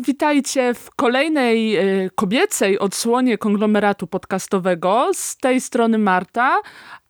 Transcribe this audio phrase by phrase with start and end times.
[0.00, 5.10] Witajcie w kolejnej y, kobiecej odsłonie konglomeratu podcastowego.
[5.14, 6.60] Z tej strony Marta,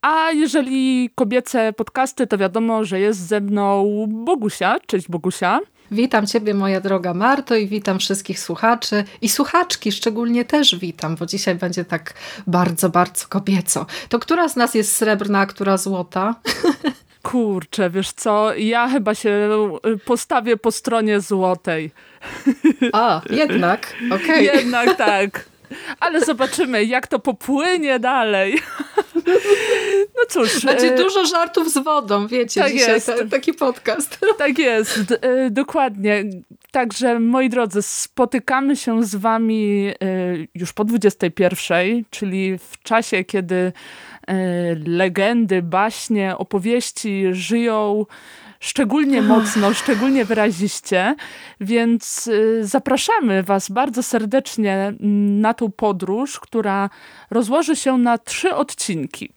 [0.02, 4.76] a jeżeli kobiece podcasty, to wiadomo, że jest ze mną Bogusia.
[4.86, 5.60] Cześć Bogusia.
[5.90, 11.26] Witam Ciebie, moja droga Marto, i witam wszystkich słuchaczy i słuchaczki szczególnie też witam, bo
[11.26, 12.14] dzisiaj będzie tak
[12.46, 13.86] bardzo, bardzo kobieco.
[14.08, 16.34] To która z nas jest srebrna, a która złota?
[17.22, 19.50] Kurczę, wiesz co, ja chyba się
[19.86, 21.90] y, postawię po stronie złotej.
[22.92, 24.48] A, jednak, okej.
[24.48, 24.58] Okay.
[24.58, 25.44] Jednak tak.
[26.00, 28.58] Ale zobaczymy, jak to popłynie dalej.
[30.16, 30.64] No cóż.
[30.64, 33.06] Będzie dużo żartów z wodą, wiecie, tak dzisiaj jest.
[33.06, 34.18] Ta, taki podcast.
[34.38, 35.18] Tak jest, D
[35.50, 36.24] dokładnie.
[36.70, 39.92] Także moi drodzy, spotykamy się z wami
[40.54, 43.72] już po 21, czyli w czasie, kiedy
[44.86, 48.06] legendy, baśnie, opowieści żyją
[48.60, 51.14] szczególnie mocno, szczególnie wyraziście,
[51.60, 54.92] więc zapraszamy Was bardzo serdecznie
[55.40, 56.90] na tą podróż, która
[57.30, 59.32] rozłoży się na trzy odcinki.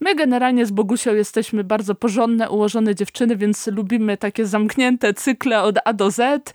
[0.00, 5.76] My generalnie z Bogusią jesteśmy bardzo porządne, ułożone dziewczyny, więc lubimy takie zamknięte cykle od
[5.84, 6.52] A do Z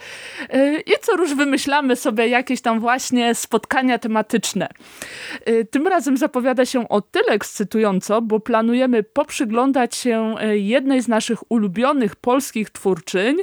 [0.86, 4.70] i co róż wymyślamy sobie jakieś tam właśnie spotkania tematyczne.
[5.72, 12.16] Tym razem zapowiada się o tyle ekscytująco, bo planujemy poprzyglądać się jednej z naszych ulubionych
[12.16, 13.38] polskich twórczyń,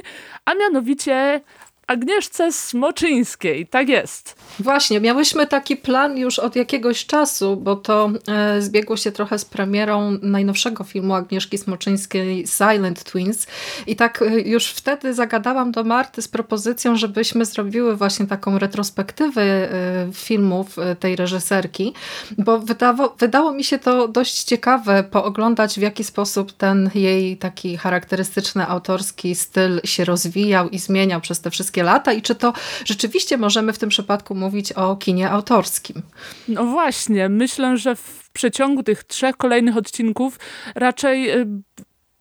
[0.45, 1.41] a mianowicie
[1.89, 4.35] Agnieszce Smoczyńskiej, tak jest.
[4.59, 9.45] Właśnie, miałyśmy taki plan już od jakiegoś czasu, bo to e, zbiegło się trochę z
[9.45, 13.47] premierą najnowszego filmu Agnieszki Smoczyńskiej Silent Twins
[13.87, 19.41] i tak e, już wtedy zagadałam do Marty z propozycją, żebyśmy zrobiły właśnie taką retrospektywę
[19.41, 19.69] e,
[20.13, 21.93] filmów e, tej reżyserki,
[22.37, 27.77] bo wydało, wydało mi się to dość ciekawe pooglądać w jaki sposób ten jej taki
[27.77, 32.53] charakterystyczny autorski styl się rozwijał i zmieniał przez te wszystkie lata i czy to
[32.85, 36.01] rzeczywiście możemy w tym przypadku mówić o kinie autorskim.
[36.47, 40.39] No właśnie, myślę, że w przeciągu tych trzech kolejnych odcinków
[40.75, 41.45] raczej y,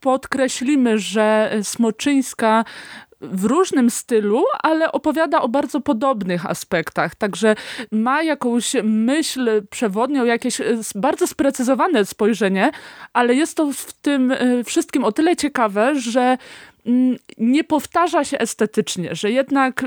[0.00, 2.64] podkreślimy, że Smoczyńska
[3.20, 7.14] w różnym stylu, ale opowiada o bardzo podobnych aspektach.
[7.14, 7.54] Także
[7.92, 12.70] ma jakąś myśl przewodnią, jakieś y, bardzo sprecyzowane spojrzenie,
[13.12, 16.38] ale jest to w tym y, wszystkim o tyle ciekawe, że
[17.38, 19.84] nie powtarza się estetycznie, że jednak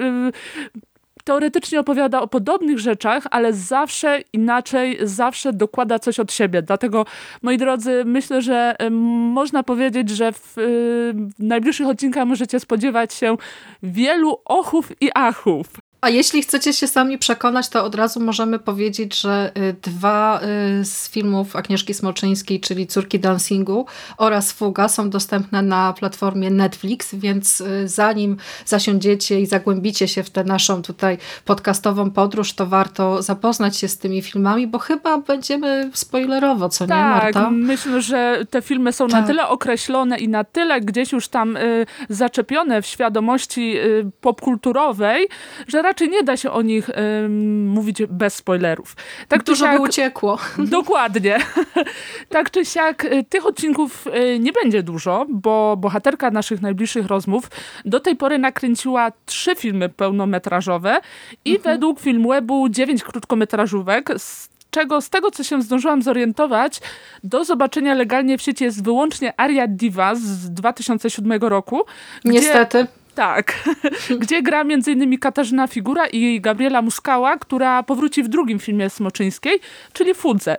[1.24, 6.62] teoretycznie opowiada o podobnych rzeczach, ale zawsze inaczej, zawsze dokłada coś od siebie.
[6.62, 7.06] Dlatego,
[7.42, 13.38] moi drodzy, myślę, że można powiedzieć, że w, w najbliższych odcinkach możecie spodziewać się
[13.84, 15.68] wielu ochów i achów.
[16.02, 20.86] A jeśli chcecie się sami przekonać, to od razu możemy powiedzieć, że y, dwa y,
[20.86, 23.86] z filmów Agnieszki Smoczyńskiej, czyli Córki Dancingu
[24.18, 30.30] oraz Fuga są dostępne na platformie Netflix, więc y, zanim zasiądziecie i zagłębicie się w
[30.30, 35.92] tę naszą tutaj podcastową podróż, to warto zapoznać się z tymi filmami, bo chyba będziemy
[35.94, 37.52] spoilerowo, co tak, nie Marta?
[37.52, 39.22] Myślę, że te filmy są tak.
[39.22, 45.28] na tyle określone i na tyle gdzieś już tam y, zaczepione w świadomości y, popkulturowej,
[45.68, 48.96] że raczej nie da się o nich ym, mówić bez spoilerów.
[49.28, 50.40] Tak Dużo siak, by uciekło.
[50.78, 51.38] Dokładnie.
[52.30, 57.50] tak czy siak y, tych odcinków y, nie będzie dużo, bo bohaterka naszych najbliższych rozmów
[57.86, 61.02] do tej pory nakręciła trzy filmy pełnometrażowe
[61.46, 61.76] i mhm.
[61.76, 66.82] według Filmwebu dziewięć krótkometrażówek, z czego z tego, co się zdążyłam zorientować,
[67.24, 71.82] do zobaczenia legalnie w sieci jest wyłącznie Aria Diva z 2007 roku.
[72.26, 72.88] Niestety.
[73.16, 73.54] Tak,
[74.22, 75.20] gdzie gra m.in.
[75.20, 79.60] Katarzyna Figura i Gabriela Muskała, która powróci w drugim filmie Smoczyńskiej,
[79.94, 80.58] czyli Fudze.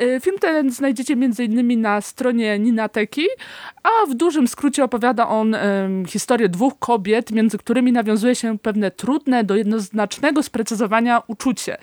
[0.00, 1.80] Y, film ten znajdziecie m.in.
[1.80, 3.26] na stronie Ninateki,
[3.82, 8.90] a w dużym skrócie opowiada on um, historię dwóch kobiet, między którymi nawiązuje się pewne
[8.90, 11.78] trudne do jednoznacznego sprecyzowania uczucie.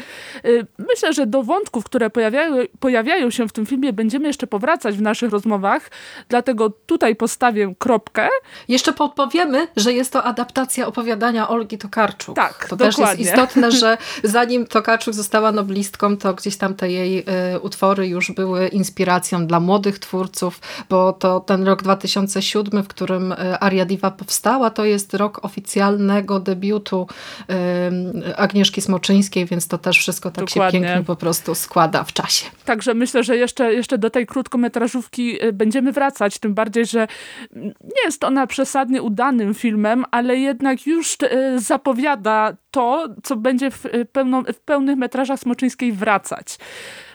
[0.45, 4.98] Y, myślę, że do wątków, które pojawiają, pojawiają się w tym filmie będziemy jeszcze powracać
[4.98, 5.92] w naszych rozmowach,
[6.30, 8.30] dlatego tutaj postawię kropkę.
[8.68, 12.36] Jeszcze podpowiemy, że jest to adaptacja opowiadania Olgi Tokarczuk.
[12.36, 13.06] Tak, To dokładnie.
[13.06, 17.19] też jest istotne, że zanim Tokarczuk została noblistką, to gdzieś tam te jej
[17.56, 20.60] y, utwory już były inspiracją dla młodych twórców,
[20.90, 26.40] bo to ten rok 2007, w którym y, Aria Diva powstała, to jest rok oficjalnego
[26.40, 27.07] debiutu
[27.50, 30.80] y, Agnieszki Smoczyńskiej, więc to też wszystko tak Dokładnie.
[30.80, 32.46] się pięknie po prostu składa w czasie.
[32.66, 37.07] Także myślę, że jeszcze, jeszcze do tej krótkometrażówki y, będziemy wracać, tym bardziej, że
[37.56, 39.80] mm, nie jest ona przesadnie udanym filmem,
[40.12, 45.91] ale jednak już y, zapowiada to, co będzie w, y, pełno, w pełnych metrażach Smoczyńskiej
[45.91, 46.57] wracać.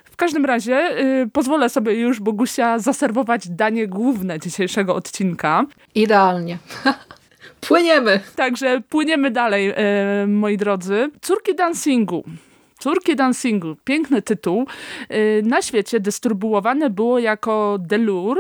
[0.05, 5.67] W każdym razie y, pozwolę sobie już, Bogusia, zaserwować danie główne dzisiejszego odcinka.
[5.95, 6.59] Idealnie.
[7.69, 8.21] Płyniemy!
[8.37, 11.11] Także płyniemy dalej, e, moi drodzy.
[11.21, 12.25] Córki dancingu.
[12.79, 13.77] Córki dancingu.
[13.85, 14.67] Piękny tytuł.
[15.09, 18.39] E, na świecie dystrybuowane było jako Delur,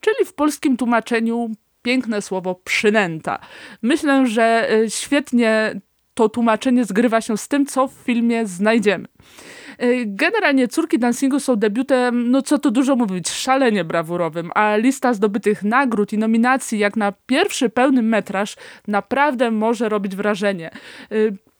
[0.00, 1.50] czyli w polskim tłumaczeniu
[1.82, 3.38] piękne słowo przynęta.
[3.82, 5.80] Myślę, że e, świetnie
[6.14, 9.08] to tłumaczenie zgrywa się z tym, co w filmie znajdziemy.
[9.78, 15.14] E, Generalnie Córki Dancingu są debiutem, no co tu dużo mówić, szalenie brawurowym, a lista
[15.14, 18.56] zdobytych nagród i nominacji jak na pierwszy pełny metraż
[18.88, 20.70] naprawdę może robić wrażenie.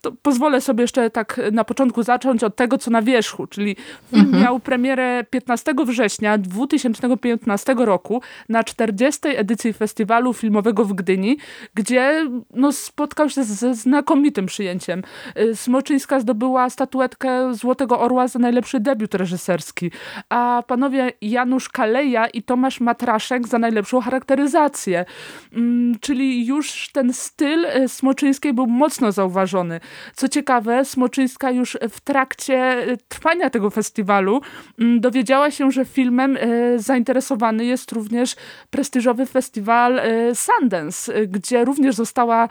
[0.01, 3.77] To pozwolę sobie jeszcze tak na początku zacząć od tego, co na wierzchu, czyli
[4.11, 9.21] film miał premierę 15 września 2015 roku na 40.
[9.25, 11.37] edycji Festiwalu Filmowego w Gdyni,
[11.75, 15.03] gdzie no, spotkał się ze znakomitym przyjęciem.
[15.39, 19.91] Y, Smoczyńska zdobyła statuetkę Złotego Orła za najlepszy debiut reżyserski,
[20.29, 25.05] a panowie Janusz Kaleja i Tomasz Matraszek za najlepszą charakteryzację.
[25.53, 29.81] Mm, Czyli już ten styl y, Smoczyńskiej był mocno zauważony.
[30.15, 34.41] Co ciekawe, Smoczyńska już w trakcie y, trwania tego festiwalu
[34.79, 38.37] mm, dowiedziała się, że filmem y, zainteresowany jest również
[38.71, 42.49] prestiżowy festiwal y, Sundance, gdzie również została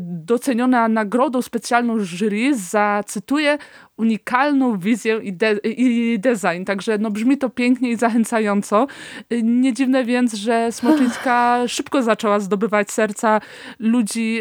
[0.00, 3.58] doceniona nagrodą specjalną jury za, cytuję,
[3.96, 6.64] unikalną wizję i, de i design.
[6.64, 8.86] Także no, brzmi to pięknie i zachęcająco.
[9.42, 13.40] Nie dziwne więc, że Smoczyńska szybko zaczęła zdobywać serca
[13.78, 14.40] ludzi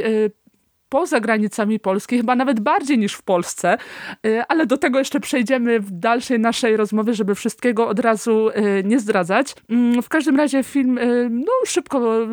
[0.92, 3.78] poza granicami Polski, chyba nawet bardziej niż w Polsce,
[4.26, 8.84] Y, ale do tego jeszcze przejdziemy w dalszej naszej rozmowie, żeby wszystkiego od razu y,
[8.86, 9.56] nie zdradzać.
[9.70, 12.28] Mm, W każdym razie film y, no, szybko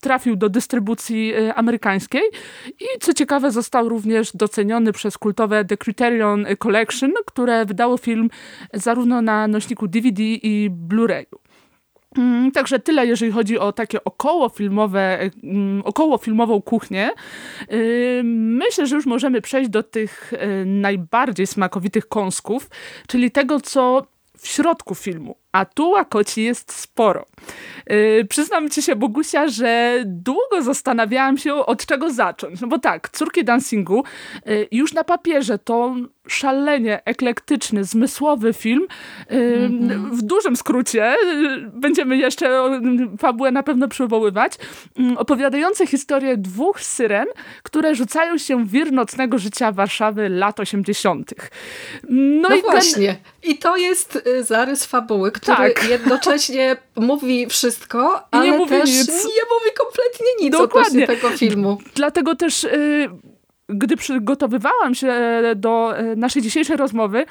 [0.00, 2.22] trafił do dystrybucji amerykańskiej
[2.80, 8.30] i co ciekawe został również doceniony przez kultowe The Criterion Collection, które wydało film
[8.74, 11.43] zarówno na nośniku DVD i Blu-rayu.
[12.18, 17.10] Mm, Także tyle, jeżeli chodzi o takie okołofilmowe, mm, okołofilmową kuchnię.
[18.24, 22.70] Myślę, że już możemy przejść do tych yy, najbardziej smakowitych kąsków,
[23.06, 24.06] czyli tego, co
[24.38, 25.43] w środku filmu.
[25.54, 27.26] A tu łakoci jest sporo.
[27.86, 32.60] Yy, przyznam ci się, Bogusia, że długo zastanawiałam się, od czego zacząć.
[32.60, 34.04] No bo tak, Córki Dancingu
[34.46, 35.94] yy, już na papierze to
[36.28, 38.86] szalenie eklektyczny, zmysłowy film.
[39.30, 39.68] Yy,
[40.12, 42.70] W dużym skrócie, yy, będziemy jeszcze o,
[43.18, 44.52] fabułę na pewno przywoływać,
[44.96, 47.26] yy, opowiadający historię dwóch syren,
[47.62, 51.34] które rzucają się w wir nocnego życia Warszawy lat 80.
[52.08, 53.16] No, No i ten- właśnie.
[53.42, 55.88] I to jest y, zarys fabuły, który Tak.
[55.90, 59.08] jednocześnie mówi wszystko, I nie ale mówi też nic.
[59.08, 61.06] nie mówi kompletnie nic Dokładnie.
[61.06, 61.78] tego filmu.
[61.94, 63.08] Dlatego też, y,
[63.68, 65.14] gdy przygotowywałam się
[65.56, 67.24] do y, naszej dzisiejszej rozmowy,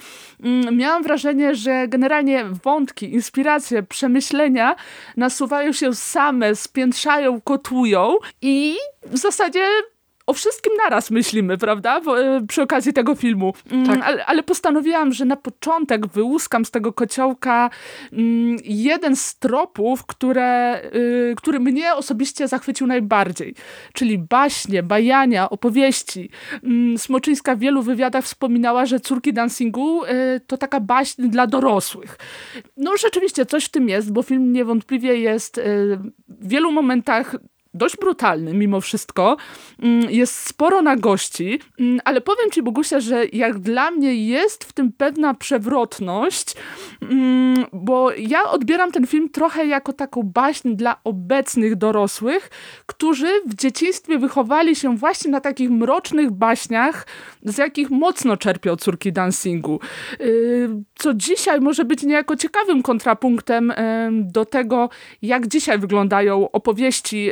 [0.43, 4.75] mm, miałam wrażenie, że generalnie wątki, inspiracje, przemyślenia
[5.17, 8.75] nasuwają się same, spiętrzają, kotłują i
[9.05, 9.65] w zasadzie
[10.27, 12.01] o wszystkim naraz myślimy, prawda?
[12.41, 13.53] Y, przy okazji tego filmu.
[13.71, 13.99] Mm, Tak.
[14.03, 17.69] Ale, ale postanowiłam, że na początek wyłuskam z tego kociołka
[18.13, 23.55] mm, jeden z tropów, które, y, który mnie osobiście zachwycił najbardziej.
[23.93, 26.29] Czyli baśnie, bajania, opowieści.
[26.63, 30.09] Mm, Smoczyńska w wielu wywiadach wspominała, że Córki Dancingu y,
[30.47, 32.17] to taka baśń dla dorosłych.
[32.77, 35.61] No rzeczywiście coś w tym jest, bo film niewątpliwie jest y,
[36.27, 37.35] w wielu momentach
[37.73, 39.37] dość brutalny mimo wszystko.
[39.81, 44.63] Mm, Jest sporo na gości, mm, ale powiem ci, Bogusia, że jak dla mnie jest
[44.63, 46.55] w tym pewna przewrotność,
[47.01, 52.49] mm, bo ja odbieram ten film trochę jako taką baśń dla obecnych dorosłych,
[52.85, 57.07] którzy w dzieciństwie wychowali się właśnie na takich mrocznych baśniach,
[57.43, 59.79] z jakich mocno czerpią córki dancingu.
[60.19, 64.89] Yy, Co dzisiaj może być niejako ciekawym kontrapunktem em, do tego,
[65.21, 67.31] jak dzisiaj wyglądają opowieści,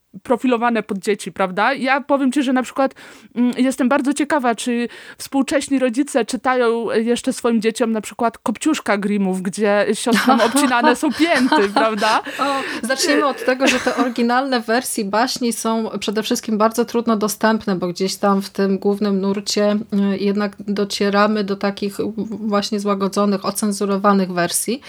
[0.23, 1.73] profilowane pod dzieci, prawda?
[1.73, 2.95] Ja powiem ci, że na przykład
[3.35, 4.87] mm, jestem bardzo ciekawa, czy
[5.17, 11.69] współcześni rodzice czytają jeszcze swoim dzieciom na przykład Kopciuszka Grimmów, gdzie siostrom obcinane są pięty,
[11.73, 12.21] prawda?
[12.39, 12.43] O,
[12.87, 17.87] zacznijmy od tego, że te oryginalne wersje baśni są przede wszystkim bardzo trudno dostępne, bo
[17.87, 19.77] gdzieś tam w tym głównym nurcie
[20.13, 24.81] y, jednak docieramy do takich właśnie złagodzonych, ocenzurowanych wersji.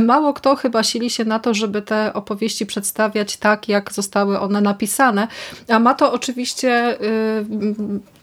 [0.00, 4.60] Mało kto chyba sili się na to, żeby te opowieści przedstawiać tak, jak zostały one
[4.70, 5.28] napisane,
[5.68, 6.96] a ma to oczywiście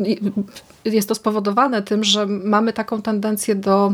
[0.06, 3.94] y, jest to spowodowane tym, że mamy taką tendencję do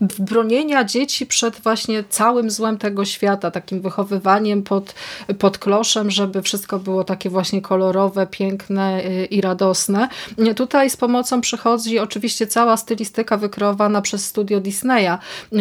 [0.00, 4.94] bronienia dzieci przed właśnie całym złem tego świata, takim wychowywaniem pod,
[5.38, 10.08] pod kloszem, żeby wszystko było takie właśnie kolorowe, piękne y, i radosne.
[10.56, 15.18] Tutaj z pomocą przychodzi oczywiście cała stylistyka wykreowana przez studio Disneya,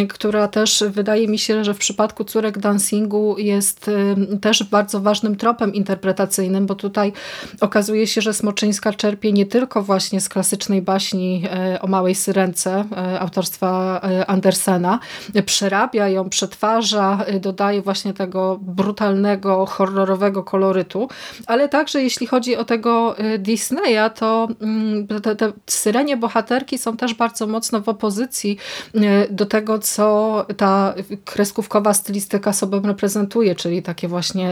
[0.09, 5.35] która też wydaje mi się, że w przypadku córek dancingu jest y, też bardzo ważnym
[5.35, 7.13] tropem interpretacyjnym, bo tutaj
[7.61, 11.43] okazuje się, że Smoczyńska czerpie nie tylko właśnie z klasycznej baśni
[11.75, 12.85] y, o małej syrence
[13.19, 14.99] autorstwa Andersena,
[15.45, 21.09] przerabia ją, przetwarza, y, dodaje właśnie tego brutalnego, horrorowego kolorytu,
[21.47, 26.97] ale także jeśli chodzi o tego y, Disneya, to mm, te, te syrenie bohaterki są
[26.97, 28.57] też bardzo mocno w opozycji
[28.95, 28.99] y,
[29.29, 30.93] do tego, co ta
[31.25, 34.49] kreskówkowa stylistyka sobą reprezentuje, czyli takie właśnie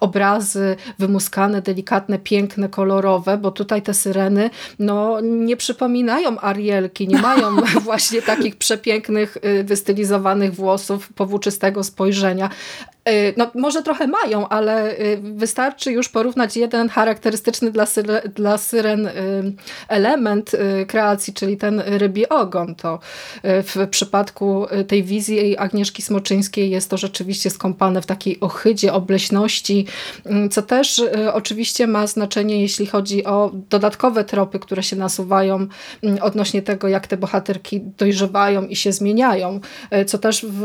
[0.00, 7.56] obrazy wymuskane, delikatne, piękne, kolorowe, bo tutaj te syreny no, nie przypominają Arielki, nie mają
[7.84, 12.50] właśnie takich przepięknych, y, wystylizowanych włosów, powłóczystego spojrzenia.
[13.08, 18.58] Y, no, może trochę mają, ale y, wystarczy już porównać jeden charakterystyczny dla, syre, dla
[18.58, 19.08] syren
[19.88, 20.50] element
[20.86, 22.74] kreacji, czyli ten rybi ogon.
[22.74, 22.98] To
[23.42, 29.86] w przypadku tej wizji Agnieszki Smoczyńskiej jest to rzeczywiście skąpane w takiej ohydzie, obleśności,
[30.50, 35.66] co też oczywiście ma znaczenie, jeśli chodzi o dodatkowe tropy, które się nasuwają
[36.20, 39.60] odnośnie tego, jak te bohaterki dojrzewają i się zmieniają,
[40.06, 40.60] co też w,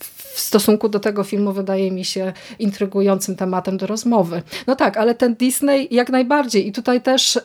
[0.00, 0.09] w
[0.40, 4.42] stosunku do tego filmu wydaje mi się intrygującym tematem do rozmowy.
[4.66, 7.42] No tak, ale ten Disney jak najbardziej i tutaj też e,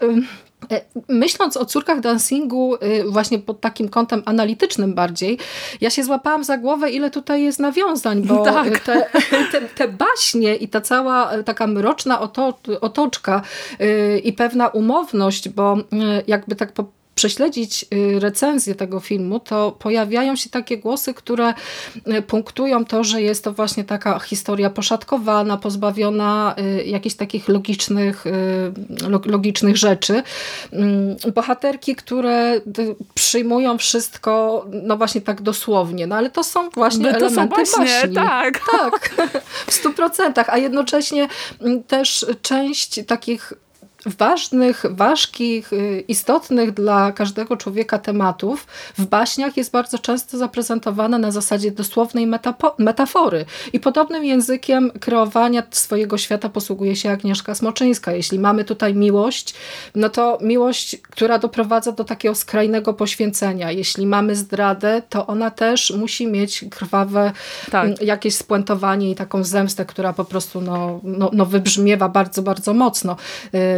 [1.08, 5.38] Myśląc o córkach dancingu y, właśnie pod takim kątem analitycznym bardziej,
[5.82, 8.80] ja się złapałam za głowę, ile tutaj jest nawiązań, bo tak.
[8.80, 9.08] te,
[9.52, 12.20] te, te, baśnie i ta cała taka mroczna
[12.82, 13.42] otoczka
[13.82, 15.84] y, i pewna umowność, bo y,
[16.28, 21.54] jakby tak po prześledzić y, recenzję tego filmu, to pojawiają się takie głosy, które
[22.08, 28.26] y, punktują to, że jest to właśnie taka historia poszatkowana, pozbawiona y, jakichś takich logicznych,
[29.26, 30.24] logicznych rzeczy.
[30.72, 32.62] Mm, bohaterki, które
[33.14, 37.76] przyjmują wszystko, no właśnie tak dosłownie, no ale to są właśnie no, to elementy są
[37.76, 38.16] właśnie, baśni.
[38.16, 38.62] Tak.
[38.72, 39.30] tak,
[39.68, 41.28] w stu procentach, a jednocześnie
[41.62, 43.54] mm, też część takich
[44.06, 51.32] ważnych, ważkich, y, istotnych dla każdego człowieka tematów w baśniach jest bardzo często zaprezentowane na
[51.32, 52.28] zasadzie dosłownej
[52.78, 53.46] metafory.
[53.74, 58.12] I podobnym językiem kreowania swojego świata posługuje się Agnieszka Smoczyńska.
[58.12, 59.54] Jeśli mamy tutaj miłość,
[59.96, 63.72] no to miłość, która doprowadza do takiego skrajnego poświęcenia.
[63.72, 67.32] Jeśli mamy zdradę, to ona też musi mieć krwawe
[67.72, 67.86] tak.
[67.86, 72.74] Mm, jakieś spuentowanie i taką zemstę, która po prostu no, no, no wybrzmiewa bardzo, bardzo
[72.74, 73.16] mocno.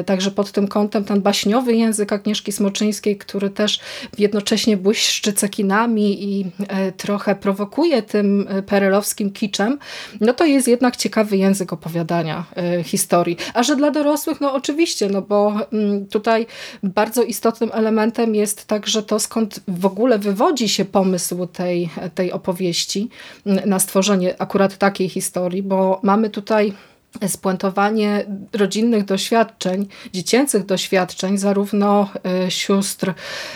[0.05, 3.79] Tak Także pod tym kątem ten baśniowy język Agnieszki Smoczyńskiej, który też
[4.17, 9.79] jednocześnie błyszczy cekinami i e, trochę prowokuje tym e, perelowskim kiczem,
[10.21, 13.37] no to jest jednak ciekawy język opowiadania e, historii.
[13.53, 16.45] A że dla dorosłych, no oczywiście, no bo mm, tutaj
[16.83, 23.09] bardzo istotnym elementem jest także to, skąd w ogóle wywodzi się pomysł tej, tej opowieści
[23.45, 26.73] na stworzenie akurat takiej historii, bo mamy tutaj
[27.27, 32.09] spuentowanie rodzinnych doświadczeń, dziecięcych doświadczeń, zarówno
[32.47, 33.13] y, sióstr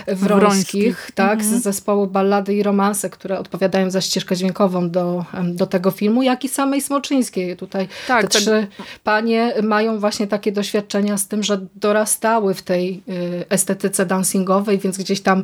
[0.08, 1.12] Wrońskich, Wrońskich.
[1.16, 1.60] Tak, mhm.
[1.60, 6.44] z zespołu Ballady i Romanse, które odpowiadają za ścieżkę dźwiękową do, do tego filmu, jak
[6.44, 7.58] i samej Smoczyńskiej.
[7.58, 8.68] Tutaj tak, te trzy
[9.04, 14.98] panie mają właśnie takie doświadczenia z tym, że dorastały w tej y, estetyce dancingowej, więc
[14.98, 15.44] gdzieś tam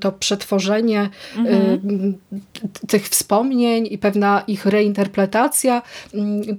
[0.00, 1.56] to przetworzenie mhm.
[2.32, 5.82] y, tych wspomnień i pewna ich reinterpretacja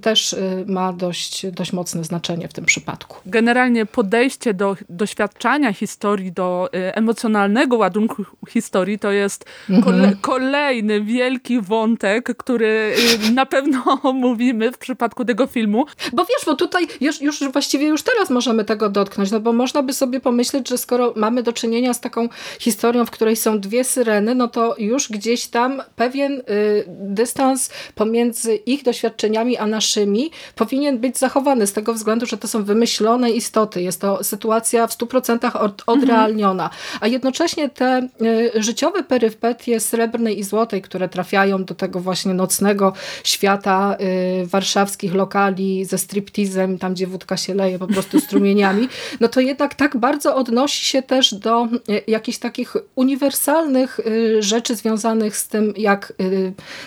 [0.02, 3.16] też ma dość, dość mocne znaczenie w tym przypadku.
[3.26, 10.16] Generalnie podejście do doświadczania historii, do y, emocjonalnego ładunku historii to jest mhm.
[10.20, 12.94] kolejny wielki wątek, który
[13.28, 15.86] y, na pewno mówimy w przypadku tego filmu.
[16.12, 19.82] Bo wiesz, bo tutaj już, już właściwie już teraz możemy tego dotknąć, no bo można
[19.82, 23.84] by sobie pomyśleć, że skoro mamy do czynienia z taką historią, w której są dwie
[23.84, 30.73] syreny, no to już gdzieś tam pewien y, dystans pomiędzy ich doświadczeniami a naszymi powinien
[30.74, 33.82] powinien być zachowany z tego względu, że to są wymyślone istoty.
[33.82, 36.70] Jest to sytuacja w 100% od, odrealniona.
[37.00, 38.08] A jednocześnie te
[38.56, 42.92] y, życiowe perypetie srebrnej i złotej, które trafiają do tego właśnie nocnego
[43.24, 43.96] świata
[44.42, 48.88] y, warszawskich lokali ze striptizem, tam gdzie wódka się leje po prostu strumieniami,
[49.20, 54.00] no to jednak tak bardzo odnosi się też do y, jakichś takich uniwersalnych
[54.38, 56.12] rzeczy związanych z tym, jak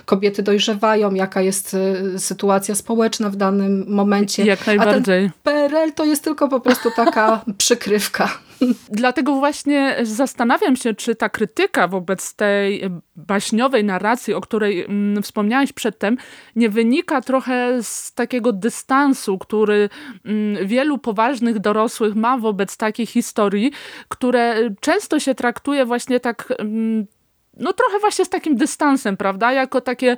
[0.06, 1.76] kobiety dojrzewają, jaka jest
[2.18, 4.46] sytuacja społeczna w danym momencie.
[4.46, 5.26] Jak najbardziej.
[5.26, 8.30] A PRL to jest tylko po prostu taka przykrywka.
[8.92, 15.74] Dlatego właśnie zastanawiam się, czy ta krytyka wobec tej baśniowej narracji, o której mm, wspomniałeś
[15.74, 16.18] przedtem,
[16.56, 19.90] nie wynika trochę z takiego dystansu, który
[20.26, 23.72] mm, wielu poważnych dorosłych ma wobec takiej historii,
[24.08, 27.08] które często się traktuje właśnie tak mm,
[27.60, 29.54] no trochę właśnie z takim dystansem, prawda?
[29.54, 30.18] Jako takie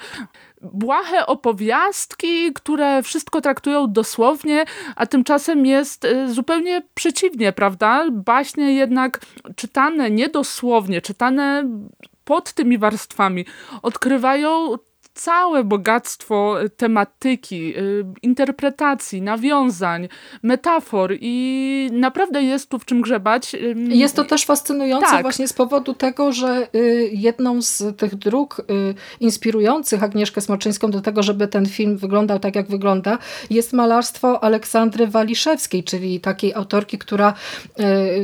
[0.62, 4.65] błahe opowiastki, które wszystko traktują dosłownie,
[4.96, 8.05] a tymczasem jest y, zupełnie przeciwnie, prawda?
[8.12, 9.19] Baśnie jednak
[9.55, 11.63] czytane niedosłownie, czytane
[12.24, 13.46] pod tymi warstwami
[13.81, 14.75] odkrywają
[15.19, 20.07] całe bogactwo tematyki, y, interpretacji, nawiązań,
[20.43, 23.55] metafor i naprawdę jest tu w czym grzebać.
[23.88, 25.21] Jest to też fascynujące tak.
[25.21, 28.63] właśnie z powodu tego, że y, jedną z tych dróg y,
[29.19, 33.17] inspirujących Agnieszkę Smoczyńską do tego, żeby ten film wyglądał tak, jak wygląda,
[33.49, 37.33] jest malarstwo Aleksandry Waliszewskiej, czyli takiej autorki, która,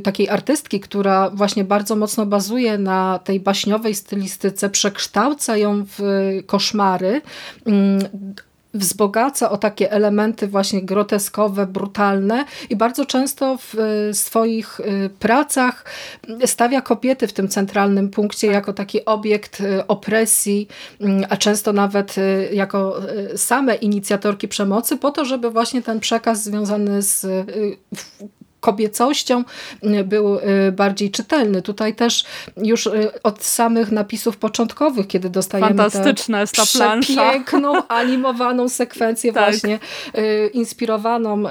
[0.03, 6.01] takiej artystki, która właśnie bardzo mocno bazuje na tej baśniowej stylistyce, przekształca ją w
[6.45, 7.21] koszmar koszmary,
[7.65, 7.99] mm,
[8.73, 15.85] wzbogaca o takie elementy właśnie groteskowe, brutalne i bardzo często w y, swoich y, pracach
[16.45, 20.67] stawia kobiety w tym centralnym punkcie jako taki obiekt y, opresji,
[21.01, 22.15] mm, a często nawet
[22.51, 23.01] jako
[23.35, 27.25] same inicjatorki przemocy po to, żeby właśnie ten przekaz związany z
[28.65, 29.43] kobiecością
[29.83, 31.61] y, był y, bardziej czytelny.
[31.61, 32.25] Tutaj też
[32.57, 37.31] już y, od samych napisów początkowych, kiedy dostajemy Fantastyczna jest ta plansza.
[37.31, 39.43] piękną, animowaną sekwencję tak.
[39.43, 39.79] właśnie
[40.53, 41.43] inspirowaną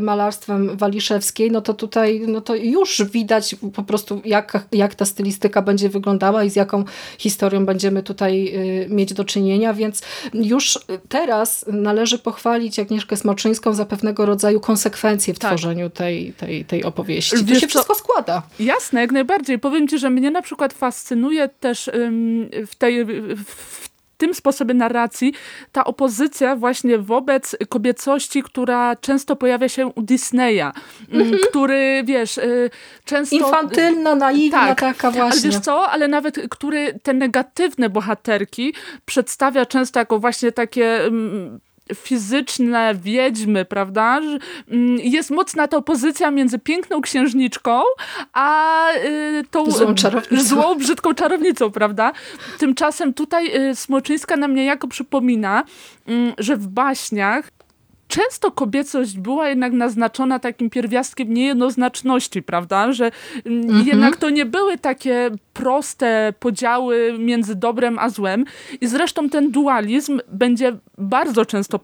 [0.00, 5.62] malarstwem Waliszewskiej, no to tutaj no to już widać po prostu jak, jak ta stylistyka
[5.62, 6.84] będzie wyglądała i z jaką
[7.18, 8.54] historią będziemy tutaj
[8.88, 10.02] mieć do czynienia, więc
[10.34, 15.50] już teraz należy pochwalić Agnieszkę Smoczyńską za pewnego rodzaju konsekwencje w tak.
[15.50, 17.36] tworzeniu tej, tej tej, tej opowieści.
[17.44, 18.42] Wiesz to się wszystko składa.
[18.60, 19.58] Jasne, jak najbardziej.
[19.58, 21.90] Powiem ci, że mnie na przykład fascynuje też
[22.66, 23.04] w tej
[23.36, 23.86] w
[24.18, 25.32] tym sposobie narracji
[25.72, 30.72] ta opozycja właśnie wobec kobiecości, która często pojawia się u Disneya,
[31.12, 31.36] mm -hmm.
[31.50, 32.70] który, wiesz, y,
[33.04, 33.36] często...
[33.36, 35.40] Infantylna, naiwna tak, taka właśnie.
[35.40, 41.00] Ale wiesz co, ale nawet, który te negatywne bohaterki przedstawia często jako właśnie takie
[41.94, 44.20] fizyczne wiedźmy, prawda?
[44.70, 47.82] Mm, jest mocna ta opozycja między piękną księżniczką,
[48.32, 50.42] a y, tą złą, czarownicą.
[50.48, 52.12] złą brzydką czarownicą, prawda?
[52.58, 55.64] Tymczasem tutaj y, Smoczyńska nam niejako przypomina,
[56.06, 57.50] mm, że w baśniach
[58.16, 62.92] często kobiecość była jednak naznaczona takim pierwiastkiem niejednoznaczności, prawda?
[62.92, 63.10] Że
[63.44, 63.86] mhm.
[63.86, 68.44] jednak to nie były takie proste podziały między dobrem a złem
[68.80, 71.80] i zresztą ten dualizm będzie bardzo często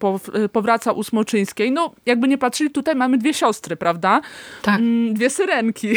[0.53, 1.73] powraca u Smoczyńskiej.
[1.73, 4.21] No, jakby nie patrzyli, tutaj mamy dwie siostry, prawda?
[4.63, 4.81] Tak.
[4.81, 5.89] Mm, dwie syrenki.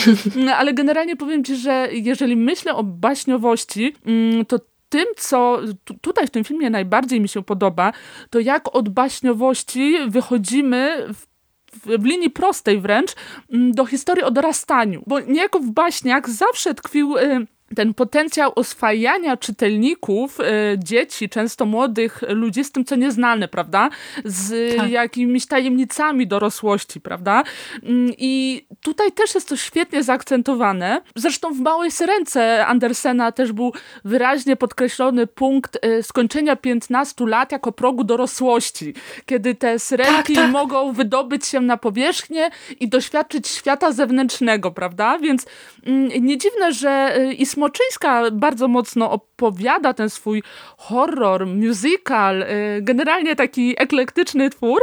[0.58, 4.58] Ale generalnie powiem ci, że jeżeli myślę o baśniowości, mm, to
[4.92, 5.60] tym, co
[6.00, 7.92] tutaj w tym filmie najbardziej mi się podoba,
[8.30, 11.32] to jak od baśniowości wychodzimy w
[11.72, 13.14] w linii prostej wręcz
[13.52, 15.02] mm, do historii o dorastaniu.
[15.06, 20.44] Bo niejako w baśniach zawsze tkwił y, ten potencjał oswajania czytelników, y,
[20.78, 23.90] dzieci, często młodych ludzi z tym, co nieznane, prawda?
[24.24, 24.90] Z tak.
[24.90, 27.42] jakimiś tajemnicami dorosłości, prawda?
[27.82, 31.00] Mm, I tutaj też jest to świetnie zaakcentowane.
[31.16, 33.72] Zresztą w Małej Syrence Andersena też był
[34.04, 38.94] wyraźnie podkreślony punkt y, skończenia 15 lat jako progu dorosłości,
[39.26, 40.52] kiedy te syrenki tak, tak.
[40.52, 45.18] mogą wydobyć się na powierzchnię i doświadczyć świata zewnętrznego, prawda?
[45.18, 45.46] Więc
[45.86, 50.42] mm, nie dziwne, że y, Ismo Moczyńska bardzo mocno opowiada ten swój
[50.78, 52.46] horror, musical, y,
[52.82, 54.80] generalnie taki eklektyczny twór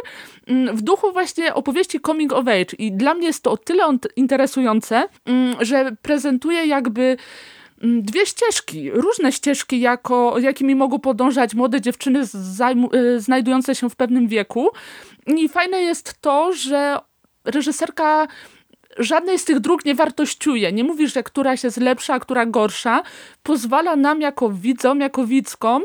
[0.48, 2.76] mm, w duchu właśnie opowieści coming of age.
[2.78, 7.18] I dla mnie jest to o tyle interesujące, mm, że prezentuje jakby
[7.84, 13.96] mm, dwie ścieżki, różne ścieżki, jako, jakimi mogą podążać młode dziewczyny y, znajdujące się w
[13.96, 14.70] pewnym wieku.
[15.28, 16.98] I fajne jest to, że
[17.46, 18.28] reżyserka
[18.98, 20.72] żadnej z tych dróg nie wartościuje.
[20.72, 23.04] Nie mówisz, że któraś jest lepsza, a która gorsza.
[23.44, 25.84] Pozwala nam jako widzom, jako widzkom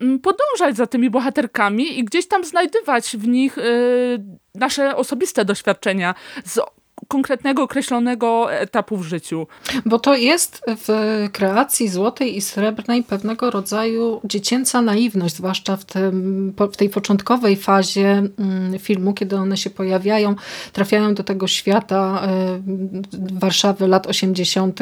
[0.00, 3.62] mm, podążać za tymi bohaterkami i gdzieś tam znajdywać w nich y,
[4.54, 6.58] nasze osobiste doświadczenia z
[7.12, 9.46] konkretnego, określonego etapu w życiu.
[9.86, 10.88] Bo to jest w
[11.32, 18.22] kreacji złotej i srebrnej pewnego rodzaju dziecięca naiwność, zwłaszcza w, tym, w tej początkowej fazie
[18.38, 20.34] mm, filmu, kiedy one się pojawiają,
[20.72, 22.22] trafiają do tego świata
[23.34, 24.80] y, Warszawy lat 80.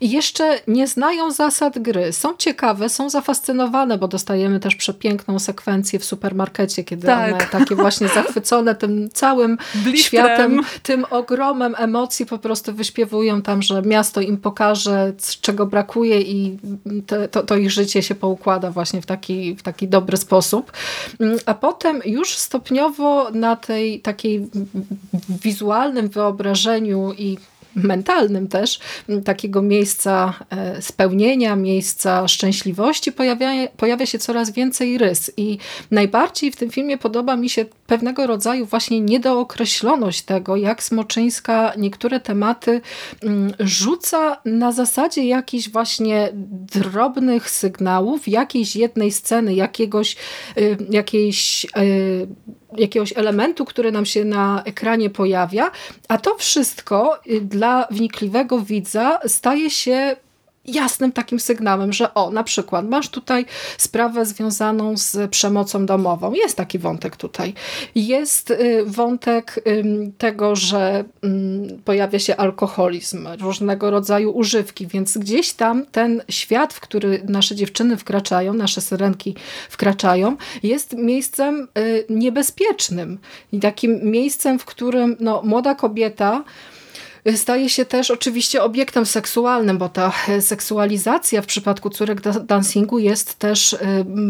[0.00, 2.12] i jeszcze nie znają zasad gry.
[2.12, 7.34] Są ciekawe, są zafascynowane, bo dostajemy też przepiękną sekwencję w supermarkecie, kiedy tak.
[7.34, 9.58] one takie właśnie zachwycone tym całym
[10.04, 11.04] światem, tym
[11.64, 16.58] ogromnym emocji po prostu wyśpiewują tam, że miasto im pokaże, czego brakuje i
[17.06, 20.72] te, to, to ich życie się poukłada właśnie w taki, w taki dobry sposób.
[21.20, 24.48] Mm, a potem już stopniowo na tej takiej
[25.28, 27.38] wizualnym wyobrażeniu i
[27.76, 28.80] mentalnym też,
[29.24, 35.30] takiego miejsca e, spełnienia, miejsca szczęśliwości, pojawia, pojawia się coraz więcej rys.
[35.36, 35.58] I
[35.90, 42.20] najbardziej w tym filmie podoba mi się pewnego rodzaju właśnie niedookreśloność tego, jak Smoczyńska niektóre
[42.20, 42.80] tematy
[43.60, 46.28] rzuca na zasadzie jakichś właśnie
[46.72, 50.16] drobnych sygnałów, jakiejś jednej sceny, jakiegoś,
[50.58, 52.26] y, jakiejś y,
[52.78, 55.70] jakiegoś elementu, który nam się na ekranie pojawia,
[56.08, 60.16] a to wszystko y, dla wnikliwego widza staje się
[60.66, 63.46] jasnym takim sygnałem, że o, na przykład masz tutaj
[63.78, 66.32] sprawę związaną z przemocą domową.
[66.32, 67.54] Jest taki wątek tutaj.
[67.94, 69.64] Jest y, wątek
[70.18, 71.04] tego, że
[71.84, 77.96] pojawia się alkoholizm, różnego rodzaju używki, więc gdzieś tam ten świat, w który nasze dziewczyny
[77.96, 79.34] wkraczają, nasze syrenki
[79.68, 83.18] wkraczają, jest miejscem y, niebezpiecznym
[83.52, 86.44] i takim miejscem, w którym no, młoda kobieta
[87.36, 93.72] staje się też oczywiście obiektem seksualnym, bo ta seksualizacja w przypadku córek dancingu jest też
[93.72, 93.78] y,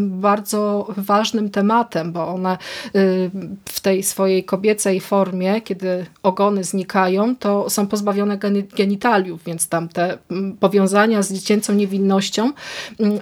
[0.06, 2.58] bardzo ważnym tematem, bo one
[2.96, 3.30] y,
[3.64, 8.38] w tej swojej kobiecej formie, kiedy ogony znikają, to są pozbawione
[8.76, 10.18] genitaliów, więc tam te
[10.60, 12.52] powiązania z dziecięcą niewinnością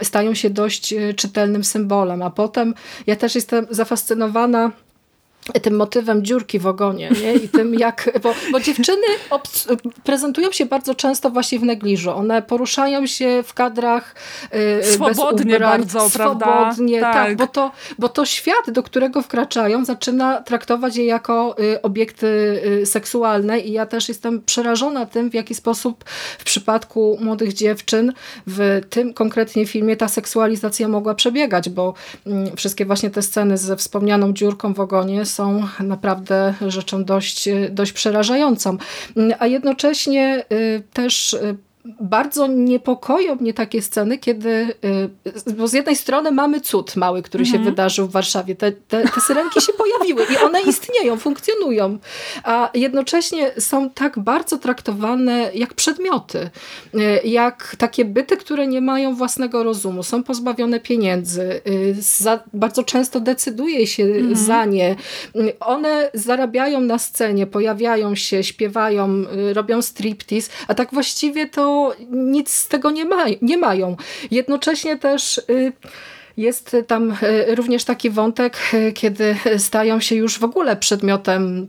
[0.02, 2.22] stają się dość czytelnym symbolem.
[2.22, 2.74] A potem
[3.06, 4.70] ja też jestem zafascynowana
[5.62, 7.34] tym motywem dziurki w ogonie nie?
[7.34, 9.06] i tym jak, bo, bo dziewczyny
[10.04, 12.10] prezentują się bardzo często właśnie w negliżu.
[12.10, 14.14] One poruszają się w kadrach
[14.52, 17.20] yy, swobodnie ubrań, bardzo, swobodnie, prawda?
[17.20, 17.28] Tak.
[17.28, 22.26] tak, bo, to, bo to świat, do którego wkraczają, zaczyna traktować je jako y, obiekty
[22.82, 26.04] y, seksualne i ja też jestem przerażona tym, w jaki sposób
[26.38, 28.12] w przypadku młodych dziewczyn
[28.46, 31.94] w tym konkretnie filmie ta seksualizacja mogła przebiegać, bo
[32.26, 37.92] y, wszystkie właśnie te sceny ze wspomnianą dziurką w ogonie są naprawdę rzeczą dość, dość
[37.92, 38.76] przerażającą.
[39.38, 44.74] A jednocześnie y, też y, bardzo niepokoją mnie takie sceny, kiedy,
[45.46, 47.64] y, bo z jednej strony mamy cud mały, który mhm.
[47.64, 48.54] się wydarzył w Warszawie.
[48.54, 51.98] Te, te, te syrenki się pojawiły i one istnieją, funkcjonują,
[52.44, 56.50] a jednocześnie są tak bardzo traktowane jak przedmioty,
[56.94, 62.82] y, jak takie byty, które nie mają własnego rozumu, są pozbawione pieniędzy, y, za, bardzo
[62.84, 64.36] często decyduje się mhm.
[64.36, 64.96] za nie.
[65.60, 71.71] One zarabiają na scenie, pojawiają się, śpiewają, robią striptease, a tak właściwie to
[72.10, 73.96] nic z tego nie, ma, nie mają.
[74.30, 75.40] Jednocześnie też...
[76.36, 81.66] Jest tam e, również taki wątek, e, kiedy stają się już w ogóle przedmiotem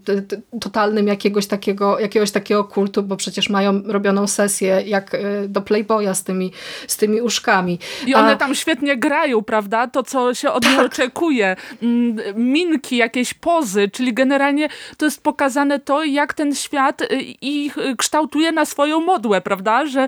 [0.62, 6.14] totalnym jakiegoś takiego, jakiegoś takiego kultu, bo przecież mają robioną sesję jak e, do Playboya
[6.14, 6.52] z tymi,
[6.88, 7.80] z tymi uszkami.
[8.08, 8.36] I one A...
[8.36, 9.88] tam świetnie grają, prawda?
[9.88, 10.86] To, co się od nich tak.
[10.86, 11.56] oczekuje.
[11.84, 17.02] Mm, minki, jakieś pozy, czyli generalnie to jest pokazane to, jak ten świat
[17.42, 19.86] ich kształtuje na swoją modłę, prawda?
[19.86, 20.08] Że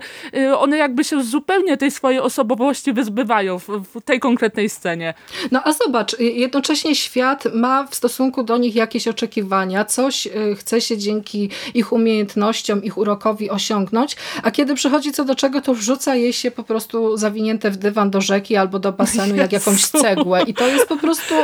[0.58, 5.14] one jakby się zupełnie tej swojej osobowości wyzbywają w, w tej konkretnej konkretnej scenie.
[5.52, 10.82] No a zobacz, jednocześnie świat ma w stosunku do nich jakieś oczekiwania, coś y, chce
[10.82, 16.16] się dzięki ich umiejętnościom, ich urokowi osiągnąć, a kiedy przychodzi co do czego, to wrzuca
[16.16, 20.44] je się po prostu zawinięte w dywan do rzeki albo do basenu jak jakąś cegłę
[20.44, 21.36] i to jest po prostu...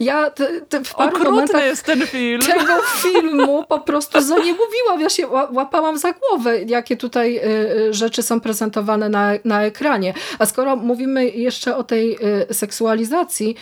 [0.00, 2.42] Ja te, te w paru Okrutny momentach jest ten film.
[2.42, 5.00] tego filmu po prostu za nie mówiłam.
[5.00, 7.42] Ja się łapałam za głowę, jakie tutaj y,
[7.88, 10.14] y, rzeczy są prezentowane na, na ekranie.
[10.38, 12.18] A skoro mówimy jeszcze o tej
[12.50, 13.56] y, seksualizacji,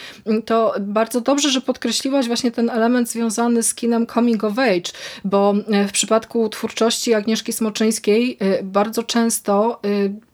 [0.44, 4.92] to bardzo dobrze, że podkreśliłaś właśnie ten element związany z kinem coming of age,
[5.24, 5.54] bo
[5.88, 9.80] w przypadku twórczości Agnieszki Smoczyńskiej bardzo często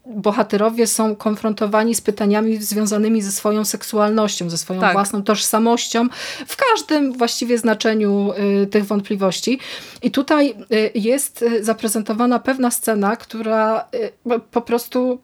[0.07, 4.93] bohaterowie są konfrontowani z pytaniami związanymi ze swoją seksualnością, ze swoją tak.
[4.93, 6.09] własną tożsamością,
[6.47, 9.59] w każdym właściwie znaczeniu y, tych wątpliwości.
[10.03, 13.89] I tutaj y, jest y, zaprezentowana pewna scena, która
[14.51, 15.19] po prostu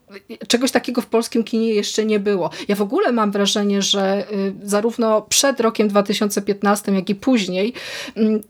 [0.47, 2.49] czegoś takiego w polskim kinie jeszcze nie było.
[2.67, 4.25] Ja w ogóle mam wrażenie, że
[4.63, 7.73] zarówno przed rokiem 2015, jak i później
[8.15, 8.41] mm,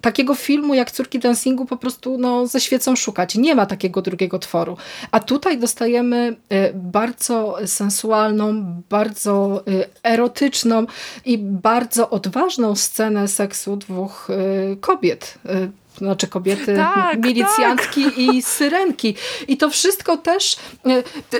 [0.00, 3.34] takiego filmu jak Córki Dancingu po prostu no, ze świecą szukać.
[3.34, 4.76] Nie ma takiego drugiego tworu.
[5.10, 10.86] A tutaj dostajemy y, bardzo sensualną, bardzo y, erotyczną
[11.24, 15.38] i bardzo odważną scenę seksu dwóch y, kobiet
[15.98, 18.18] znaczy kobiety, tak, milicjantki tak.
[18.18, 19.14] i syrenki.
[19.48, 20.56] I to wszystko też,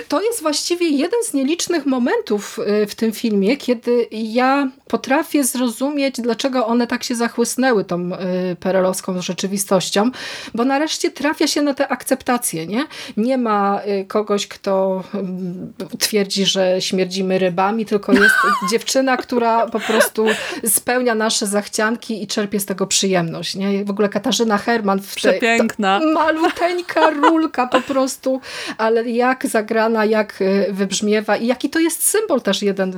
[0.07, 6.67] to jest właściwie jeden z nielicznych momentów w tym filmie, kiedy ja potrafię zrozumieć, dlaczego
[6.67, 10.11] one tak się zachłysnęły tą e, perelowską rzeczywistością,
[10.53, 12.85] bo nareszcie trafia się na tę akceptację, nie?
[13.17, 18.35] Nie ma kogoś, kto mm, twierdzi, że śmierdzimy rybami, tylko jest
[18.71, 20.25] dziewczyna, która po prostu
[20.65, 23.85] spełnia nasze zachcianki i czerpie z tego przyjemność, nie?
[23.85, 25.01] W ogóle Katarzyna Herman.
[25.01, 25.99] W Przepiękna.
[25.99, 28.41] Tej, maluteńka rulka po prostu,
[28.77, 32.91] ale jak zagrana, jak y, wybrzmiewa i jaki to jest symbol też jeden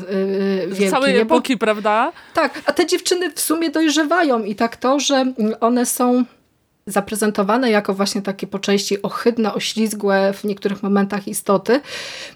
[0.68, 0.90] wielki.
[0.90, 1.22] Całej nie?
[1.22, 2.12] epoki, Bo, prawda?
[2.34, 5.26] Tak, a te dziewczyny w sumie dojrzewają i tak to, że
[5.60, 6.24] one są
[6.88, 11.82] zaprezentowane jako właśnie takie po części ohydne, oślizgłe w niektórych momentach istoty,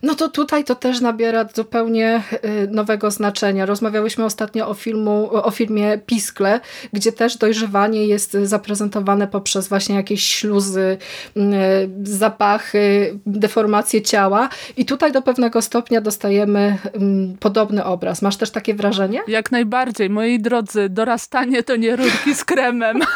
[0.04, 3.66] no to tutaj to też nabiera zupełnie y, nowego znaczenia.
[3.66, 6.60] Rozmawiałyśmy ostatnio o, filmu, o filmie Piskle,
[6.94, 10.98] gdzie też dojrzewanie jest zaprezentowane poprzez właśnie jakieś śluzy,
[11.38, 11.42] y,
[12.04, 16.78] zapachy, deformacje ciała i tutaj do pewnego stopnia dostajemy
[17.40, 18.22] podobny obraz.
[18.22, 19.22] Masz też takie wrażenie?
[19.28, 20.10] Jak najbardziej.
[20.10, 23.00] Moi drodzy, dorastanie to nie rurki z kremem.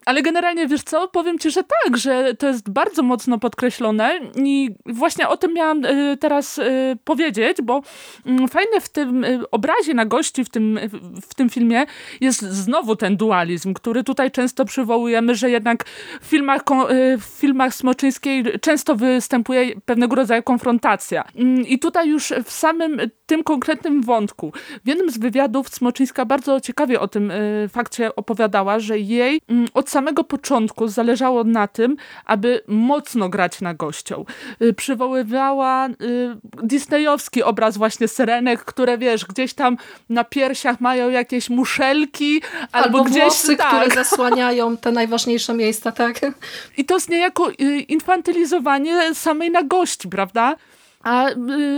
[0.05, 4.69] Ale generalnie, wiesz co, powiem ci, że tak, że to jest bardzo mocno podkreślone i
[4.85, 7.81] właśnie o tym miałam y, teraz y, powiedzieć, bo
[8.25, 10.79] mm, fajne w tym y, obrazie na gości w tym,
[11.29, 11.85] w tym filmie
[12.21, 15.85] jest znowu ten dualizm, który tutaj często przywołujemy, że jednak
[16.21, 16.61] w filmach,
[17.19, 21.23] w filmach Smoczyńskiej często występuje pewnego rodzaju konfrontacja.
[21.35, 24.53] Mm, I tutaj już w samym tym konkretnym wątku,
[24.85, 27.31] w jednym z wywiadów Smoczyńska bardzo ciekawie o tym
[27.69, 33.73] fakcie opowiadała, że jej mm, od samego początku zależało na tym, aby mocno grać na
[33.73, 34.25] gością.
[34.61, 35.93] Y, przywoływała y,
[36.63, 39.77] disneyowski obraz właśnie syrenek, które wiesz, gdzieś tam
[40.09, 43.67] na piersiach mają jakieś muszelki, albo, albo gdzieś włosy, tak.
[43.67, 46.19] które zasłaniają te najważniejsze miejsca, tak?
[46.77, 50.55] I to jest niejako y, infantylizowanie samej nagości, prawda?
[51.03, 51.25] A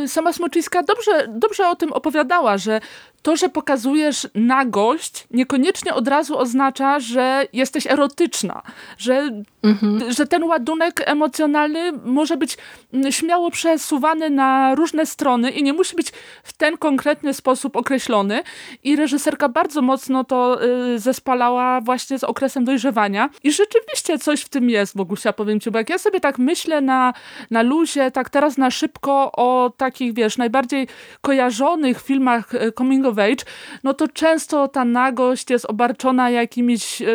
[0.08, 2.82] sama Smoczyńska dobrze, dobrze o tym opowiadała, że
[3.24, 8.62] to, że pokazujesz nagość, niekoniecznie od razu oznacza, że jesteś erotyczna,
[8.98, 10.14] że, mhm.
[10.14, 12.58] że ten ładunek emocjonalny może być
[12.94, 16.08] mm, śmiało przesuwany na różne strony i nie musi być
[16.44, 18.44] w ten konkretny sposób określony.
[18.84, 23.30] I reżyserka bardzo mocno to y, zespalała właśnie z okresem dojrzewania.
[23.44, 26.82] I rzeczywiście coś w tym jest, Bogusia, powiem ci, bo jak ja sobie tak myślę
[26.82, 27.14] na,
[27.52, 30.88] na luzie, tak teraz na szybko o takich, wiesz, najbardziej
[31.22, 33.46] kojarzonych filmach y, coming of age,
[33.84, 37.06] no to często ta nagość jest obarczona jakimiś e,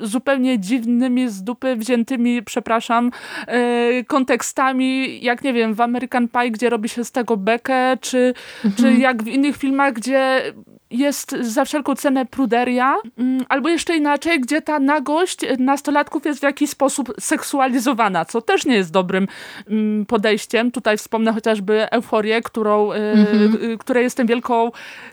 [0.00, 3.10] zupełnie dziwnymi, z dupy wziętymi, przepraszam,
[3.46, 8.34] e, kontekstami, jak nie wiem, w American Pie, gdzie robi się z tego bekę, czy,
[8.64, 8.74] mhm.
[8.74, 10.42] czy jak w innych filmach, gdzie
[10.96, 16.42] jest za wszelką cenę pruderia, mm, albo jeszcze inaczej, gdzie ta nagość nastolatków jest w
[16.42, 19.28] jakiś sposób seksualizowana, co też nie jest dobrym
[19.68, 20.70] mm, podejściem.
[20.70, 23.78] Tutaj wspomnę chociażby euforię, którą, mhm.
[23.78, 24.70] której jestem wielką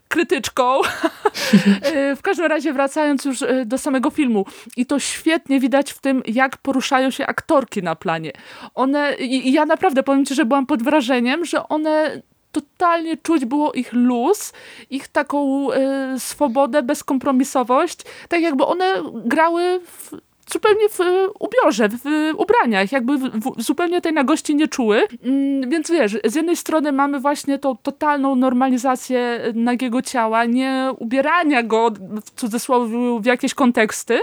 [0.08, 0.82] krytyczką.
[2.17, 4.46] w każdym razie wracając już do samego filmu.
[4.78, 8.32] I to świetnie widać w tym, jak poruszają się aktorki na planie.
[8.76, 12.22] One, i ja naprawdę powiem ci, że byłam pod wrażeniem, że one
[12.54, 14.54] totalnie czuć było ich luz,
[14.89, 20.12] ich taką y, swobodę, bezkompromisowość, tak jakby one grały w
[20.54, 21.00] zupełnie w
[21.39, 25.02] ubiorze, w ubraniach, jakby w, w, zupełnie tej nagości nie czuły.
[25.24, 31.63] Mm, więc wiesz, z jednej strony mamy właśnie tą totalną normalizację nagiego ciała, nie ubierania
[31.63, 31.92] go
[32.26, 34.20] w cudzysłowie w jakieś konteksty,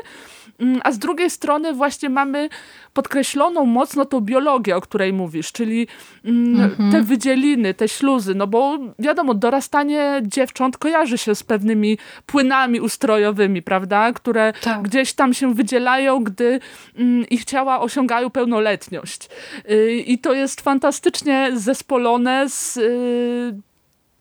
[0.82, 2.48] a z drugiej strony właśnie mamy
[2.92, 5.86] podkreśloną mocno tą biologię, o której mówisz, czyli
[6.24, 6.92] mm, mhm.
[6.92, 13.62] te wydzieliny, te śluzy, no bo wiadomo, dorastanie dziewcząt kojarzy się z pewnymi płynami ustrojowymi,
[13.62, 14.82] prawda, które tak.
[14.82, 16.60] gdzieś tam się wydzielają, gdy
[16.96, 19.28] mm, ich ciała osiągają pełnoletność.
[19.70, 23.60] Y, I to jest fantastycznie zespolone z y,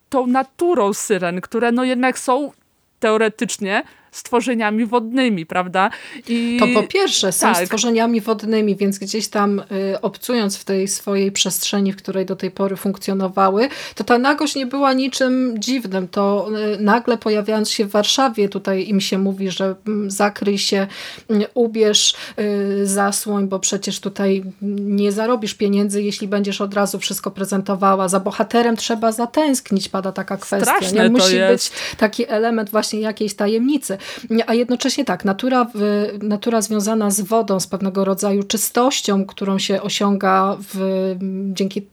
[0.10, 2.52] tą naturą syren, które no jednak są
[2.99, 5.89] teoretycznie stworzeniami wodnymi, prawda?
[6.28, 6.58] I...
[6.60, 7.65] To po pierwsze są tak.
[7.65, 12.52] stworzeniami wodnymi, więc gdzieś tam y, obcując w tej swojej przestrzeni, w której do tej
[12.52, 16.08] pory funkcjonowały, to ta nagość nie była niczym dziwnym.
[16.08, 20.88] To y, nagle pojawiając się w Warszawie, tutaj im się mówi, że y, zakryj się,
[21.32, 24.43] y, ubierz y, zasłoń, bo przecież tutaj
[24.82, 28.08] nie zarobisz pieniędzy, jeśli będziesz od razu wszystko prezentowała.
[28.08, 30.76] Za bohaterem trzeba zatęsknić, pada taka kwestia.
[30.76, 31.10] Straszne nie?
[31.10, 33.98] Musi być taki element właśnie jakiejś tajemnicy.
[34.47, 35.67] A jednocześnie tak, natura,
[36.21, 41.15] natura związana z wodą, z pewnego rodzaju czystością, którą się osiąga w,
[41.53, 41.88] dzięki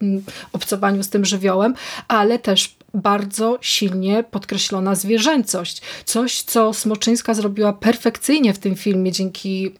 [0.53, 1.75] obcowaniu z tym żywiołem,
[2.09, 5.83] ale też bardzo silnie podkreślona zwierzęcość.
[6.05, 9.75] Coś, co Smoczyńska zrobiła perfekcyjnie w tym filmie dzięki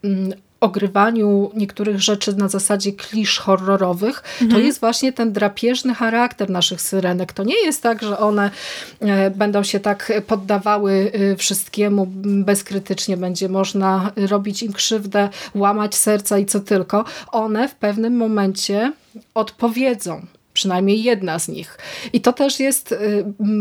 [0.59, 4.51] ogrywaniu niektórych rzeczy na zasadzie klisz horrorowych, mhm.
[4.51, 7.33] to jest właśnie ten drapieżny charakter naszych syrenek.
[7.33, 8.51] To nie jest tak, że one
[8.99, 16.37] e, będą się tak poddawały e, wszystkiemu bezkrytycznie, będzie można robić im krzywdę, łamać serca
[16.37, 17.05] i co tylko.
[17.31, 18.93] One w pewnym momencie
[19.33, 20.25] odpowiedzą
[20.57, 21.77] przynajmniej jedna z nich.
[22.13, 22.97] I to też jest y,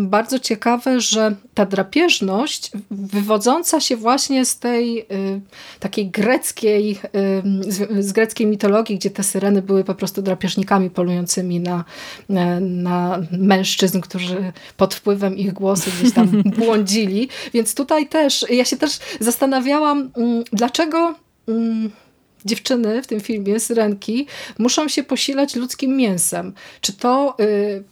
[0.08, 5.04] bardzo ciekawe, że ta drapieżność wywodząca się właśnie z tej y,
[5.80, 6.98] takiej greckiej,
[7.98, 11.84] y, z greckiej mitologii, gdzie te syreny były po prostu drapieżnikami polującymi na,
[12.60, 17.28] na mężczyzn, którzy pod wpływem ich głosu gdzieś tam błądzili.
[17.54, 21.14] Więc tutaj też, ja się też zastanawiałam, mm, dlaczego
[21.48, 21.90] mm,
[22.46, 24.26] dziewczyny w tym filmie, syrenki,
[24.58, 26.52] muszą się posilać ludzkim mięsem.
[26.80, 27.84] Czy to y,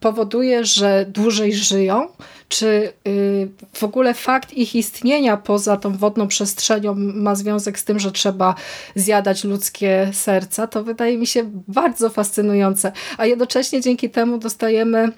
[0.00, 2.08] powoduje, że dłużej żyją?
[2.48, 7.98] Czy y, w ogóle fakt ich istnienia poza tą wodną przestrzenią ma związek z tym,
[7.98, 8.54] że trzeba
[8.96, 10.66] zjadać ludzkie serca?
[10.66, 12.92] To wydaje mi się bardzo fascynujące.
[13.18, 15.12] A jednocześnie dzięki temu dostajemy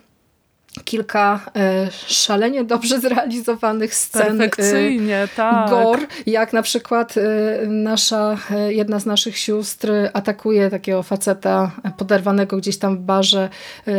[0.85, 4.43] kilka e, szalenie dobrze zrealizowanych scen.
[4.43, 5.71] E, tak.
[5.71, 12.79] Gor, jak na przykład e, nasza, jedna z naszych sióstr atakuje takiego faceta poderwanego gdzieś
[12.79, 13.49] tam w barze,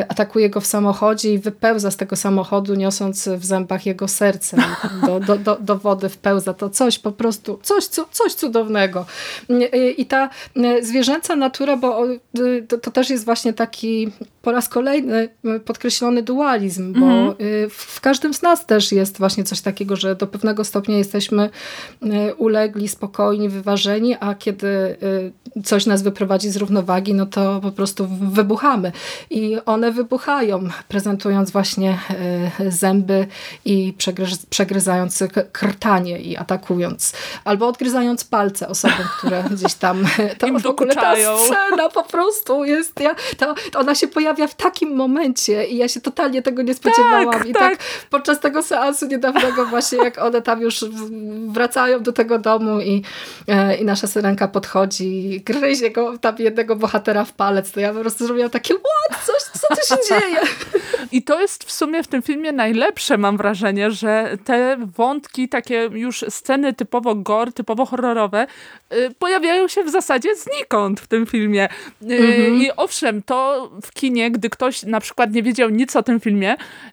[0.07, 4.57] atakuje go w samochodzie i wypełza z tego samochodu, niosąc w zębach jego serce.
[5.05, 6.53] Do, do, do, do wody wpełza.
[6.53, 9.05] To coś po prostu, coś, coś cudownego.
[9.97, 10.29] I ta
[10.81, 12.03] zwierzęca natura, bo
[12.67, 14.11] to, to też jest właśnie taki
[14.41, 15.29] po raz kolejny
[15.65, 17.35] podkreślony dualizm, bo mhm.
[17.41, 21.49] y, w każdym z nas też jest właśnie coś takiego, że do pewnego stopnia jesteśmy
[22.03, 24.67] y, ulegli, spokojni, wyważeni, a kiedy
[25.57, 28.91] y, coś nas wyprowadzi z równowagi, no to po prostu wybuchamy.
[29.29, 31.99] I one wybuchają, prezentując właśnie
[32.69, 33.27] zęby
[33.65, 33.93] i
[34.49, 37.13] przegryzając krtanie i atakując.
[37.43, 40.05] Albo odgryzając palce osobom, które gdzieś tam...
[40.37, 42.99] To Im w ogóle ta scena po prostu jest...
[42.99, 46.54] Ja, to, to ona się pojawia pojawia w takim momencie i ja się totalnie tego
[46.61, 47.31] nie spodziewałam.
[47.31, 47.77] Tak, I tak.
[47.77, 50.85] tak podczas tego seansu niedawnego właśnie, jak one tam już
[51.47, 53.01] wracają do tego domu i,
[53.47, 57.93] e, i nasza syrenka podchodzi i gryzie go, tam jednego bohatera w palec, to ja
[57.93, 59.25] po prostu zrobiłam takie what?
[59.25, 60.39] Coś, co tu się dzieje?
[61.11, 65.89] I to jest w sumie w tym filmie najlepsze, mam wrażenie, że te wątki, takie
[65.93, 68.47] już sceny typowo gore, typowo horrorowe,
[68.93, 71.69] y, pojawiają się w zasadzie znikąd w tym filmie.
[72.01, 72.61] Y, mhm.
[72.61, 76.44] I owszem, to w kinie, gdy ktoś na przykład nie wiedział nic o tym filmie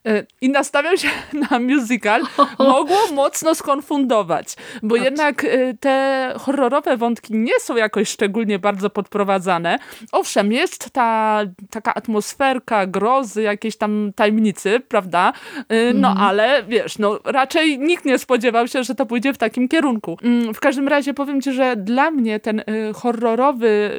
[0.08, 1.08] y, i nastawiał się
[1.50, 2.22] na musical,
[2.58, 5.46] mogło mocno skonfundować, bo jednak
[5.80, 9.78] te horrorowe wątki nie są jakoś szczególnie bardzo podprowadzane.
[10.12, 15.32] Owszem, jest ta taka atmosferka grozy, jakieś tam tajemnicy, prawda?
[15.72, 16.26] Y, no mhm.
[16.26, 20.18] ale wiesz, no raczej nikt nie spodziewał się, że to pójdzie w takim kierunku.
[20.22, 23.90] Mm, w każdym razie powiem ci, że dla mnie ten y, horrorowy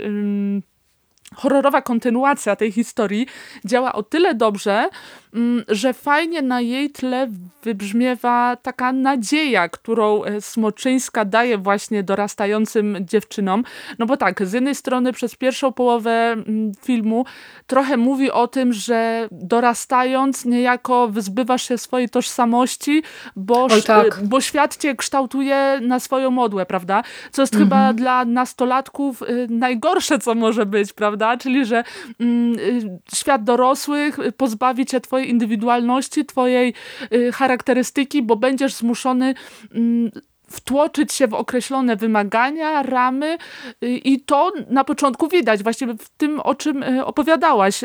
[1.35, 3.27] horrorowa kontynuacja tej historii
[3.65, 4.89] działa o tyle dobrze,
[5.33, 7.27] Mm, że fajnie na jej tle
[7.63, 13.63] wybrzmiewa taka nadzieja, którą e, Smoczyńska daje właśnie dorastającym dziewczynom.
[13.99, 17.25] No bo tak, z jednej strony przez pierwszą połowę mm, filmu
[17.67, 23.03] trochę mówi o tym, że dorastając niejako wyzbywasz się swojej tożsamości,
[23.35, 24.23] bo, tak.
[24.23, 27.03] bo świat cię kształtuje na swoją modłę, prawda?
[27.31, 27.69] Co jest mhm.
[27.69, 31.22] chyba dla nastolatków y, najgorsze, co może być, prawda?
[31.37, 31.83] Czyli, że
[32.19, 36.73] mm, y, świat dorosłych pozbawi cię twojej indywidualności, twojej
[37.13, 39.33] y, charakterystyki, bo będziesz zmuszony
[39.75, 40.11] mm,
[40.53, 43.37] wtłoczyć się w określone wymagania, ramy
[43.83, 47.81] y, i to na początku widać, właściwie w tym, o czym y, opowiadałaś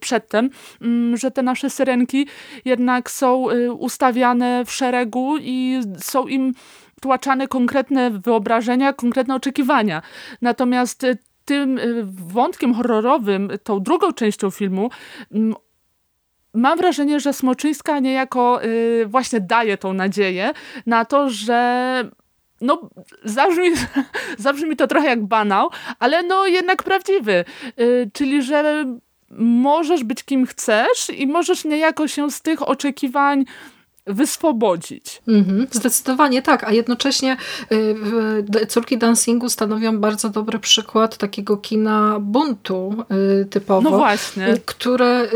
[0.00, 0.50] przedtem,
[0.82, 2.26] mm, że te nasze syrenki
[2.64, 3.46] jednak są
[3.78, 6.52] ustawiane w szeregu i są im
[7.00, 10.02] tłaczane konkretne wyobrażenia, konkretne oczekiwania.
[10.42, 11.06] Natomiast
[11.46, 11.80] tym
[12.12, 14.90] wątkiem horrorowym, tą drugą częścią filmu,
[15.32, 15.54] mm,
[16.54, 20.52] mam wrażenie, że Smoczyńska niejako y, właśnie daje tą nadzieję
[20.86, 22.10] na to, że
[22.60, 22.90] no,
[23.24, 23.70] zabrzmi,
[24.38, 27.44] zabrzmi to trochę jak banał, ale no jednak prawdziwy.
[27.80, 28.84] Y, czyli, że
[29.38, 33.44] możesz być kim chcesz i możesz niejako się z tych oczekiwań
[34.06, 35.22] wyswobodzić.
[35.28, 37.36] Mhm, zdecydowanie tak, a jednocześnie
[37.72, 42.94] y, Córki Dancingu stanowią bardzo dobry przykład takiego kina buntu
[43.42, 43.90] y, typowo.
[43.90, 44.48] No właśnie.
[44.48, 45.28] Y, które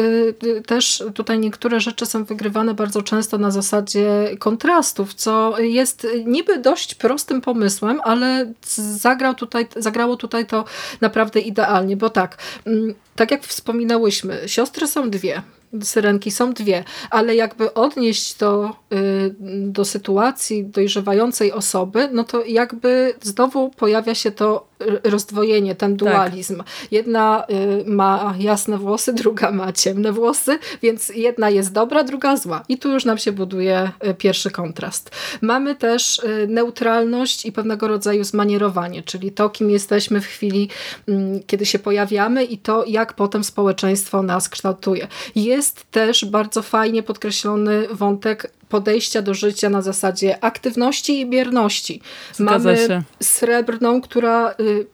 [0.67, 6.95] też tutaj niektóre rzeczy są wygrywane bardzo często na zasadzie kontrastów, co jest niby dość
[6.95, 10.65] prostym pomysłem, ale zagrał tutaj, zagrało tutaj to
[11.01, 15.43] naprawdę idealnie, bo tak, mm, tak jak wspominałyśmy, siostry są dwie
[15.83, 23.15] syrenki są dwie, ale jakby odnieść to y, do sytuacji dojrzewającej osoby, no to jakby
[23.23, 24.70] znowu pojawia się to
[25.05, 25.99] rozdwojenie, ten tak.
[25.99, 26.57] dualizm.
[26.57, 26.67] Tak.
[26.91, 32.63] Jedna y, ma jasne włosy, druga ma ciemne włosy, więc jedna jest dobra, druga zła.
[32.69, 35.11] I tu już nam się buduje y, pierwszy kontrast.
[35.41, 40.69] Mamy też y, neutralność i pewnego rodzaju zmanierowanie, czyli to, kim jesteśmy w chwili,
[41.09, 45.09] mm, kiedy się pojawiamy i to, jak potem społeczeństwo nas kształtuje.
[45.35, 52.01] Jest też bardzo fajnie podkreślony wątek podejścia do życia na zasadzie aktywności i bierności.
[52.35, 53.03] Zgadza Mamy się.
[53.23, 54.87] srebrną, która y,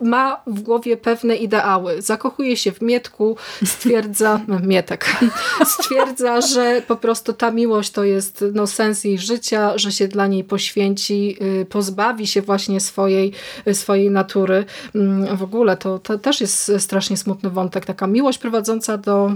[0.00, 2.02] ma w głowie pewne ideały.
[2.02, 5.06] Zakochuje się w Mietku, stwierdza, Mietek,
[5.78, 10.26] stwierdza, że po prostu ta miłość to jest no, sens jej życia, że się dla
[10.26, 13.32] niej poświęci, y, pozbawi się właśnie swojej,
[13.72, 14.64] swojej natury.
[14.94, 19.32] Mm, w ogóle to, to też jest strasznie smutny wątek, taka miłość prowadząca do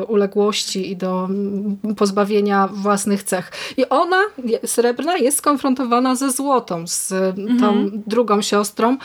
[0.00, 3.52] y, uległości i do mm, pozbawienia własnych cech.
[3.76, 4.20] I ona,
[4.66, 7.60] srebrna, jest skonfrontowana ze złotą, z mhm.
[7.60, 8.96] tą drugą siostrą,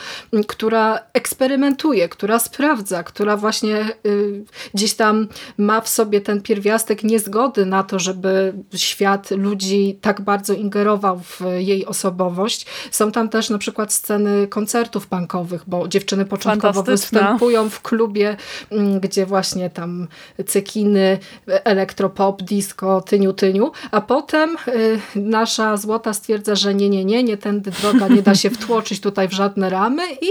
[0.46, 5.28] która eksperymentuje, która sprawdza, która właśnie y, gdzieś tam
[5.58, 11.40] ma w sobie ten pierwiastek niezgody na to, żeby świat ludzi tak bardzo ingerował w
[11.56, 12.66] jej osobowość.
[12.90, 18.36] Są tam też na przykład sceny koncertów punkowych, bo dziewczyny początkowo występują w klubie,
[18.70, 20.08] mm, gdzie właśnie tam
[20.46, 27.22] cekiny, elektropop, disco, tyniu, tyniu, a potem y, nasza złota stwierdza, że nie, nie, nie,
[27.22, 30.26] nie tędy droga, nie da się wtłoczyć tutaj w żadne ramy i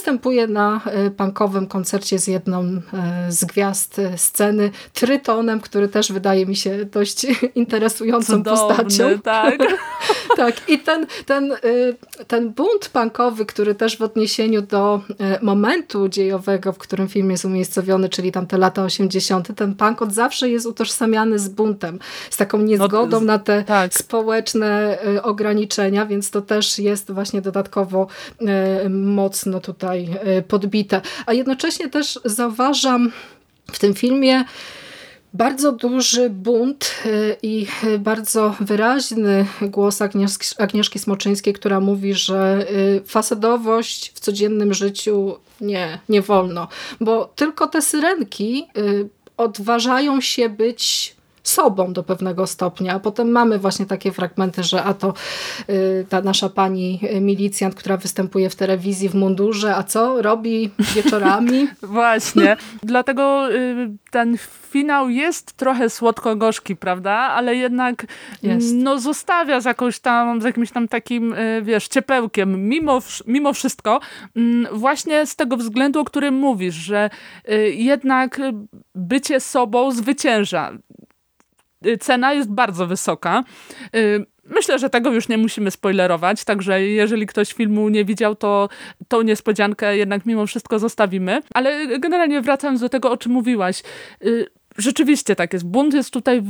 [0.00, 2.80] występuje na e, punkowym koncercie z jedną e,
[3.28, 9.18] z gwiazd e, sceny, Trytonem, który też wydaje mi się dość interesującą Cudowny, postacią.
[9.22, 9.58] Tak.
[10.36, 10.68] tak.
[10.68, 11.54] I ten, ten,
[12.26, 15.00] ten bunt punkowy, który też w odniesieniu do
[15.42, 20.12] momentu dziejowego, w którym film jest umiejscowiony, czyli tam te lata 80., ten punk od
[20.12, 21.98] zawsze jest utożsamiany z buntem,
[22.30, 23.94] z taką niezgodą no, na te tak.
[23.94, 28.06] społeczne ograniczenia, więc to też jest właśnie dodatkowo
[28.90, 31.00] mocno tutaj tutaj e, podbite.
[31.26, 33.12] A jednocześnie też zauważam
[33.72, 34.44] w tym filmie
[35.34, 37.08] bardzo duży bunt e,
[37.42, 37.66] i
[37.98, 42.66] bardzo wyraźny głos Agnieszki, Agnieszki Smoczyńskiej, która mówi, że
[42.96, 46.68] e, fasadowość w codziennym życiu nie, nie wolno,
[47.00, 48.66] bo tylko te syrenki
[49.36, 51.14] odważają się być
[51.50, 52.94] sobą do pewnego stopnia.
[52.94, 55.14] A potem mamy właśnie takie fragmenty, że a to
[55.70, 61.68] y, ta nasza pani milicjant, która występuje w telewizji w mundurze, a co robi wieczorami?
[61.82, 62.56] właśnie.
[62.82, 64.36] Dlatego y, ten
[64.70, 67.12] finał jest trochę słodko-gorzki, prawda?
[67.12, 68.06] Ale jednak
[68.42, 68.74] jest.
[68.74, 72.68] no, zostawia z, jakąś tam, z jakimś tam takim, y, wiesz, ciepełkiem.
[72.68, 74.00] Mimo, mimo wszystko,
[74.36, 77.10] mm, właśnie z tego względu, o którym mówisz, że
[77.74, 78.40] jednak
[78.94, 80.72] bycie sobą zwycięża.
[81.86, 83.44] Y, cena jest bardzo wysoka.
[83.96, 88.68] Y, myślę, że tego już nie musimy spoilerować, także jeżeli ktoś filmu nie widział, to
[89.08, 91.40] tą niespodziankę jednak mimo wszystko zostawimy.
[91.54, 93.82] Ale generalnie wracając do tego, o czym mówiłaś,
[94.24, 94.46] y,
[94.78, 95.66] rzeczywiście tak jest.
[95.66, 96.42] Bunt jest tutaj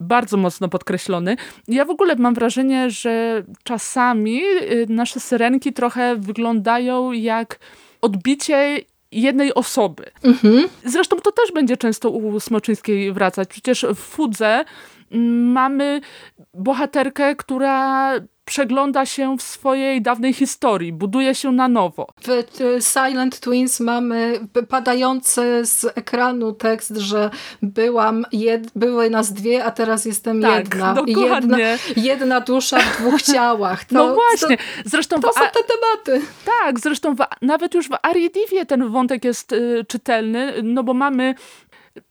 [0.00, 1.36] bardzo mocno podkreślony.
[1.68, 4.40] Ja w ogóle mam wrażenie, że czasami
[4.88, 7.58] nasze syrenki trochę wyglądają jak
[8.00, 8.80] odbicie
[9.12, 10.04] jednej osoby.
[10.22, 10.68] Mhm.
[10.84, 13.48] Zresztą to też będzie często u Smoczyńskiej wracać.
[13.48, 14.64] Przecież w Fudze
[15.12, 16.00] mm, mamy
[16.54, 18.12] bohaterkę, która
[18.48, 22.06] przegląda się w swojej dawnej historii, buduje się na nowo.
[22.22, 27.30] W Silent Twins mamy padający z ekranu tekst, że
[27.62, 30.94] byłam jed, były nas dwie, a teraz jestem tak, jedna.
[30.94, 31.78] Dokładnie.
[31.96, 33.84] Jedna, jedna dusza w dwóch ciałach.
[33.84, 34.56] To, no właśnie.
[34.84, 36.26] Zresztą to, to są te tematy.
[36.44, 41.34] Tak, zresztą w, nawet już w Ariediwie ten wątek jest y, czytelny, no bo mamy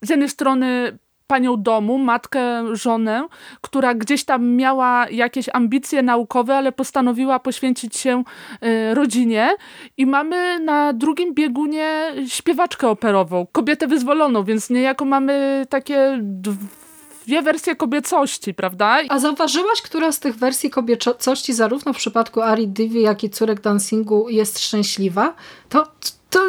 [0.02, 3.28] z jednej strony panią domu, matkę, żonę,
[3.62, 8.24] która gdzieś tam miała jakieś ambicje naukowe, ale postanowiła poświęcić się
[8.64, 9.50] y, rodzinie
[9.98, 17.76] i mamy na drugim biegunie śpiewaczkę operową, kobietę wyzwoloną, więc niejako mamy takie dwie wersje
[17.76, 18.98] kobiecości, prawda?
[19.10, 23.62] A zauważyłaś, która z tych wersji kobiecości zarówno w przypadku Ari Divi, jak i córek
[23.62, 25.36] dancingu jest szczęśliwa?
[25.70, 25.88] To,
[26.30, 26.40] to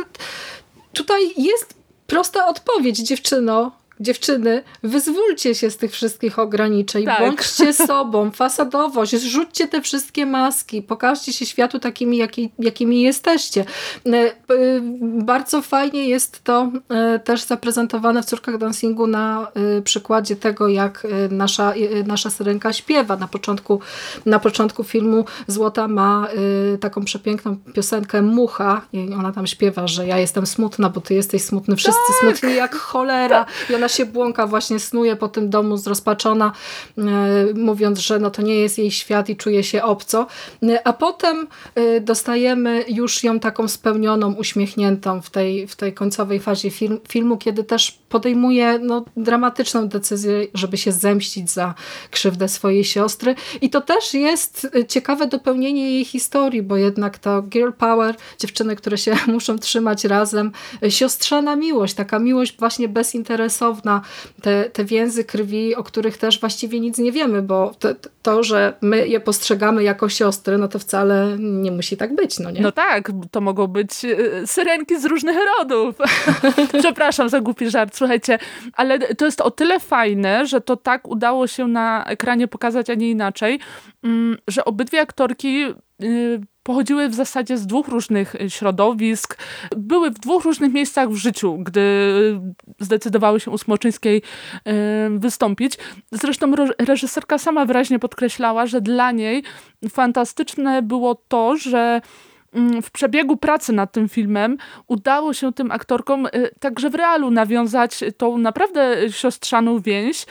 [0.93, 1.75] tutaj jest
[2.07, 7.21] prosta odpowiedź, dziewczyno dziewczyny, wyzwólcie się z tych wszystkich ograniczeń, tak.
[7.21, 13.65] bądźcie sobą, fasadowość, zrzućcie te wszystkie maski, pokażcie się światu takimi, jaki, jakimi jesteście.
[14.07, 14.33] E, e,
[15.03, 19.53] bardzo fajnie jest to e, też zaprezentowane w Córkach Dancingu na
[19.85, 21.75] przykładzie tego, jak nasza,
[22.07, 23.17] nasza syrenka śpiewa.
[23.17, 23.81] Na początku,
[24.27, 26.29] na początku filmu Złota ma
[26.81, 31.43] taką przepiękną piosenkę Mucha i ona tam śpiewa, że ja jestem smutna, bo ty jesteś
[31.43, 32.37] smutny, wszyscy tak.
[32.37, 36.53] smutni jak cholera i ona się błąka, właśnie snuje po tym domu zrozpaczona,
[36.99, 37.03] e,
[37.55, 40.27] mówiąc, że no to nie jest jej świat i czuje się obco.
[40.63, 46.41] E, a potem e, dostajemy już ją taką spełnioną, uśmiechniętą w tej, w tej końcowej
[46.41, 51.75] fazie film, filmu, kiedy też podejmuje no, dramatyczną decyzję, żeby się zemścić za
[52.11, 53.35] krzywdę swojej siostry.
[53.61, 58.99] I to też jest ciekawe dopełnienie jej historii, bo jednak to girl power, dziewczyny, które
[58.99, 60.53] się muszą trzymać razem,
[60.89, 64.03] siostrzana miłość, taka miłość właśnie bezinteresowna,
[64.43, 67.89] te, te więzy krwi, o których też właściwie nic nie wiemy, bo to,
[68.23, 72.51] to, że my je postrzegamy jako siostry, no to wcale nie musi tak być, no
[72.51, 72.61] nie?
[72.61, 75.97] No tak, to mogą być y, syrenki z różnych rodów.
[76.81, 78.39] Przepraszam za głupi żart, słuchajcie,
[78.73, 82.95] ale to jest o tyle fajne, że to tak udało się na ekranie pokazać, a
[82.95, 83.61] nie inaczej,
[84.03, 85.65] mm, że obydwie aktorki
[86.03, 89.39] y, pochodziły w zasadzie z dwóch różnych y, środowisk,
[89.77, 91.83] były w dwóch różnych miejscach w życiu, gdy
[92.81, 94.71] zdecydowały się u Smoczyńskiej y,
[95.19, 95.79] wystąpić.
[96.13, 99.43] Zresztą reżyserka sama wyraźnie podkreślała, że dla niej
[99.91, 102.01] fantastyczne było to, że
[102.83, 106.31] w przebiegu pracy nad tym filmem udało się tym aktorkom y,
[106.61, 110.27] także w realu nawiązać tą naprawdę siostrzaną więź,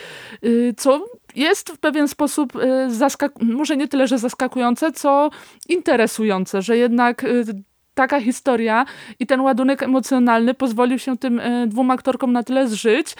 [0.78, 1.06] co
[1.36, 2.90] jest w pewien sposób y,
[3.42, 5.30] może nie tyle, że zaskakujące, co
[5.70, 7.46] interesujące, że jednak y,
[7.94, 8.86] taka historia
[9.20, 13.16] i ten ładunek emocjonalny pozwolił się tym y, dwóm aktorkom na tyle zżyć,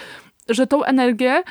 [0.48, 1.42] że tą energię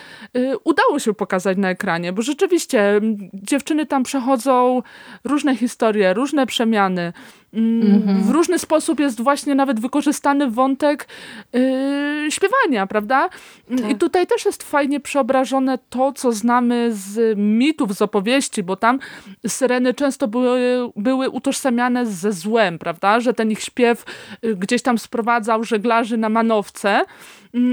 [0.63, 3.01] udało się pokazać na ekranie, bo rzeczywiście
[3.33, 4.81] dziewczyny tam przechodzą
[5.23, 7.13] różne historie, różne przemiany,
[7.53, 8.23] Mhm.
[8.23, 11.07] W różny sposób jest właśnie nawet wykorzystany wątek
[11.53, 13.29] yy, śpiewania, prawda?
[13.77, 13.89] Tak.
[13.89, 18.99] I tutaj też jest fajnie przeobrażone to, co znamy z mitów, z opowieści, bo tam
[19.47, 20.59] syreny często były,
[20.95, 23.19] były utożsamiane ze złem, prawda?
[23.19, 24.05] Że ten ich śpiew
[24.45, 27.05] y, gdzieś tam sprowadzał żeglarzy na manowce, mm,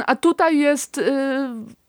[0.07, 0.97] a tutaj jest...
[0.97, 1.85] Yy,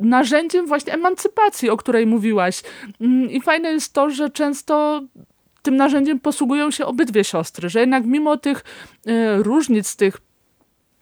[0.00, 2.62] narzędziem właśnie emancypacji, o której mówiłaś.
[3.00, 5.02] Mm, I fajne jest to, że często
[5.62, 8.64] tym narzędziem posługują się obydwie siostry, że jednak mimo tych
[9.06, 10.16] y, różnic, tych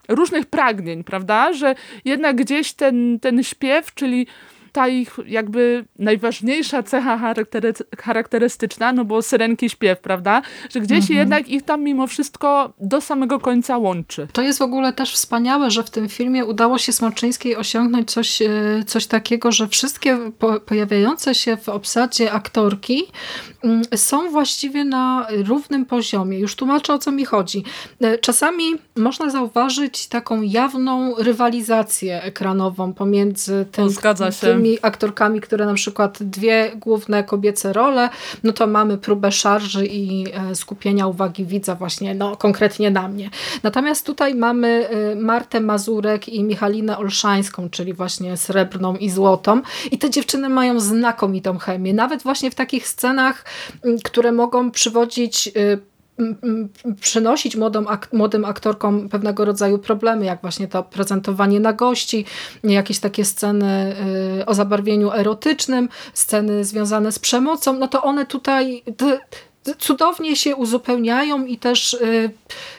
[0.09, 1.75] różnych pragnień, prawda, że
[2.05, 4.27] jednak gdzieś ten, ten śpiew, czyli
[4.73, 7.35] ta ich jakby najważniejsza cecha
[7.99, 10.43] charakterystyczna, no bo syrenki śpiew, prawda?
[10.71, 11.19] Że gdzieś mhm.
[11.19, 14.29] jednak ich tam mimo wszystko do samego końca łączy.
[14.33, 18.43] To jest w ogóle też wspaniałe, że w tym filmie udało się Smoczyńskiej osiągnąć coś,
[18.43, 18.49] e,
[18.87, 23.03] coś takiego, że wszystkie po, pojawiające się w obsadzie aktorki
[23.65, 26.39] mm, są właściwie na równym poziomie.
[26.39, 27.65] Już tłumaczę o co mi chodzi.
[28.01, 28.65] E, czasami
[28.97, 33.89] można zauważyć taką jawną rywalizację ekranową pomiędzy tym,
[34.41, 38.09] tymi tymi aktorkami, które na przykład dwie główne kobiece role,
[38.45, 43.31] no to mamy próbę szarży i e, skupienia uwagi widza właśnie no, konkretnie na mnie.
[43.63, 49.99] Natomiast tutaj mamy e, Martę Mazurek i Michalinę Olszańską, czyli właśnie srebrną i złotą i
[49.99, 51.95] te dziewczyny mają znakomitą chemię.
[51.95, 53.45] Nawet właśnie w takich scenach,
[54.05, 55.53] które mogą przywodzić e,
[57.01, 62.25] przynosić młodym, młodym aktorkom pewnego rodzaju problemy, jak właśnie to prezentowanie na gości,
[62.65, 63.97] jakieś takie sceny
[64.41, 68.83] y, o zabarwieniu erotycznym, sceny związane z przemocą, no to one tutaj
[69.79, 72.31] cudownie się uzupełniają i też y,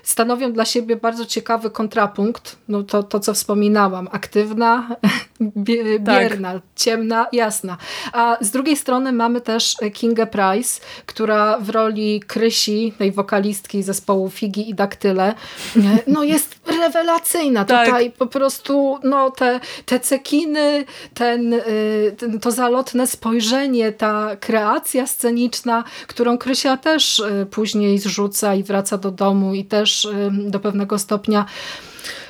[0.04, 2.56] stanowią dla siebie bardzo ciekawy kontrapunkt.
[2.68, 4.96] No to, to co wspominałam, aktywna,
[6.00, 6.62] bierna, tak.
[6.76, 7.78] ciemna, jasna.
[8.14, 14.30] A z drugiej strony mamy też Kingę Price, która w roli Krysi, tej wokalistki zespołu
[14.30, 15.34] Figi i Daktyle,
[16.08, 17.66] no jest rewelacyjna.
[17.66, 17.86] Tak.
[17.86, 25.08] Tutaj po prostu no, te, te cekiny, ten, y, ten, to zalotne spojrzenie, ta kreacja
[25.08, 30.60] sceniczna, którą Krysia też y, później zrzuca i wraca do domu i też y, do
[30.60, 31.46] pewnego stopnia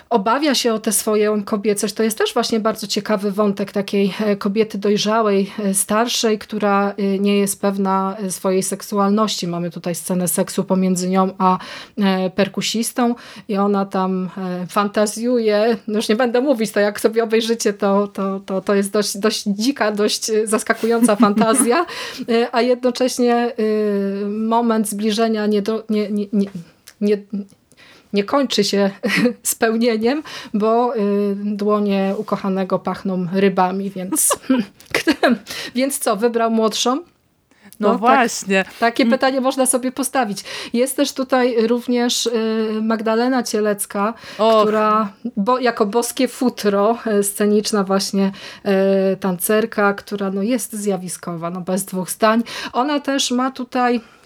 [0.09, 1.93] obawia się o tę swoją kobiecość.
[1.93, 7.19] To jest też właśnie bardzo ciekawy wątek takiej e, kobiety dojrzałej, e, starszej, która e,
[7.19, 9.47] nie jest pewna swojej seksualności.
[9.47, 11.57] Mamy tutaj scenę seksu pomiędzy nią a
[12.35, 13.15] perkusistą
[13.47, 14.29] i ona tam
[14.69, 18.91] fantazjuje, no już nie będę mówić, to jak sobie obejrzycie, to, to, to, to jest
[18.91, 21.85] dość, dość dzika, dość zaskakująca fantazja,
[22.51, 23.53] a jednocześnie
[24.29, 26.47] moment zbliżenia nie, do, nie, nie, nie,
[27.01, 27.17] nie
[28.13, 28.89] nie kończy się
[29.43, 30.99] spełnieniem, bo y,
[31.35, 34.39] dłonie ukochanego pachną rybami, więc,
[35.75, 37.01] więc co, wybrał młodszą?
[37.79, 37.99] No, no tak.
[37.99, 38.63] właśnie.
[38.63, 39.11] Tak, takie mm.
[39.11, 40.43] pytanie można sobie postawić.
[40.73, 42.31] Jest też tutaj również y,
[42.81, 44.63] Magdalena Cielecka, Och.
[44.63, 48.31] która bo, jako boskie futro, y, sceniczna właśnie
[49.19, 52.43] tancerka, która no, jest zjawiskowa, no, bez dwóch zdań.
[52.73, 54.18] Ona też ma tutaj E,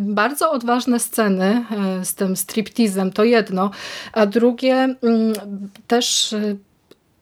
[0.00, 1.64] bardzo odważne sceny
[2.00, 3.70] e, z tym striptizem to jedno,
[4.12, 5.32] a drugie mm,
[5.86, 6.56] też e,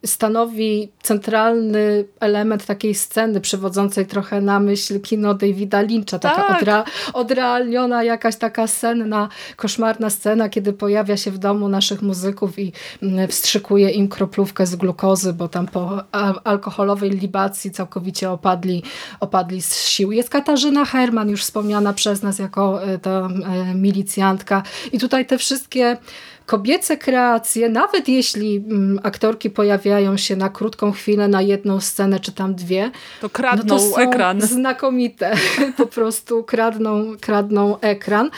[0.06, 6.18] stanowi centralny element takiej sceny, przywodzącej trochę na myśl kino Davida Lyncha.
[6.18, 6.60] Taka tak.
[6.62, 12.72] odra odrealniona jakaś taka senna, koszmarna scena, kiedy pojawia się w domu naszych muzyków i
[13.02, 16.02] mm, wstrzykuje im kroplówkę z glukozy, bo tam po
[16.44, 18.82] alkoholowej libacji całkowicie opadli,
[19.20, 20.12] opadli z sił.
[20.12, 24.62] Jest Katarzyna Herman, już wspomniana przez nas jako e, ta e, milicjantka.
[24.92, 25.96] I tutaj te wszystkie
[26.48, 32.32] kobiece kreacje, nawet jeśli mm, aktorki pojawiają się na krótką chwilę, na jedną scenę czy
[32.32, 32.90] tam dwie,
[33.20, 34.40] to kradną no to są ekran.
[34.58, 35.32] Znakomite,
[35.76, 38.30] po prostu kradną, kradną ekran.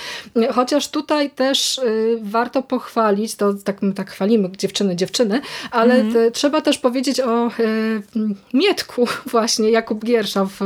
[0.54, 5.40] Chociaż tutaj też y, warto pochwalić, to tak, my tak chwalimy dziewczyny, dziewczyny,
[5.70, 6.12] ale mhm.
[6.12, 8.02] te, trzeba też powiedzieć o y,
[8.54, 10.56] Mietku właśnie, Jakub Giersza w,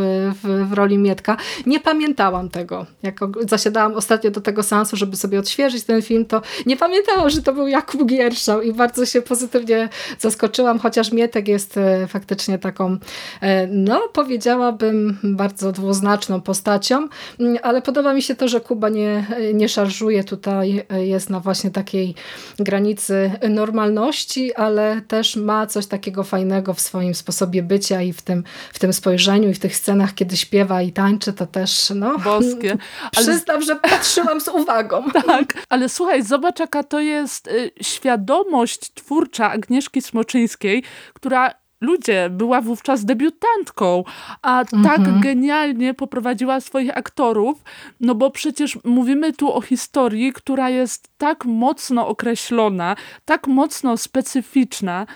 [0.43, 1.37] w, w, roli Mietka.
[1.67, 2.87] Nie pamiętałam tego.
[3.03, 7.43] Jak zasiadałam ostatnio do tego seansu, żeby sobie odświeżyć ten film, to nie pamiętałam, że
[7.43, 12.99] to był Jakub Gierszał i bardzo się pozytywnie zaskoczyłam, chociaż Mietek jest e, faktycznie taką,
[13.41, 17.09] e, no powiedziałabym, bardzo dwuznaczną postacią,
[17.41, 21.41] mm, ale podoba mi się to, że Kuba nie, nie szarżuje tutaj, e, jest na
[21.41, 22.14] właśnie takiej
[22.59, 28.45] granicy normalności, ale też ma coś takiego fajnego w swoim sposobie bycia i w tym,
[28.72, 32.18] w tym spojrzeniu i w tych scenach, kiedy śpiewa i tańczy, to też no...
[32.18, 32.76] Boskie.
[33.16, 33.26] Ale...
[33.26, 35.05] Przyznam, że patrzyłam z uwagą.
[35.26, 40.83] Tak, ale słuchaj, zobacz jaka to jest jest y, świadomość twórcza Agnieszki Smoczyńskiej,
[41.14, 44.05] która ludzie, była wówczas debiutantką,
[44.43, 45.20] a tak mhm.
[45.20, 47.62] genialnie poprowadziła swoich aktorów,
[48.01, 55.07] no bo przecież mówimy tu o historii, która jest tak mocno określona, tak mocno specyficzna,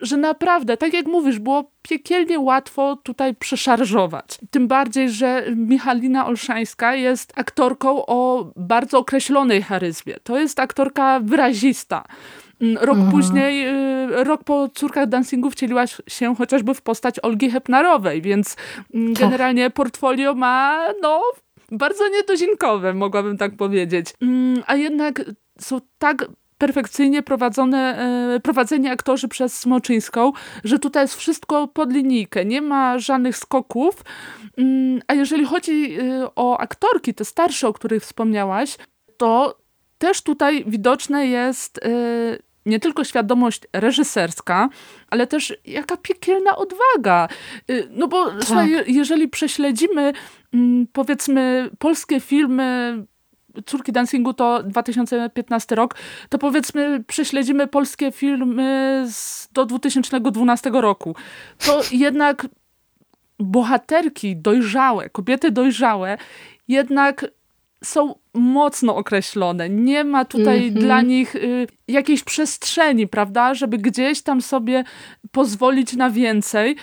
[0.00, 4.38] że naprawdę, tak jak mówisz, było piekielnie łatwo tutaj przeszarżować.
[4.50, 10.14] Tym bardziej, że Michalina Olszańska jest aktorką o bardzo określonej charyzmie.
[10.22, 12.04] To jest aktorka wyrazista.
[12.80, 13.10] Rok mhm.
[13.10, 18.56] później, y, rok po Córkach Dancingu wcieliła się chociażby w postać Olgi Hepnarowej, więc
[18.94, 21.22] generalnie portfolio ma, no,
[21.70, 24.06] bardzo niedozinkowe, mogłabym tak powiedzieć.
[24.22, 25.24] Mm, a jednak
[25.60, 26.26] są tak
[26.62, 27.98] perfekcyjnie prowadzone,
[28.34, 30.32] e, prowadzeni aktorzy przez Smoczyńską,
[30.64, 34.04] że tutaj jest wszystko pod linijkę, nie ma żadnych skoków.
[34.56, 38.76] Mm, a jeżeli chodzi e, o aktorki, te starsze, o których wspomniałaś,
[39.16, 39.58] to
[39.98, 41.90] też tutaj widoczne jest e,
[42.66, 44.68] nie tylko świadomość reżyserska,
[45.10, 47.28] ale też jaka piekielna odwaga.
[47.90, 48.44] No bo tak.
[48.44, 50.12] słuchaj, jeżeli prześledzimy
[50.54, 52.96] mm, powiedzmy polskie filmy
[53.66, 55.94] Córki Dancingu to 2015 rok,
[56.28, 61.16] to powiedzmy prześledzimy polskie filmy z, do 2012 roku.
[61.66, 62.46] To jednak
[63.38, 66.18] bohaterki dojrzałe, kobiety dojrzałe
[66.68, 67.26] jednak
[67.84, 69.68] są mocno określone.
[69.68, 70.80] Nie ma tutaj mm -hmm.
[70.80, 74.84] dla nich y, jakiejś przestrzeni, prawda, żeby gdzieś tam sobie
[75.32, 76.76] pozwolić na więcej.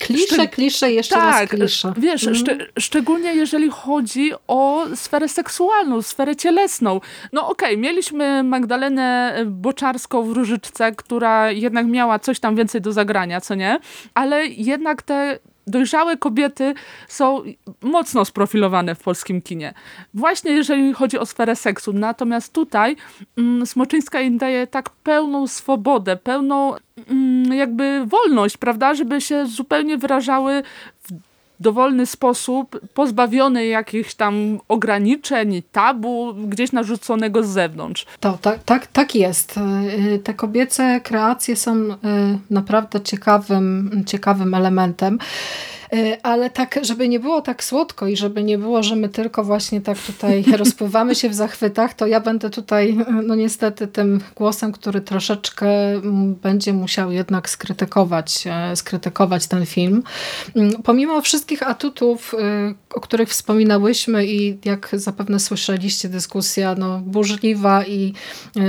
[0.00, 1.92] Klisze, klisze, jeszcze tak, raz klisze.
[1.96, 2.34] Wiesz, mm.
[2.34, 2.48] szcz
[2.78, 7.00] szczególnie jeżeli chodzi o sferę seksualną, sferę cielesną.
[7.32, 12.92] No okej, okay, mieliśmy Magdalenę Boczarską w Różyczce, która jednak miała coś tam więcej do
[12.92, 13.78] zagrania, co nie?
[14.14, 15.38] Ale jednak te
[15.70, 16.74] dojrzałe kobiety
[17.08, 17.42] są
[17.82, 19.74] mocno sprofilowane w polskim kinie.
[20.14, 21.92] Właśnie jeżeli chodzi o sferę seksu.
[21.92, 22.96] Natomiast tutaj
[23.38, 26.74] mm, Smoczyńska im daje tak pełną swobodę, pełną
[27.10, 30.62] mm, jakby wolność, prawda, żeby się zupełnie wyrażały
[31.02, 31.29] w
[31.60, 38.06] dowolny sposób, pozbawiony jakichś tam ograniczeń, tabu, gdzieś narzuconego z zewnątrz.
[38.20, 39.54] To, tak, tak, tak jest.
[40.14, 41.96] Y, te kobiece kreacje są y,
[42.50, 45.18] naprawdę ciekawym, ciekawym elementem.
[46.22, 49.80] Ale tak, żeby nie było tak słodko i żeby nie było, że my tylko właśnie
[49.80, 55.00] tak tutaj rozpływamy się w zachwytach, to ja będę tutaj no niestety tym głosem, który
[55.00, 55.68] troszeczkę
[56.42, 60.02] będzie musiał jednak skrytykować, skrytykować ten film.
[60.84, 62.34] Pomimo wszystkich atutów,
[62.94, 68.14] o których wspominałyśmy i jak zapewne słyszeliście, dyskusja no, burzliwa i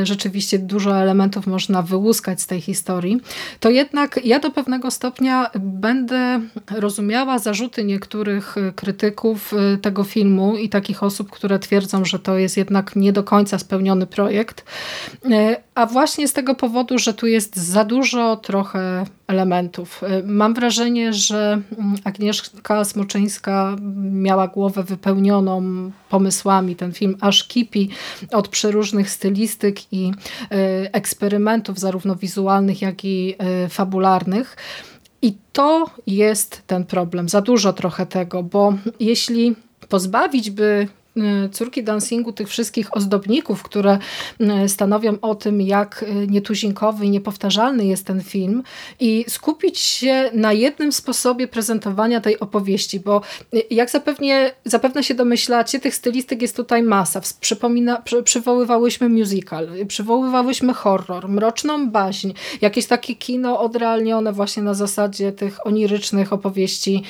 [0.04, 3.22] rzeczywiście dużo elementów można wyłuskać z tej historii,
[3.60, 6.42] to jednak ja do pewnego stopnia będę
[6.72, 12.58] rozumiała zarzuty niektórych krytyków y, tego filmu i takich osób, które twierdzą, że to jest
[12.58, 14.66] jednak nie do końca spełniony projekt,
[15.26, 20.02] y, a właśnie z tego powodu, że tu jest za dużo trochę elementów.
[20.24, 23.76] Mam wrażenie, że mm, Agnieszka Smoczyńska
[24.12, 25.62] miała głowę wypełnioną
[26.10, 26.76] pomysłami.
[26.76, 27.90] Ten film aż kipi
[28.32, 30.12] od przeróżnych stylistyk i
[30.92, 33.36] eksperymentów, zarówno wizualnych, jak i
[33.70, 34.58] fabularnych.
[35.22, 37.30] I to jest ten problem.
[37.30, 39.56] Za dużo trochę tego, bo jeśli
[39.90, 40.88] pozbawić by
[41.52, 43.98] córki dancingu, tych wszystkich ozdobników, które
[44.66, 48.64] y, stanowią o tym, jak y, nietuzinkowy i niepowtarzalny jest ten film
[49.00, 53.22] i skupić się na jednym sposobie prezentowania tej opowieści, bo
[53.72, 57.22] jak zapewnie, zapewne się domyślacie, tych stylistyk jest tutaj masa.
[57.42, 62.32] Przypomina, przy, przywoływałyśmy musical, przywoływałyśmy horror, mroczną baśń,
[62.62, 67.04] jakieś takie kino odrealnione właśnie na zasadzie tych onirycznych opowieści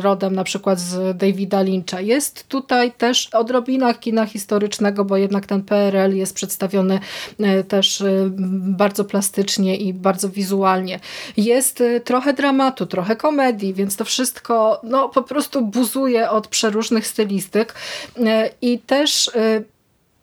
[0.00, 2.00] rodem na przykład z Davida Lyncha.
[2.00, 7.00] Jest tutaj też odrobinach kina historycznego, bo jednak ten PRL jest przedstawiony
[7.40, 8.30] e, też e,
[8.60, 11.00] bardzo plastycznie i bardzo wizualnie.
[11.36, 17.06] Jest e, trochę dramatu, trochę komedii, więc to wszystko no, po prostu buzuje od przeróżnych
[17.06, 17.74] stylistyk
[18.62, 19.30] i też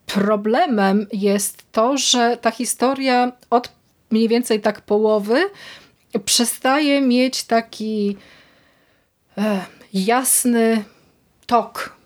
[0.06, 3.72] problemem jest to, że ta historia od
[4.12, 5.50] mniej więcej tak połowy
[6.26, 8.18] przestaje mieć taki
[9.94, 10.84] jasny
[11.46, 11.97] tok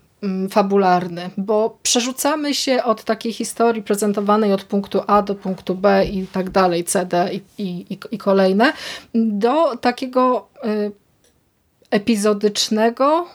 [0.49, 6.27] fabularny, bo przerzucamy się od takiej historii prezentowanej od punktu A do punktu B i
[6.27, 7.41] tak dalej, C, D i,
[7.89, 8.73] i, i kolejne,
[9.15, 10.91] do takiego y,
[11.91, 13.27] epizodycznego,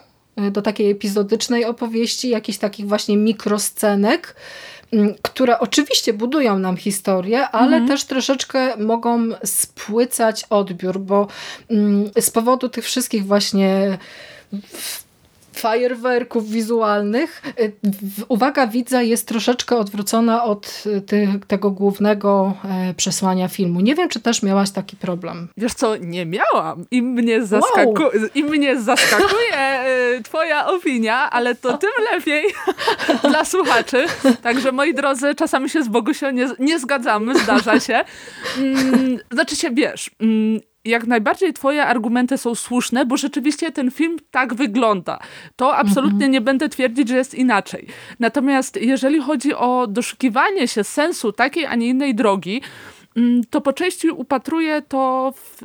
[0.47, 4.35] y, do takiej epizodycznej opowieści, jakichś takich właśnie mikroscenek,
[4.93, 7.87] mm, które oczywiście budują nam historię, ale mhm.
[7.87, 11.27] też troszeczkę mogą spłycać odbiór, bo
[11.69, 13.97] mm, z powodu tych wszystkich właśnie
[15.59, 17.71] fajerwerków wizualnych, y,
[18.27, 23.79] uwaga widza jest troszeczkę odwrócona od y, tego głównego e, przesłania filmu.
[23.79, 25.47] Nie wiem, czy też miałaś taki problem.
[25.57, 26.85] Wiesz co, nie miałam.
[26.91, 28.11] I mnie, zaskaku wow.
[28.35, 32.43] i mnie zaskakuje e, twoja opinia, ale to tym lepiej
[33.29, 34.05] dla słuchaczy.
[34.41, 38.03] Także moi drodzy, czasami się z Bogusią nie, nie zgadzamy, zdarza się.
[38.57, 44.17] Mm, znaczy się, wiesz, mm, jak najbardziej twoje argumenty są słuszne, bo rzeczywiście ten film
[44.31, 45.19] tak wygląda.
[45.55, 46.31] To absolutnie mhm.
[46.31, 47.87] nie będę twierdzić, że jest inaczej.
[48.19, 52.61] Natomiast jeżeli chodzi o doszukiwanie się sensu takiej, a nie innej drogi,
[53.17, 55.63] mm, to po części upatruję to w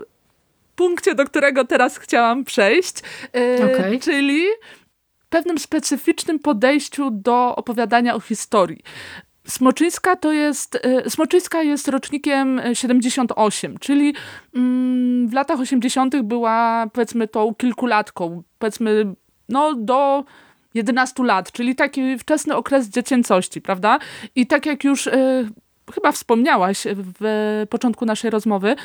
[0.77, 2.95] punkcie, do którego teraz chciałam przejść,
[3.35, 3.99] e, okay.
[3.99, 4.43] czyli
[5.31, 8.83] pewnym specyficznym podejściu do opowiadania o historii.
[9.47, 14.15] Smoczyńska to jest, e, Smoczyńska jest rocznikiem 78, czyli
[14.55, 16.23] mm, w latach 80.
[16.23, 19.15] była powiedzmy tą kilkulatką, powiedzmy
[19.49, 20.25] no do
[20.75, 23.99] 11 lat, czyli taki wczesny okres dziecięcości, prawda?
[24.35, 25.49] I tak jak już y,
[25.95, 26.87] chyba wspomniałaś
[27.21, 28.77] w początku naszej rozmowy,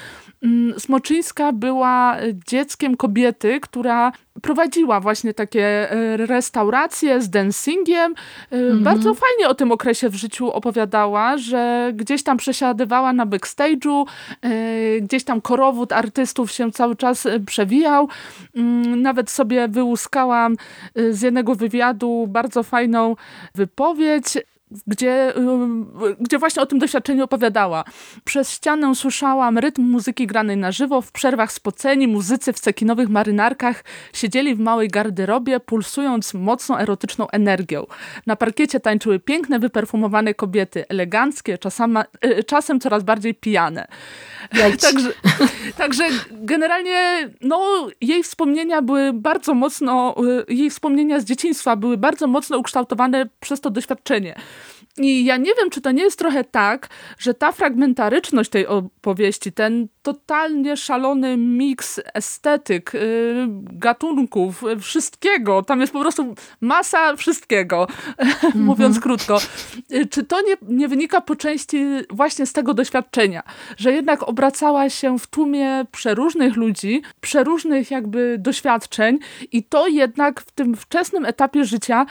[0.43, 2.18] mm, Smoczyńska była
[2.48, 8.16] dzieckiem kobiety, która prowadziła właśnie takie e, restauracje z dancingiem.
[8.52, 8.84] E, mhm.
[8.84, 14.06] Bardzo fajnie o tym okresie w życiu opowiadała, że gdzieś tam przesiadywała na backstage'u,
[14.41, 14.50] e,
[15.02, 18.10] gdzieś tam korowód artystów się cały czas przewijał.
[18.56, 20.56] Mm, nawet sobie wyłuskałam
[21.10, 23.16] z jednego wywiadu bardzo fajną
[23.56, 24.38] wypowiedź
[24.88, 25.34] gdzie,
[26.20, 27.84] gdzie właśnie o tym doświadczeniu opowiadała.
[28.24, 33.84] Przez ścianę słyszałam rytm muzyki granej na żywo, w przerwach spoceni muzycy w cekinowych marynarkach
[34.13, 37.86] siedzieli w małej garderobie, pulsując mocną erotyczną energią.
[38.26, 43.88] Na parkiecie tańczyły piękne, wyperfumowane kobiety, eleganckie, czasami, e, czasem coraz bardziej pijane.
[44.82, 45.09] także,
[45.78, 50.15] także generalnie no, jej wspomnienia były bardzo mocno,
[50.49, 54.36] e, jej wspomnienia z dzieciństwa były bardzo mocno ukształtowane przez to doświadczenie.
[54.98, 59.52] I ja nie wiem, czy to nie jest trochę tak, że ta fragmentaryczność tej opowieści,
[59.52, 63.02] ten totalnie szalony miks estetyk, yy,
[63.62, 67.88] gatunków, wszystkiego, tam jest po prostu masa wszystkiego,
[68.18, 68.56] mm-hmm.
[68.70, 69.39] mówiąc krótko.
[69.89, 73.43] Yy, czy to nie, nie wynika po części właśnie z tego doświadczenia,
[73.78, 79.20] że jednak obracała się w tłumie przeróżnych ludzi, przeróżnych jakby doświadczeń
[79.52, 82.06] i to jednak w tym wczesnym etapie życia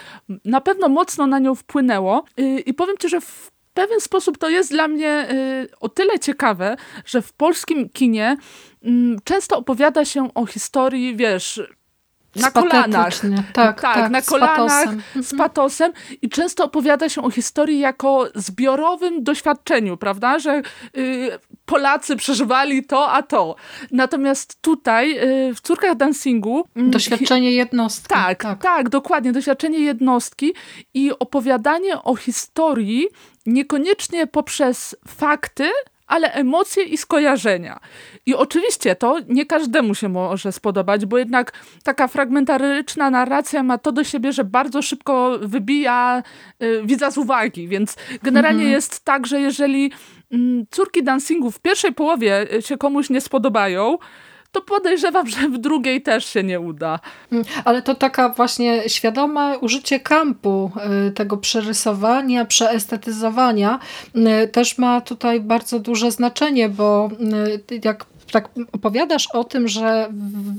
[0.44, 2.24] na pewno mocno na nią wpłynęło.
[2.66, 6.76] I powiem ci, że w pewien sposób to jest dla mnie y, o tyle ciekawe,
[7.04, 8.36] że w polskim kinie
[8.84, 8.88] y,
[9.24, 11.60] często opowiada się o historii, wiesz,
[12.40, 13.20] na kolanach.
[13.52, 15.22] Tak, tak, tak, na z kolanach, patosem.
[15.22, 20.62] z patosem i często opowiada się o historii jako zbiorowym doświadczeniu, prawda, że
[20.96, 21.30] y,
[21.66, 23.56] Polacy przeżywali to, a to.
[23.90, 25.18] Natomiast tutaj
[25.50, 26.64] y, w Córkach Dancingu...
[26.76, 28.08] Mm, doświadczenie jednostki.
[28.08, 30.54] Tak, tak, tak, dokładnie, doświadczenie jednostki
[30.94, 33.08] i opowiadanie o historii
[33.46, 35.70] niekoniecznie poprzez fakty,
[36.06, 37.80] ale emocje i skojarzenia.
[38.26, 41.52] I oczywiście to nie każdemu się może spodobać, bo jednak
[41.82, 46.22] taka fragmentaryczna narracja ma to do siebie, że bardzo szybko wybija
[46.62, 48.72] y, widza z uwagi, więc generalnie mhm.
[48.72, 49.92] jest tak, że jeżeli
[50.32, 50.36] y,
[50.70, 53.98] córki dancingu w pierwszej połowie y, się komuś nie spodobają,
[54.56, 56.98] to podejrzewam, że w drugiej też się nie uda.
[57.32, 60.70] Mm, ale to taka właśnie świadome użycie kampu,
[61.08, 63.78] y, tego przerysowania, przeestetyzowania
[64.44, 67.10] y, też ma tutaj bardzo duże znaczenie, bo
[67.70, 70.12] y, jak tak opowiadasz o tym, że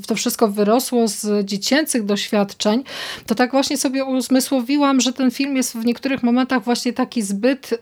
[0.08, 2.84] to wszystko wyrosło z dziecięcych doświadczeń,
[3.26, 7.72] to tak właśnie sobie uzmysłowiłam, że ten film jest w niektórych momentach właśnie taki zbyt,
[7.74, 7.78] y,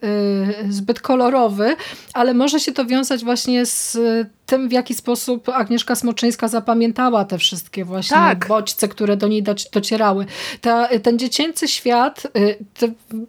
[0.70, 1.76] zbyt kolorowy,
[2.14, 3.98] ale może się to wiązać właśnie z
[4.46, 8.48] tym, w jaki sposób Agnieszka Smoczyńska zapamiętała te wszystkie właśnie tak.
[8.48, 10.26] bodźce, które do niej docierały.
[10.62, 12.58] Ta, ten dziecięcy świat, y,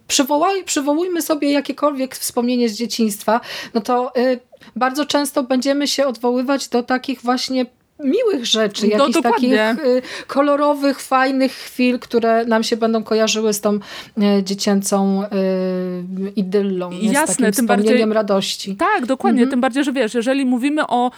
[0.07, 3.41] przywołaj, przywołujmy sobie jakiekolwiek wspomnienie z dzieciństwa,
[3.73, 4.39] no to y,
[4.75, 7.65] bardzo często będziemy się odwoływać do takich właśnie
[7.99, 13.61] miłych rzeczy, no, jakichś takich y, kolorowych, fajnych chwil, które nam się będą kojarzyły z
[13.61, 13.79] tą y,
[14.43, 15.27] dziecięcą y,
[16.35, 18.75] idyllą, Jasne, z tym bardziej radości.
[18.75, 19.51] Tak, dokładnie, mhm.
[19.51, 21.11] tym bardziej, że wiesz, jeżeli mówimy o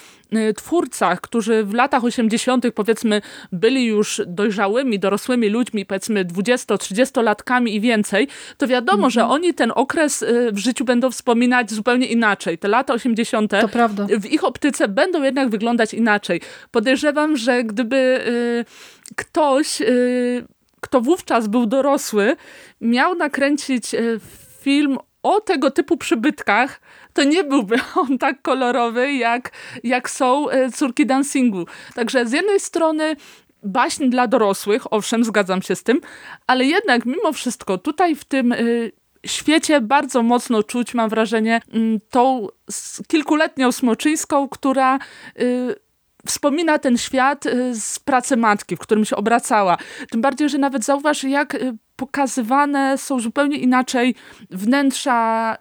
[0.57, 2.65] twórcach, którzy w latach 80.
[2.75, 3.21] powiedzmy
[3.51, 8.27] byli już dojrzałymi, dorosłymi ludźmi, powiedzmy 20-30 latkami i więcej,
[8.57, 9.11] to wiadomo, mhm.
[9.11, 12.57] że oni ten okres w życiu będą wspominać zupełnie inaczej.
[12.57, 13.53] Te lata 80.
[14.19, 16.41] w ich optyce będą jednak wyglądać inaczej
[16.71, 18.65] podejrzewam, że gdyby y,
[19.15, 20.45] ktoś, y,
[20.81, 22.35] kto wówczas był dorosły,
[22.81, 24.19] miał nakręcić y,
[24.59, 26.81] film o tego typu przybytkach,
[27.13, 27.75] to nie byłby
[28.09, 29.51] on tak kolorowy, jak,
[29.83, 31.65] jak są córki dancingu.
[31.95, 33.15] Także z jednej strony
[33.63, 36.01] baśń dla dorosłych, owszem, zgadzam się z tym,
[36.47, 38.53] ale jednak mimo wszystko tutaj w tym
[39.25, 42.47] świecie bardzo mocno czuć, mam wrażenie, mm, tą
[43.07, 44.99] kilkuletnią Smoczyńską, która
[46.27, 49.77] wspomina ten świat y, z pracy matki, w którym się obracała.
[50.11, 54.15] Tym bardziej, że nawet zauważ, jak y, pokazywane są zupełnie inaczej
[54.49, 55.57] wnętrza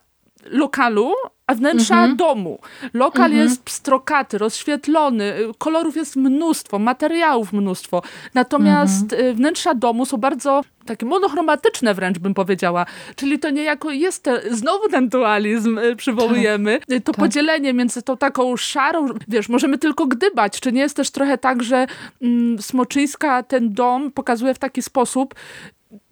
[0.51, 1.13] lokalu,
[1.47, 2.17] a wnętrza mhm.
[2.17, 2.59] domu.
[2.95, 3.43] Lokal mhm.
[3.43, 8.03] jest pstrokaty, rozświetlony, kolorów jest mnóstwo, materiałów mnóstwo.
[8.35, 9.37] Natomiast mhm.
[9.37, 12.87] wnętrza domu są bardzo takie monochromatyczne wręcz bym powiedziała.
[13.17, 16.81] Czyli to niejako jest te, znowu ten dualizm y, przywołujemy.
[16.81, 17.17] Tak, to tak.
[17.17, 20.61] podzielenie między tą taką szarą, wiesz, możemy tylko gdybać.
[20.61, 21.87] Czy nie jest też trochę tak, że
[22.23, 25.35] mm, Smoczyńska ten dom pokazuje w taki sposób,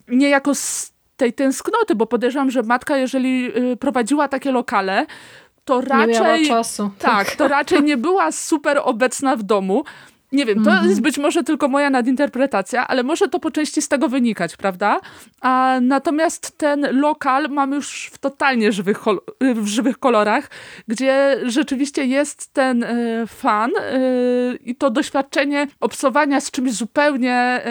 [0.09, 5.07] niejako z tej tęsknoty, bo podejrzewam, że matka, jeżeli y, prowadziła takie lokale,
[5.64, 6.43] to raczej.
[6.43, 6.91] Nie czasu.
[6.99, 9.85] Tak, to raczej nie była super obecna w domu.
[10.33, 10.89] Nie wiem, to mm -hmm.
[10.89, 15.01] jest być może tylko moja nadinterpretacja, ale może to po części z tego wynikać, prawda?
[15.41, 18.99] A natomiast ten lokal mamy już w totalnie żywych,
[19.55, 20.51] w żywych kolorach,
[20.89, 27.62] gdzie rzeczywiście jest ten y, fan y, i to doświadczenie obsowania z czymś zupełnie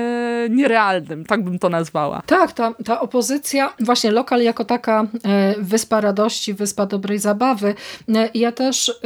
[0.46, 2.22] y, nierealnym, tak bym to nazwała.
[2.26, 5.08] Tak, ta, ta opozycja, właśnie lokal jako taka
[5.58, 7.74] wyspa radości, wyspa dobrej zabawy.
[8.34, 9.00] Ja też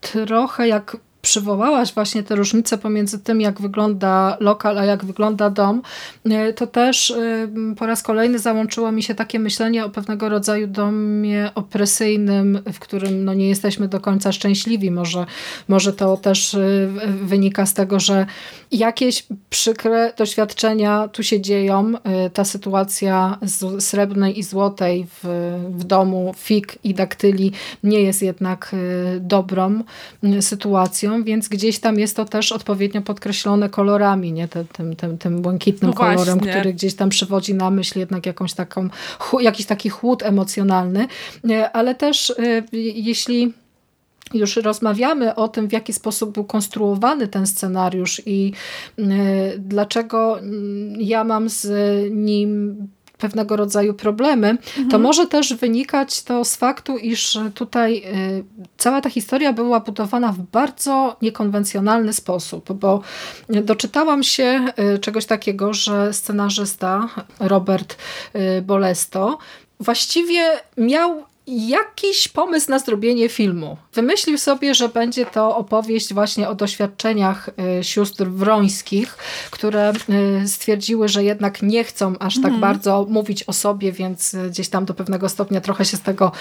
[0.00, 5.82] trochę jak przywołałaś właśnie te różnice pomiędzy tym, jak wygląda lokal, a jak wygląda dom,
[6.24, 10.66] e, to też e, po raz kolejny załączyło mi się takie myślenie o pewnego rodzaju
[10.66, 14.90] domie opresyjnym, w którym no, nie jesteśmy do końca szczęśliwi.
[14.90, 15.26] Może,
[15.68, 16.88] może to też e,
[17.22, 18.26] wynika z tego, że
[18.72, 21.92] jakieś przykre doświadczenia tu się dzieją.
[22.32, 25.28] Ta sytuacja z srebrnej i złotej w,
[25.70, 27.52] w domu fig i daktyli
[27.82, 28.74] nie jest jednak
[29.20, 29.82] dobrą
[30.40, 34.48] sytuacją więc gdzieś tam jest to też odpowiednio podkreślone kolorami, nie?
[34.48, 38.54] Tym, tym, tym, tym błękitnym no kolorem, który gdzieś tam przywodzi na myśl jednak jakąś
[38.54, 38.88] taką,
[39.40, 41.06] jakiś taki chłód emocjonalny,
[41.72, 43.52] ale też y, jeśli
[44.34, 48.52] już rozmawiamy o tym, w jaki sposób był konstruowany ten scenariusz i
[48.98, 49.04] y,
[49.58, 51.66] dlaczego mm, ja mam z
[52.12, 52.76] nim
[53.18, 54.88] pewnego rodzaju problemy, mhm.
[54.88, 58.44] to może też wynikać to z faktu, iż tutaj y,
[58.76, 63.02] cała ta historia była budowana w bardzo niekonwencjonalny sposób, bo
[63.48, 67.08] doczytałam się y, czegoś takiego, że scenarzysta
[67.40, 67.96] Robert
[68.34, 69.38] y, Bolesto
[69.80, 70.42] właściwie
[70.76, 73.76] miał jakiś pomysł na zrobienie filmu.
[73.92, 79.16] Wymyślił sobie, że będzie to opowieść właśnie o doświadczeniach y, sióstr wrońskich,
[79.50, 79.92] które
[80.42, 82.60] y, stwierdziły, że jednak nie chcą aż tak mhm.
[82.60, 86.32] bardzo mówić o sobie, więc y, gdzieś tam do pewnego stopnia trochę się z tego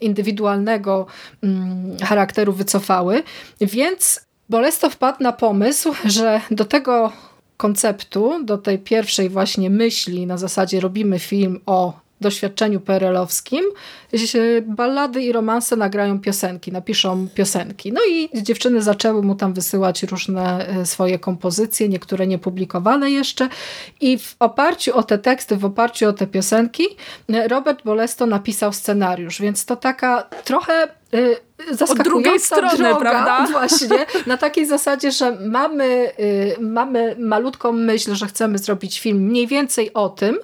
[0.00, 1.06] indywidualnego
[1.42, 3.22] mm, charakteru wycofały.
[3.60, 7.12] Więc Bolesto wpadł na pomysł, że do tego
[7.56, 13.64] konceptu, do tej pierwszej właśnie myśli na zasadzie robimy film o doświadczeniu perelowskim
[14.66, 17.92] ballady i romanse nagrają piosenki, napiszą piosenki.
[17.92, 23.48] No i dziewczyny zaczęły mu tam wysyłać różne e, swoje kompozycje, niektóre niepublikowane jeszcze
[24.00, 26.84] i w oparciu o te teksty, w oparciu o te piosenki
[27.32, 30.88] e, Robert Bolesto napisał scenariusz, więc to taka trochę
[31.70, 33.46] zaskakująca e, Od drugiej strony, droga, prawda?
[33.58, 36.12] Właśnie, na takiej zasadzie, że mamy,
[36.60, 40.38] mamy malutką myśl, że chcemy zrobić film mniej więcej o tym,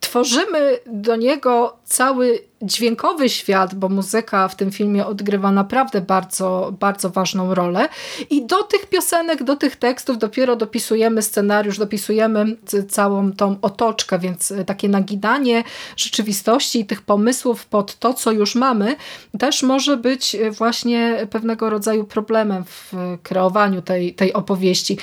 [0.00, 7.10] tworzymy do niego cały dźwiękowy świat, bo muzyka w tym filmie odgrywa naprawdę bardzo, bardzo
[7.10, 7.88] ważną rolę
[8.30, 12.56] i do tych piosenek, do tych tekstów dopiero dopisujemy scenariusz, dopisujemy
[12.88, 15.64] całą tą otoczkę, więc takie nagidanie
[15.96, 18.96] rzeczywistości i tych pomysłów pod to, co już mamy,
[19.38, 22.92] też może być właśnie pewnego rodzaju problemem w
[23.22, 24.98] kreowaniu tej, tej opowieści.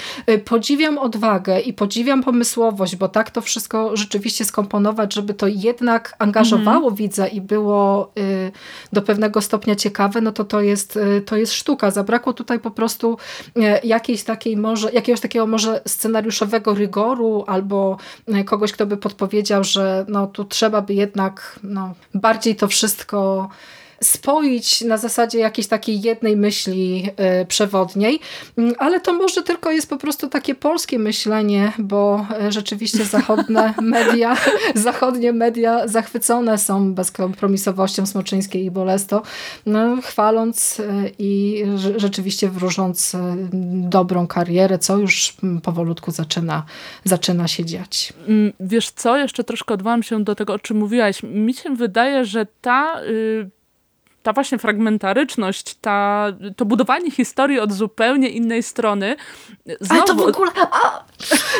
[0.46, 6.90] Podziwiam odwagę i podziwiam pomysłowość, bo tak to wszystko rzeczywiście skomponować, żeby to jednak angażowało
[6.90, 6.96] mhm.
[6.96, 8.52] widza i było y,
[8.94, 11.92] do pewnego stopnia ciekawe, no to to jest, y, to jest sztuka.
[11.92, 13.18] Zabrakło tutaj po prostu
[13.58, 17.98] y, jakiejś takiej może, jakiegoś takiego może scenariuszowego rygoru albo
[18.46, 23.50] kogoś, kto by podpowiedział, że no tu trzeba by jednak no, bardziej to wszystko
[24.04, 28.20] spoić na zasadzie jakiejś takiej jednej myśli e, przewodniej,
[28.58, 33.74] mm, ale to może tylko jest po prostu takie polskie myślenie, bo e, rzeczywiście zachodnie
[33.82, 34.38] media,
[34.76, 39.22] zachodnie media zachwycone są bezkompromisowością Smoczyńskiej i Bolesto,
[39.66, 40.84] no, chwaląc e,
[41.20, 41.64] i
[41.98, 43.16] rzeczywiście wróżąc
[43.74, 46.64] dobrą karierę, co już mm, powolutku zaczyna,
[47.04, 48.14] zaczyna się dziać.
[48.28, 51.24] Mm, wiesz co, jeszcze troszkę odwołam się do tego, o czym mówiłaś.
[51.24, 53.02] Mi się wydaje, że ta...
[53.04, 53.63] Y
[54.24, 59.16] ta właśnie fragmentaryczność, ta, to budowanie historii od zupełnie innej strony.
[59.80, 60.52] Znowu, Ale to w ogóle...
[60.72, 61.04] A!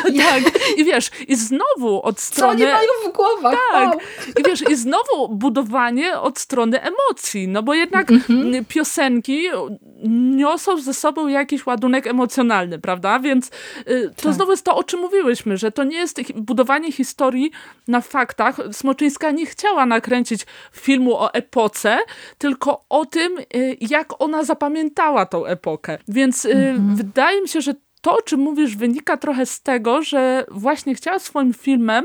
[0.24, 0.42] Tak,
[0.76, 2.58] i wiesz, i znowu od strony...
[2.58, 3.58] Co oni mają w głowach?
[3.72, 4.00] Tak, wow.
[4.38, 8.64] i wiesz, i znowu budowanie od strony emocji, no bo jednak mhm.
[8.64, 9.48] piosenki
[10.36, 13.18] niosą ze sobą jakiś ładunek emocjonalny, prawda?
[13.18, 13.50] Więc
[13.88, 14.34] y, to tak.
[14.34, 17.50] znowu jest to, o czym mówiłyśmy, że to nie jest budowanie historii
[17.88, 18.56] na faktach.
[18.72, 21.98] Smoczyńska nie chciała nakręcić filmu o epoce,
[22.38, 25.98] tylko tylko o tym, y, jak ona zapamiętała tą epokę.
[26.08, 26.96] Więc y, mhm.
[26.96, 31.18] wydaje mi się, że to, o czym mówisz, wynika trochę z tego, że właśnie chciała
[31.18, 32.04] swoim filmem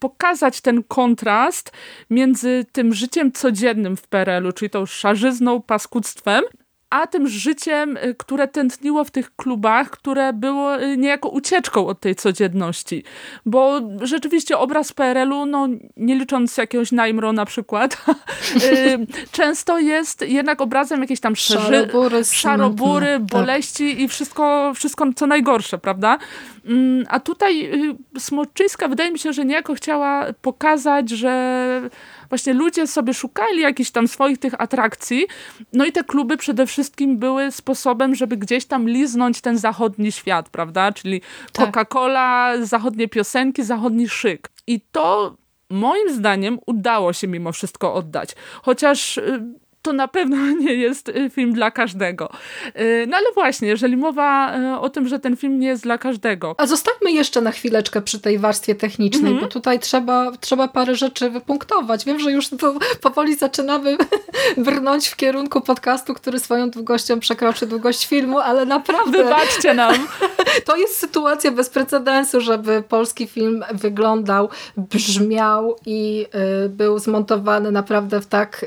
[0.00, 1.72] pokazać ten kontrast
[2.10, 6.44] między tym życiem codziennym w PRL-u, czyli tą szarzyzną, paskudztwem,
[6.94, 12.00] a tym życiem, y, które tętniło w tych klubach, które było y, niejako ucieczką od
[12.00, 13.04] tej codzienności.
[13.46, 17.96] Bo rzeczywiście obraz PRL-u, no nie licząc jakiegoś Najmro na przykład,
[18.56, 23.22] y, często jest jednak obrazem jakiejś tam szarobury, szarobury tak.
[23.22, 24.00] boleści tak.
[24.00, 26.18] i wszystko, wszystko co najgorsze, prawda?
[26.66, 27.70] Mm, a tutaj
[28.18, 31.90] Smoczyńska wydaje mi się, że niejako chciała pokazać, że
[32.28, 35.26] właśnie ludzie sobie szukali jakichś tam swoich tych atrakcji,
[35.72, 40.48] no i te kluby przede wszystkim były sposobem, żeby gdzieś tam liznąć ten zachodni świat,
[40.48, 40.92] prawda?
[40.92, 41.20] Czyli
[41.52, 41.70] tak.
[41.70, 44.50] Coca-Cola, zachodnie piosenki, zachodni szyk.
[44.66, 45.36] I to
[45.70, 48.34] moim zdaniem udało się mimo wszystko oddać.
[48.62, 49.42] Chociaż y,
[49.84, 52.30] to na pewno nie jest y, film dla każdego.
[52.80, 55.98] Y, no ale właśnie, jeżeli mowa y, o tym, że ten film nie jest dla
[55.98, 56.54] każdego.
[56.58, 59.44] A zostawmy jeszcze na chwileczkę przy tej warstwie technicznej, mm -hmm.
[59.44, 62.04] bo tutaj trzeba, trzeba parę rzeczy wypunktować.
[62.04, 63.96] Wiem, że już to powoli zaczynamy
[64.66, 69.24] brnąć w kierunku podcastu, który swoją długością przekroczy długość filmu, ale naprawdę...
[69.24, 69.94] Wybaczcie nam.
[70.64, 76.26] To jest sytuacja bez precedensu, żeby polski film wyglądał, brzmiał i
[76.68, 78.66] był zmontowany naprawdę w tak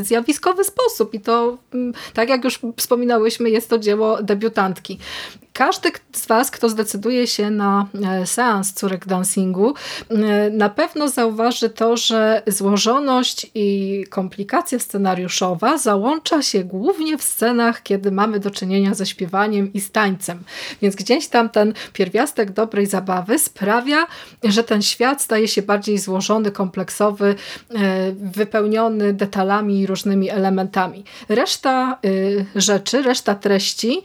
[0.00, 4.98] zjawiskowy ciekawy sposób i to, mm, tak jak już wspominałyśmy, jest to dzieło debiutantki.
[5.52, 9.74] Każdy z Was, kto zdecyduje się na e, seans córek dancingu,
[10.08, 17.82] e, na pewno zauważy to, że złożoność i komplikacja scenariuszowa załącza się głównie w scenach,
[17.82, 20.38] kiedy mamy do czynienia ze śpiewaniem i z tańcem.
[20.82, 24.06] Więc gdzieś tam ten pierwiastek dobrej zabawy sprawia,
[24.44, 27.34] że ten świat staje się bardziej złożony, kompleksowy,
[27.74, 30.45] e, wypełniony detalami i różnymi elementami.
[31.28, 31.98] Reszta
[32.54, 34.02] rzeczy, reszta treści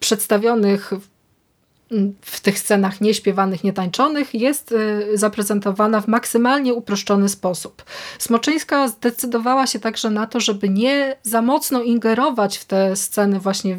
[0.00, 0.92] przedstawionych
[2.20, 7.84] w tych scenach nieśpiewanych, nietańczonych jest y, zaprezentowana w maksymalnie uproszczony sposób.
[8.18, 13.78] Smoczyńska zdecydowała się także na to, żeby nie za mocno ingerować w te sceny właśnie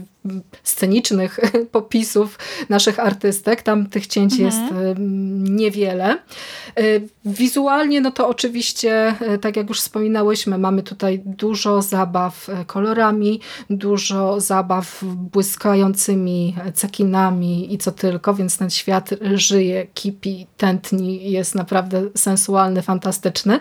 [0.63, 1.39] scenicznych
[1.71, 3.61] popisów naszych artystek.
[3.61, 4.45] Tam tych cięć mhm.
[4.45, 4.73] jest
[5.49, 6.17] niewiele.
[6.79, 12.65] Y, wizualnie, no to oczywiście, y, tak jak już wspominałyśmy, mamy tutaj dużo zabaw y,
[12.65, 21.55] kolorami, dużo zabaw błyskającymi cekinami i co tylko, więc ten świat żyje, kipi, tętni, jest
[21.55, 23.59] naprawdę sensualny, fantastyczny.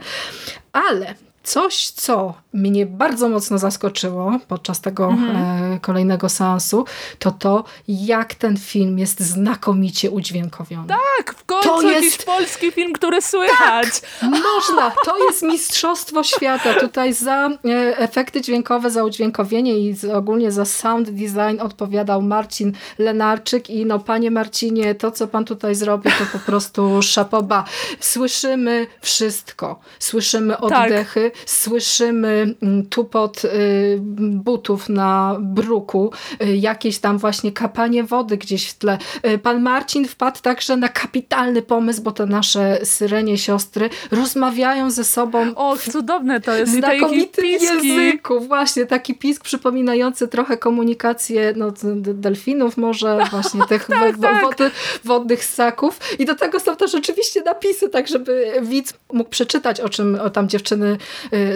[0.72, 1.14] Ale
[1.46, 5.36] coś, co mnie bardzo mocno zaskoczyło podczas tego mhm.
[5.74, 6.84] e, kolejnego seansu,
[7.18, 10.88] to to, jak ten film jest znakomicie udźwiękowiony.
[10.88, 12.24] Tak, w końcu to jakiś jest...
[12.24, 13.88] polski film, który słychać.
[14.20, 14.92] Tak, można.
[15.04, 16.74] To jest mistrzostwo świata.
[16.74, 23.70] Tutaj za e, efekty dźwiękowe, za udźwiękowienie i ogólnie za sound design odpowiadał Marcin Lenarczyk
[23.70, 27.64] i no panie Marcinie, to co pan tutaj zrobił, to po prostu szapoba.
[28.00, 29.80] Słyszymy wszystko.
[29.98, 30.62] Słyszymy tak.
[30.62, 31.35] oddechy, tak.
[31.46, 33.98] Słyszymy Mm, tupot y,
[34.30, 36.12] butów na bruku,
[36.42, 38.98] y, jakieś tam właśnie kapanie wody gdzieś w tle.
[39.26, 45.04] Y, pan Marcin wpadł także na kapitalny pomysł, bo te nasze syrenie siostry rozmawiają ze
[45.04, 45.54] sobą.
[45.54, 46.72] O, cudowne to jest.
[46.72, 48.40] W znakomitym języku.
[48.40, 54.42] Właśnie, taki pisk przypominający trochę komunikację no, delfinów może, właśnie tych tak, tak.
[54.42, 54.70] Wody,
[55.04, 56.00] wodnych ssaków.
[56.18, 60.30] I do tego są też oczywiście napisy, tak żeby widz mógł przeczytać, o czym o
[60.30, 60.98] tam dziewczyny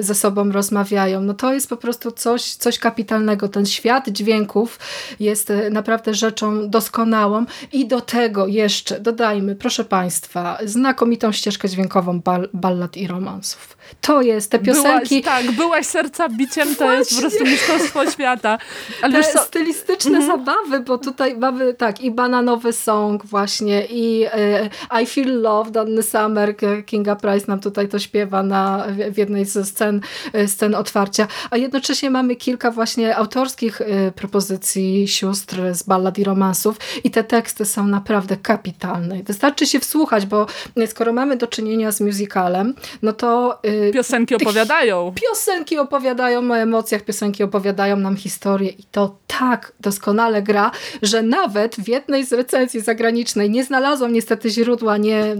[0.00, 1.20] ze sobą rozmawiają.
[1.20, 3.48] No to jest po prostu coś, coś kapitalnego.
[3.48, 4.78] Ten świat dźwięków
[5.20, 12.20] jest e, naprawdę rzeczą doskonałą i do tego jeszcze dodajmy, proszę Państwa, znakomitą ścieżkę dźwiękową
[12.20, 13.76] bal ballad i romansów.
[14.00, 15.22] To jest te piosenki...
[15.22, 16.98] Byłaś, tak, byłaś serca biciem, to Właśnie.
[16.98, 18.58] jest po prostu mistrzostwo świata.
[19.02, 20.26] Ale te stylistyczne mhm.
[20.38, 24.70] zabawy, bo tutaj mamy tak i bananowy song właśnie i e,
[25.02, 26.54] I Feel Love, Danny Summer,
[26.86, 30.00] Kinga Price nam tutaj to śpiewa na, w jednej ze scen,
[30.32, 36.24] e, scen otwarcia, a jednocześnie mamy kilka właśnie autorskich e, propozycji sióstr z ballad i
[36.24, 39.22] romansów i te teksty są naprawdę kapitalne.
[39.22, 40.46] Wystarczy się wsłuchać, bo
[40.86, 43.60] skoro mamy do czynienia z musicalem, no to
[43.92, 45.12] Piosenki opowiadają.
[45.14, 50.70] Piosenki opowiadają o emocjach, piosenki opowiadają nam historię i to tak doskonale gra,
[51.02, 55.36] że nawet w jednej z recenzji zagranicznej, nie znalazłam niestety źródła, nie,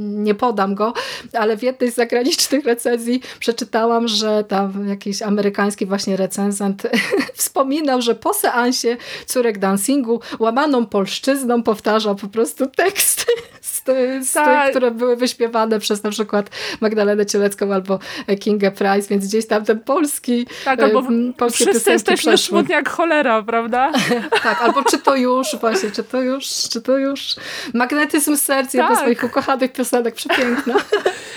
[0.00, 0.92] nie podam go,
[1.32, 3.63] ale w jednej z zagranicznych recenzji przeczytałam,
[4.08, 6.82] że tam jakiś amerykański właśnie recenzent
[7.34, 8.96] wspominał, że po seansie
[9.26, 13.32] córek dancingu łamaną polszczyzną powtarzał po prostu teksty
[13.86, 14.62] z, z tak.
[14.62, 17.98] tych, które były wyśpiewane przez na przykład Magdalenę Cielecką albo
[18.40, 21.02] Kingę Price, więc gdzieś tam ten polski tak, albo
[21.36, 22.58] polskie wszyscy jesteśmy przeszły.
[22.58, 23.92] smutni jak cholera, prawda?
[24.42, 27.36] tak, albo czy to już, właśnie, czy to już, czy to już.
[27.74, 28.74] Magnetyzm serc, tak.
[28.74, 30.74] jedna z moich ukochanych piosenek, przepiękna.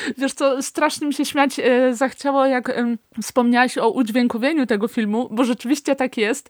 [0.18, 2.84] Wiesz co, strasznie mi się śmiać e, zachciało, jak
[3.22, 6.50] wspomniałaś o udźwiękowieniu tego filmu, bo rzeczywiście tak jest.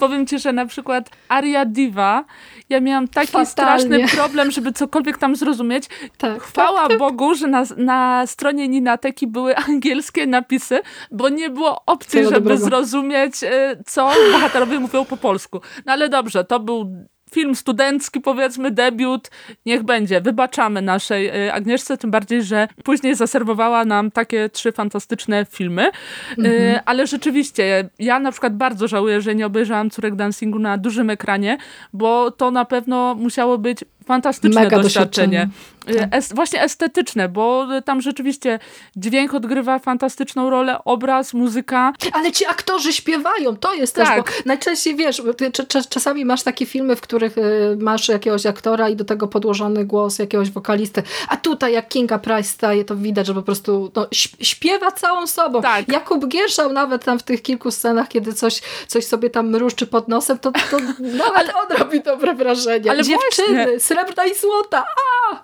[0.00, 2.24] powiem ci, że na przykład Aria Diva,
[2.68, 3.46] ja miałam taki Fatalnie.
[3.46, 5.84] straszny problem, żeby cokolwiek tam zrozumieć.
[6.18, 6.98] Tak, Chwała tak, tak.
[6.98, 10.80] Bogu, że na, na stronie Ninateki były angielskie napisy,
[11.10, 12.64] bo nie było opcji, żeby dobrego.
[12.64, 15.60] zrozumieć, e, co bohaterowie mówią po polsku.
[15.86, 16.86] No ale dobrze, to był
[17.30, 19.30] film studencki, powiedzmy, debiut,
[19.66, 20.20] niech będzie.
[20.20, 25.90] Wybaczamy naszej y, Agnieszce, tym bardziej, że później zaserwowała nam takie trzy fantastyczne filmy.
[26.38, 26.80] Mhm.
[26.84, 31.58] Ale rzeczywiście, ja na przykład bardzo żałuję, że nie obejrzałam Córek Dancingu na dużym ekranie,
[31.92, 35.46] bo to na pewno musiało być fantastyczne Mega doświadczenie.
[35.46, 35.70] doświadczenie.
[35.86, 36.14] Tak.
[36.14, 38.58] Es, właśnie estetyczne, bo tam rzeczywiście
[38.96, 41.92] dźwięk odgrywa fantastyczną rolę, obraz, muzyka.
[42.12, 44.08] Ale ci aktorzy śpiewają, to jest tak.
[44.08, 44.46] też, bo tak.
[44.46, 45.22] najczęściej wiesz,
[45.88, 50.18] czasami masz takie filmy, w których y, masz jakiegoś aktora i do tego podłożony głos
[50.18, 54.08] jakiegoś wokalisty, a tutaj jak Kinga Price staje, to widać, że po prostu no,
[54.40, 55.62] śpiewa całą sobą.
[55.62, 55.88] Tak.
[55.88, 60.08] Jakub Gierszał nawet tam w tych kilku scenach, kiedy coś, coś sobie tam mruszczy pod
[60.08, 60.78] nosem, to, to
[61.24, 61.54] nawet Ale...
[61.54, 62.90] on robi dobre wrażenie.
[62.90, 64.84] Ale Dziewczyny, właśnie srebrna i złota.
[65.32, 65.42] A!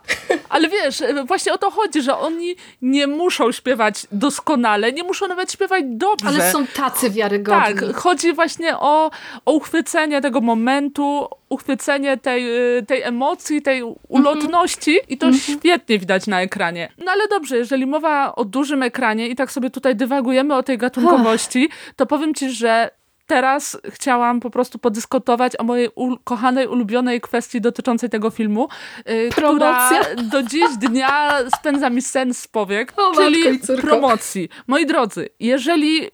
[0.48, 5.52] Ale wiesz, właśnie o to chodzi, że oni nie muszą śpiewać doskonale, nie muszą nawet
[5.52, 6.26] śpiewać dobrze.
[6.26, 7.60] Ale są tacy wiarygodni.
[7.60, 9.10] Tak, chodzi właśnie o,
[9.44, 16.26] o uchwycenie tego momentu, uchwycenie tej, y, tej emocji, tej ulotności i to świetnie widać
[16.26, 16.92] na ekranie.
[17.04, 20.78] No ale dobrze, jeżeli mowa o dużym ekranie i tak sobie tutaj dywagujemy o tej
[20.78, 22.90] gatunkowości, to powiem ci, że
[23.26, 25.88] teraz chciałam po prostu podyskutować o mojej
[26.24, 28.68] kochanej, ulubionej kwestii dotyczącej tego filmu,
[29.06, 29.90] yy, która
[30.30, 34.48] do dziś dnia spędza mi sens z powiek, o, czyli promocji.
[34.66, 36.10] Moi drodzy, jeżeli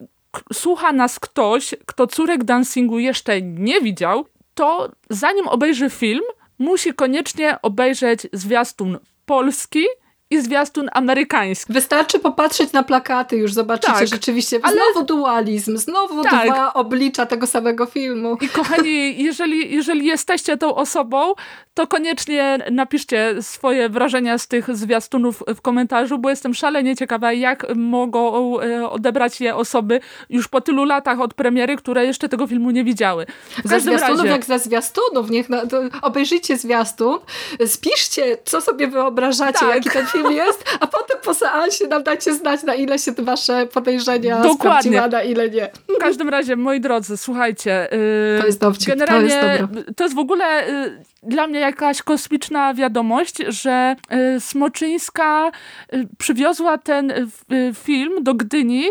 [0.52, 6.22] słucha nas ktoś, kto córek dancingu jeszcze nie widział, to zanim obejrzy film,
[6.58, 9.84] musi koniecznie obejrzeć zwiastun polski
[10.32, 11.72] i zwiastun amerykański.
[11.72, 14.60] Wystarczy popatrzeć na plakaty, już zobaczycie tak, rzeczywiście.
[14.62, 14.76] Ale...
[14.76, 16.46] Znowu dualizm, znowu tak.
[16.46, 18.36] dwa oblicza tego samego filmu.
[18.40, 21.34] I kochani, jeżeli, jeżeli jesteście tą osobą,
[21.74, 27.66] to koniecznie napiszcie swoje wrażenia z tych zwiastunów w komentarzu, bo jestem szalenie ciekawa, jak
[27.76, 30.00] mogą e, odebrać je osoby
[30.30, 33.26] już po tylu latach od premiery, które jeszcze tego filmu nie widziały.
[33.64, 34.30] Ze zwiastunów razie...
[34.30, 35.62] jak ze zwiastunów, niech na,
[36.02, 37.18] obejrzyjcie zwiastun,
[37.66, 39.74] spiszcie, co sobie wyobrażacie, tak.
[39.74, 43.66] jaki ten film jest, a potem po seansie nam dajcie znać, na ile się wasze
[43.66, 45.02] podejrzenia Dokładnie.
[45.02, 45.70] a na ile nie.
[45.96, 47.88] W każdym razie, moi drodzy, słuchajcie.
[47.92, 49.96] Yy, to jest dowcip, generalnie, to jest.
[49.96, 55.50] To jest w ogóle yy, dla mnie jakaś kosmiczna wiadomość, że yy, Smoczyńska
[55.94, 57.26] y, przywiozła ten y,
[57.74, 58.84] film do Gdyni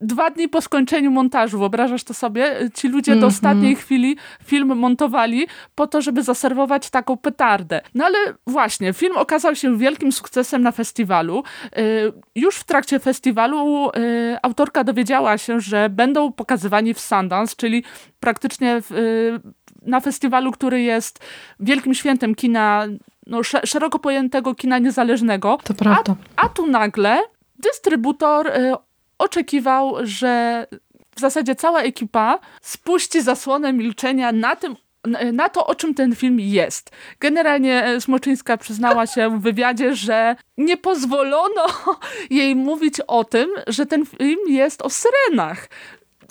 [0.00, 2.56] dwa dni po skończeniu montażu, wyobrażasz to sobie?
[2.74, 3.20] Ci ludzie mm -hmm.
[3.20, 3.34] do mhm.
[3.34, 7.80] ostatniej chwili film montowali po to, żeby zaserwować taką petardę.
[7.94, 11.42] No ale właśnie, film okazał się wielkim sukcesem na festiwalu.
[11.78, 13.90] Y, już w trakcie festiwalu y,
[14.42, 17.84] autorka dowiedziała się, że będą pokazywani w Sundance, czyli
[18.20, 19.40] praktycznie w, y,
[19.82, 21.24] na festiwalu, który jest
[21.60, 22.86] wielkim świętem kina
[23.26, 25.58] no, szeroko pojętego kina niezależnego.
[25.64, 26.16] To prawda.
[26.36, 27.18] A, a tu nagle
[27.58, 28.50] dystrybutor
[29.18, 30.66] oczekiwał, że
[31.16, 34.76] w zasadzie cała ekipa spuści zasłonę milczenia na tym,
[35.32, 36.90] na to, o czym ten film jest.
[37.20, 41.66] Generalnie Smoczyńska przyznała się w wywiadzie, że nie pozwolono
[42.30, 45.68] jej mówić o tym, że ten film jest o syrenach.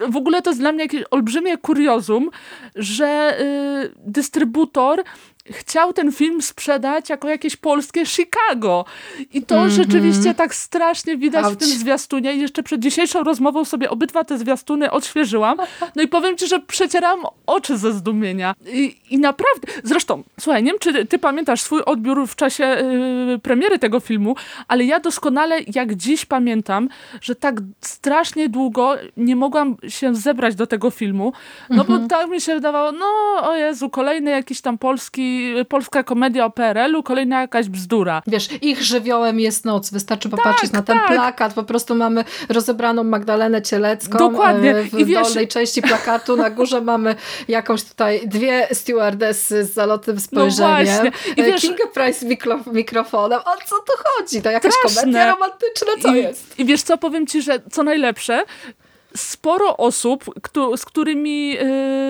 [0.10, 2.30] W ogóle to jest dla mnie jakieś olbrzymie kuriozum,
[2.76, 5.04] że y, dystrybutor
[5.52, 8.86] chciał ten film sprzedać jako jakieś polskie Chicago.
[9.34, 9.74] I to mm -hmm.
[9.74, 11.53] rzeczywiście tak strasznie widać Auć.
[11.53, 12.34] w tym zwiastunie.
[12.34, 15.57] I jeszcze przed dzisiejszą rozmową sobie obydwa te zwiastuny odświeżyłam.
[15.95, 18.56] No i powiem ci, że przecieram oczy ze zdumienia.
[18.68, 23.40] I, i naprawdę, zresztą, słuchaj, nie wiem, czy ty pamiętasz swój odbiór w czasie yy,
[23.40, 24.36] premiery tego filmu,
[24.68, 26.90] ale ja doskonale jak dziś pamiętam,
[27.22, 31.34] że tak strasznie długo nie mogłam się zebrać do tego filmu,
[31.69, 31.88] no mm -hmm.
[31.88, 32.10] bo mhm.
[32.10, 33.06] tak mi się wydawało, no
[33.41, 35.37] o Jezu, kolejny jakiś tam polski
[35.70, 38.22] polska komedia o PRL-u, kolejna jakaś bzdura.
[38.28, 39.92] Wiesz, ich żywiołem jest noc.
[39.92, 41.08] Wystarczy popatrzeć tak, na ten tak.
[41.08, 41.54] plakat.
[41.54, 44.18] Po prostu mamy rozebraną Magdalenę Cielecką.
[44.18, 44.76] Dokładnie.
[44.76, 45.24] E, w I wiesz...
[45.24, 47.16] dolnej części plakatu na górze mamy
[47.48, 51.04] jakąś tutaj dwie stewardessy z zalotnym spojrzeniem.
[51.04, 51.62] No I e, wiesz...
[51.62, 53.40] Kinga Price mikro, mikrofonem.
[53.40, 54.42] O co tu chodzi?
[54.42, 55.02] To jakaś Straszne.
[55.02, 55.92] komedia romantyczna?
[56.02, 56.60] Co I, jest?
[56.60, 58.44] I wiesz co, powiem ci, że co najlepsze,
[59.16, 60.26] sporo osób,
[60.76, 61.58] z którymi,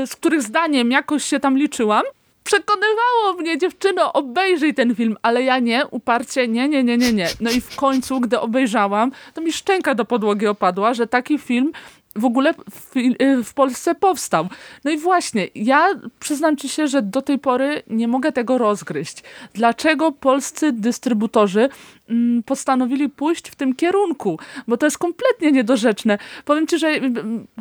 [0.05, 2.03] z których zdaniem jakoś się tam liczyłam,
[2.47, 7.27] przekonywało mnie, dziewczyno, obejrzyj ten film, ale ja nie, uparcie, nie, nie, nie, nie, nie.
[7.39, 11.71] No i w końcu, gdy obejrzałam, to mi szczęka do podłogi opadła, że taki film
[12.15, 14.47] w ogóle w, y, w, Polsce powstał.
[14.83, 15.87] No i właśnie, ja
[16.19, 19.23] przyznam ci się, że do tej pory nie mogę tego rozgryźć.
[19.53, 21.69] Dlaczego polscy dystrybutorzy
[22.09, 24.39] mm, postanowili pójść w tym kierunku?
[24.67, 26.17] Bo to jest kompletnie niedorzeczne.
[26.45, 27.11] Powiem ci, że y,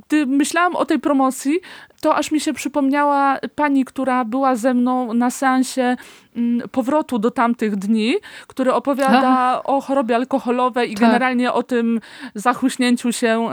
[0.09, 1.61] gdy myślałam o tej promocji,
[2.07, 5.97] to aż mi się przypomniała pani, która była ze mną na seansie
[6.37, 8.15] mm, powrotu do tamtych dni,
[8.47, 11.01] który opowiada o chorobie alkoholowej i tak.
[11.01, 12.01] generalnie o tym
[12.35, 13.49] zachłyśnięciu się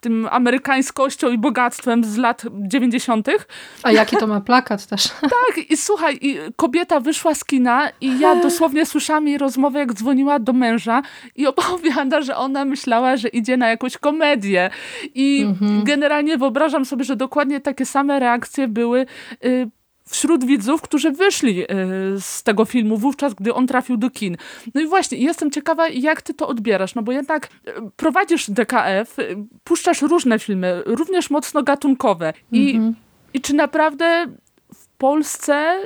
[0.00, 3.28] tym amerykańskością i bogactwem z lat 90.
[3.82, 5.08] A jaki to ma plakat też.
[5.36, 9.92] Tak, i słuchaj, i kobieta wyszła z kina i ja dosłownie słyszałam jej rozmowę, jak
[9.92, 11.02] dzwoniła do męża
[11.36, 14.70] i opowiada, że ona myślała, że idzie na jakąś komedię.
[15.14, 15.84] I mhm.
[15.84, 19.06] generalnie wyobrażam sobie, że dokładnie takie same reakcje były
[19.44, 19.70] y,
[20.08, 21.66] wśród widzów, którzy wyszli y,
[22.20, 24.36] z tego filmu wówczas, gdy on trafił do kin.
[24.74, 29.16] No i właśnie, jestem ciekawa, jak ty to odbierasz, no bo jednak y, prowadzisz DKF,
[29.64, 32.32] puszczasz różne filmy, również mocno gatunkowe.
[32.52, 32.94] I, mhm.
[33.34, 34.26] i czy naprawdę
[34.74, 35.76] w Polsce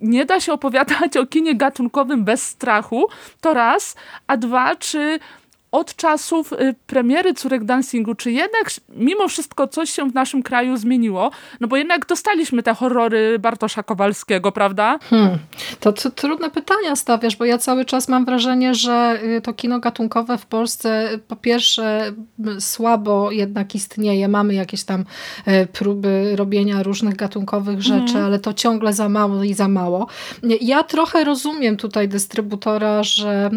[0.00, 3.06] nie da się opowiadać o kinie gatunkowym bez strachu,
[3.40, 3.96] to raz,
[4.26, 5.18] a dwa, czy
[5.72, 10.76] od czasów y, premiery Córek Dancingu, czy jednak mimo wszystko coś się w naszym kraju
[10.76, 11.30] zmieniło?
[11.60, 14.98] No bo jednak dostaliśmy te horrory Bartosza Kowalskiego, prawda?
[15.02, 15.38] Hmm.
[15.80, 19.80] To, to trudne pytania stawiasz, bo ja cały czas mam wrażenie, że y, to kino
[19.80, 22.12] gatunkowe w Polsce po pierwsze
[22.58, 24.28] słabo jednak istnieje.
[24.28, 25.04] Mamy jakieś tam
[25.48, 28.24] y, próby robienia różnych gatunkowych rzeczy, mhm.
[28.24, 30.06] ale to ciągle za mało i za mało.
[30.60, 33.50] Ja trochę rozumiem tutaj dystrybutora, że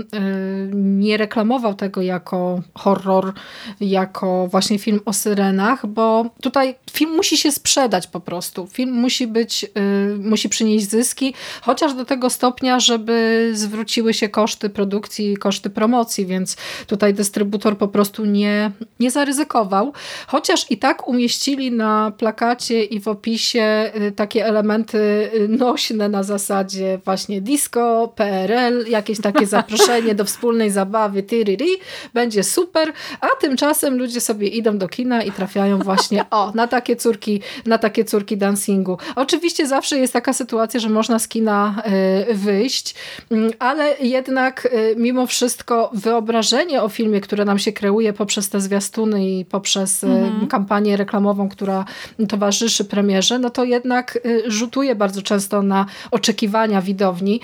[0.74, 3.34] nie reklamował tego jako horror,
[3.82, 8.68] jako właśnie film o syrenach, bo tutaj film musi się sprzedać po prostu.
[8.68, 14.69] Film musi być, y, musi przynieść zyski, chociaż do tego stopnia, żeby zwróciły się koszty
[14.69, 16.57] produkcji, koszty promocji, więc
[16.88, 19.94] tutaj dystrybutor po prostu nie, nie zaryzykował.
[20.27, 26.23] Chociaż i tak umieścili na plakacie i w opisie y, takie elementy y, nośne na
[26.23, 31.69] zasadzie właśnie disco, PRL, jakieś takie zaproszenie do wspólnej zabawy, tyriri,
[32.13, 36.95] będzie super, a tymczasem ludzie sobie idą do kina i trafiają właśnie o, na takie
[36.95, 38.97] córki, na takie córki dancingu.
[39.15, 41.84] Oczywiście zawsze jest taka sytuacja, że można z kina
[42.30, 42.95] y, wyjść,
[43.31, 48.61] mm, ale jednak y, mimo wszystko wyobrażenie o filmie, które nam się kreuje poprzez te
[48.61, 50.47] zwiastuny i poprzez y, mhm.
[50.47, 51.85] kampanię reklamową, która
[52.30, 57.41] towarzyszy premierze, no to jednak rzutuje bardzo często na oczekiwania widowni.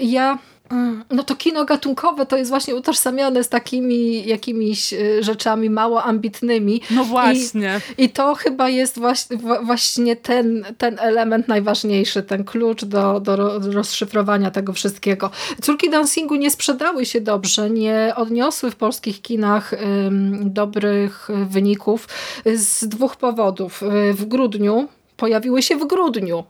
[0.00, 0.38] Ja
[1.10, 6.80] no to kino gatunkowe to jest właśnie utożsamiane z takimi jakimiś y, rzeczami mało ambitnymi.
[6.90, 7.80] No właśnie.
[7.98, 13.58] I, i to chyba jest właśnie, właśnie ten, ten element najważniejszy, ten klucz do, do
[13.58, 15.30] rozszyfrowania tego wszystkiego.
[15.62, 19.74] Córki dancingu nie sprzedały się dobrze, nie odniosły w polskich kinach
[20.40, 22.08] dobrych wyników
[22.54, 23.82] z dwóch powodów.
[23.82, 24.88] Y, w grudniu
[25.22, 26.44] pojawiły się w grudniu.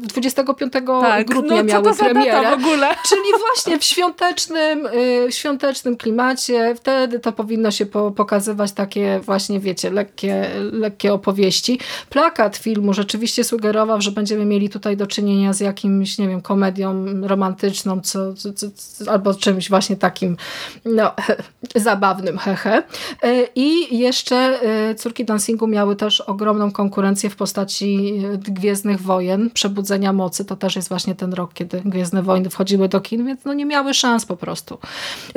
[0.00, 2.50] 25 tak, grudnia no, miały premierę.
[2.50, 2.88] w ogóle?
[3.08, 6.74] Czyli właśnie w świątecznym, y, w świątecznym klimacie.
[6.74, 11.78] Wtedy to powinno się po, pokazywać takie właśnie, wiecie, lekkie, lekkie opowieści.
[12.10, 17.04] Plakat filmu rzeczywiście sugerował, że będziemy mieli tutaj do czynienia z jakimś, nie wiem, komedią
[17.22, 20.36] romantyczną, co, co, co albo czymś właśnie takim
[20.84, 21.10] no,
[21.74, 22.82] zabawnym, hehe.
[23.24, 24.60] Y, I jeszcze
[24.90, 28.03] y, Córki Dancingu miały też ogromną konkurencję w postaci
[28.38, 33.00] Gwiezdnych Wojen, Przebudzenia Mocy, to też jest właśnie ten rok, kiedy Gwiezdne Wojny wchodziły do
[33.00, 34.78] kin, więc no nie miały szans po prostu.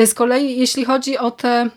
[0.06, 1.69] Z kolei jeśli chodzi o te e,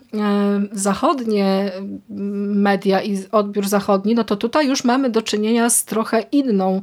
[0.71, 1.71] zachodnie
[2.09, 6.81] media i odbiór zachodni, no to tutaj już mamy do czynienia z trochę inną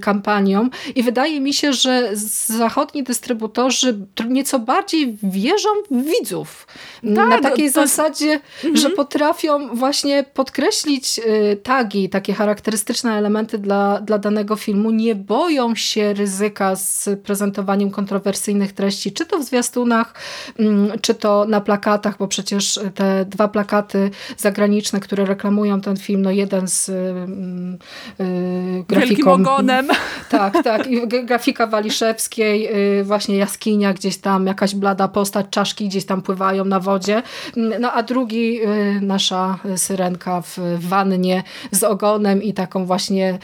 [0.00, 2.10] kampanią i wydaje mi się, że
[2.46, 3.98] zachodni dystrybutorzy
[4.28, 6.66] nieco bardziej wierzą w widzów.
[7.14, 7.72] Tak, na takiej to...
[7.72, 8.76] zasadzie, mhm.
[8.76, 15.14] że potrafią właśnie podkreślić e, tagi, takie charakterystyczne elementy elementy dla, dla danego filmu, nie
[15.14, 20.14] boją się ryzyka z prezentowaniem kontrowersyjnych treści, czy to w zwiastunach,
[20.58, 26.22] mm, czy to na plakatach, bo przecież te dwa plakaty zagraniczne, które reklamują ten film,
[26.22, 29.08] no jeden z yy, grafiką...
[29.08, 29.88] Wielkim ogonem.
[30.28, 30.88] Tak, tak.
[31.24, 36.80] Grafika Waliszewskiej, yy, właśnie jaskinia gdzieś tam, jakaś blada postać, czaszki gdzieś tam pływają na
[36.80, 37.22] wodzie.
[37.56, 40.58] No a drugi, yy, nasza syrenka w
[40.88, 43.38] wannie z ogonem i taką właśnie E,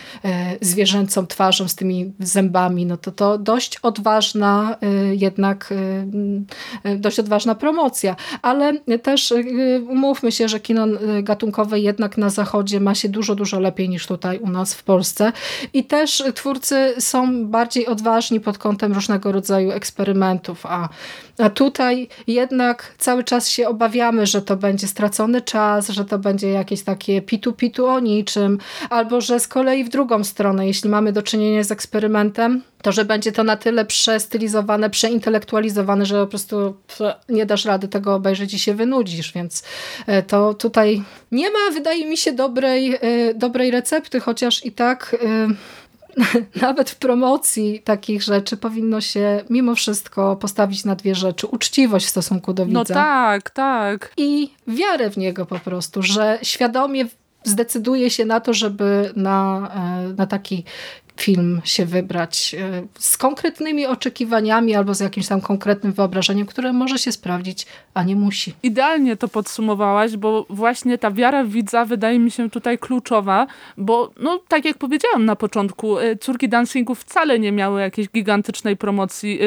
[0.60, 5.74] zwierzęcą twarzą z tymi zębami, no to to dość odważna e, jednak,
[6.84, 8.16] e, dość odważna promocja.
[8.42, 9.34] Ale też
[9.88, 10.86] umówmy się, że kino
[11.22, 15.32] gatunkowe jednak na zachodzie ma się dużo, dużo lepiej niż tutaj u nas w Polsce.
[15.72, 20.88] I też twórcy są bardziej odważni pod kątem różnego rodzaju eksperymentów, a,
[21.38, 26.48] a tutaj jednak cały czas się obawiamy, że to będzie stracony czas, że to będzie
[26.48, 28.58] jakieś takie pitu-pitu o niczym,
[28.90, 32.92] albo że z kolei kolei w drugą stronę, jeśli mamy do czynienia z eksperymentem, to
[32.92, 36.76] że będzie to na tyle przestylizowane, przeintelektualizowane, że po prostu
[37.28, 39.62] nie dasz rady tego obejrzeć i się wynudzisz, więc
[40.06, 45.16] e, to tutaj nie ma, wydaje mi się, dobrej, e, dobrej recepty, chociaż i tak
[45.24, 45.48] e,
[46.66, 51.46] nawet w promocji takich rzeczy powinno się mimo wszystko postawić na dwie rzeczy.
[51.46, 52.94] Uczciwość w stosunku do no widza.
[52.94, 54.12] No tak, tak.
[54.16, 57.04] I wiarę w niego po prostu, że świadomie
[57.44, 60.64] zdecyduje się na to, żeby na, e, na taki
[61.18, 66.98] film się wybrać e, z konkretnymi oczekiwaniami albo z jakimś tam konkretnym wyobrażeniem, które może
[66.98, 68.54] się sprawdzić, a nie musi.
[68.62, 73.46] Idealnie to podsumowałaś, bo właśnie ta wiara widza wydaje mi się tutaj kluczowa,
[73.76, 78.76] bo no tak jak powiedziałam na początku, e, Córki Dancingu wcale nie miały jakiejś gigantycznej
[78.76, 79.38] promocji,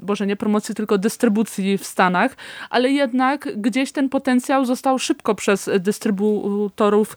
[0.00, 2.36] boże nie promocji, tylko dystrybucji w Stanach,
[2.70, 7.16] ale jednak gdzieś ten potencjał został szybko przez dystrybutorów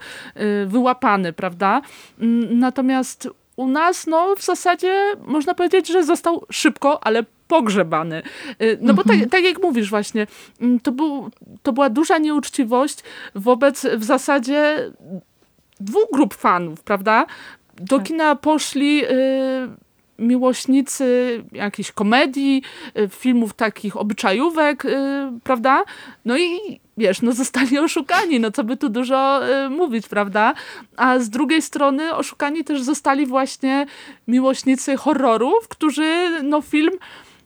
[0.66, 1.82] wyłapany, prawda?
[2.20, 8.24] Mm, natomiast u nas no w zasadzie można powiedzieć, że został szybko, ale pogrzebany.
[8.62, 9.30] Y, no bo tak, Mhm.
[9.30, 10.28] tak jak mówisz właśnie,
[10.62, 11.30] mm, to, był,
[11.64, 13.00] to była duża nieuczciwość
[13.36, 14.92] wobec w zasadzie
[15.80, 17.26] dwóch grup fanów, prawda?
[17.76, 18.08] Do Tak.
[18.08, 19.10] kina poszli y,
[20.20, 22.64] miłośnicy jakiejś komedii,
[22.98, 24.84] y, filmów takich obyczajówek,
[25.44, 25.84] prawda?
[26.26, 30.54] No i wiesz, no zostali oszukani, no co by tu dużo y, mówić, prawda?
[30.98, 33.86] A z drugiej strony oszukani też zostali właśnie
[34.28, 36.92] miłośnicy horrorów, którzy no film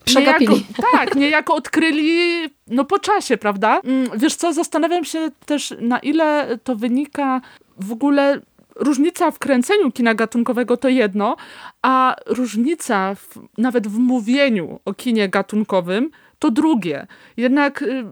[0.08, 0.54] Przegapili.
[0.54, 3.82] Niejako, tak, niejako odkryli no po czasie, prawda?
[3.84, 7.42] Mm, Wiesz co, zastanawiam się też na ile to wynika
[7.78, 8.42] w ogóle
[8.76, 11.36] różnica w kręceniu kina gatunkowego to jedno,
[11.82, 17.08] a różnica w, nawet w mówieniu o kinie gatunkowym to drugie.
[17.38, 18.06] Jednak y,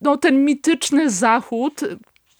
[0.00, 1.80] no, ten mityczny zachód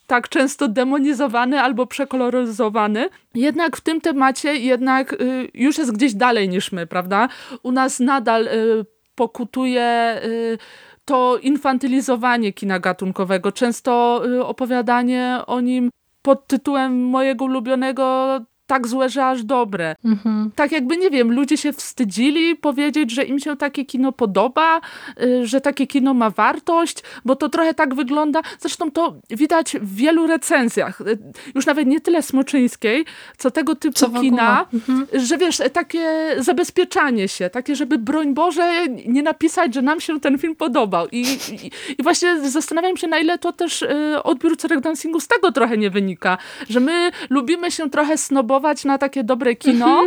[0.06, 6.48] tak często demonizowany albo przekoloryzowany, jednak w tym temacie jednak y, już jest gdzieś dalej
[6.48, 7.28] niż my, prawda?
[7.62, 10.58] U nas nadal y, pokutuje y,
[11.04, 15.90] to infantylizowanie kina gatunkowego, często y, opowiadanie o nim
[16.22, 18.38] pod tytułem mojego ulubionego
[18.70, 19.96] tak złe, że aż dobre.
[20.04, 20.50] Mhm.
[20.56, 24.80] Tak jakby, nie wiem, ludzie się wstydzili powiedzieć, że im się takie kino podoba,
[25.22, 28.40] y, że takie kino ma wartość, bo to trochę tak wygląda.
[28.60, 31.18] Zresztą to widać w wielu recenzjach, y,
[31.54, 33.04] już nawet nie tyle Smoczyńskiej,
[33.38, 35.06] co tego typu Co kina, Mhm.
[35.12, 40.38] że wiesz, takie zabezpieczanie się, takie, żeby broń Boże nie napisać, że nam się ten
[40.38, 41.06] film podobał.
[41.12, 45.28] I, i, i właśnie zastanawiam się, na ile to też y, odbiór Cerek Dancingu z
[45.28, 46.38] tego trochę nie wynika,
[46.68, 50.02] że my lubimy się trochę snobować na takie dobre kino,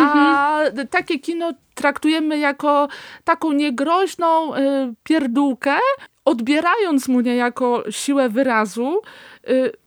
[0.00, 0.60] a
[0.90, 2.88] takie kino traktujemy jako
[3.24, 4.58] taką niegroźną y,
[5.02, 5.76] pierdółkę,
[6.24, 9.00] odbierając mu niejako siłę wyrazu,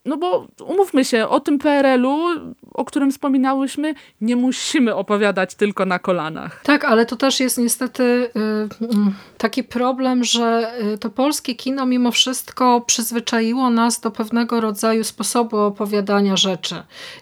[0.05, 2.17] no bo umówmy się, o tym PRL-u,
[2.73, 6.61] o którym wspominałyśmy, nie musimy opowiadać tylko na kolanach.
[6.63, 8.29] Tak, ale to też jest niestety y,
[8.85, 15.03] mm, taki problem, że y, to polskie kino mimo wszystko przyzwyczaiło nas do pewnego rodzaju
[15.03, 16.75] sposobu opowiadania rzeczy.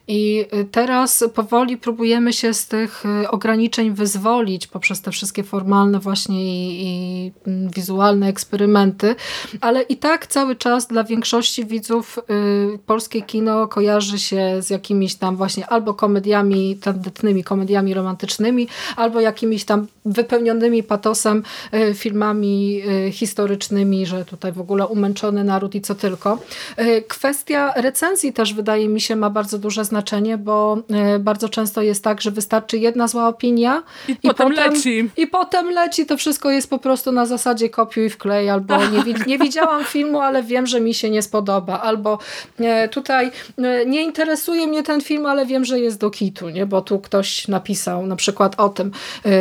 [0.07, 5.99] I y, teraz powoli próbujemy się z tych y, ograniczeń wyzwolić poprzez te wszystkie formalne
[5.99, 9.15] właśnie i, i mm, wizualne eksperymenty,
[9.61, 15.15] ale i tak cały czas dla większości widzów y, polskie kino kojarzy się z jakimiś
[15.15, 21.43] tam właśnie albo komediami tandetnymi, komediami romantycznymi, albo jakimiś tam wypełnionymi patosem
[21.73, 26.39] y, filmami y, historycznymi, że tutaj w ogóle umęczony naród i co tylko.
[26.79, 30.77] Y, Kwestia recenzji też wydaje mi się ma bardzo duże znaczenie, bo
[31.15, 35.09] y, bardzo często jest tak, że wystarczy jedna zła opinia I, potem, leci.
[35.17, 39.37] i potem leci, to wszystko jest po prostu na zasadzie kopiuj wklej, albo nie, nie
[39.37, 42.18] widziałam filmu, ale wiem, że mi się nie spodoba, albo
[42.59, 46.65] e, tutaj e, nie interesuje mnie ten film, ale wiem, że jest do kitu, nie?
[46.65, 48.91] bo tu ktoś napisał na przykład o tym e,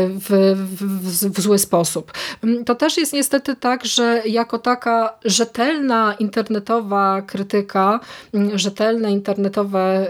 [0.09, 2.13] w, w, w, zły sposób.
[2.45, 8.01] Mm, To też jest niestety tak, że jako taka rzetelna internetowa krytyka,
[8.35, 10.07] mm, rzetelne internetowe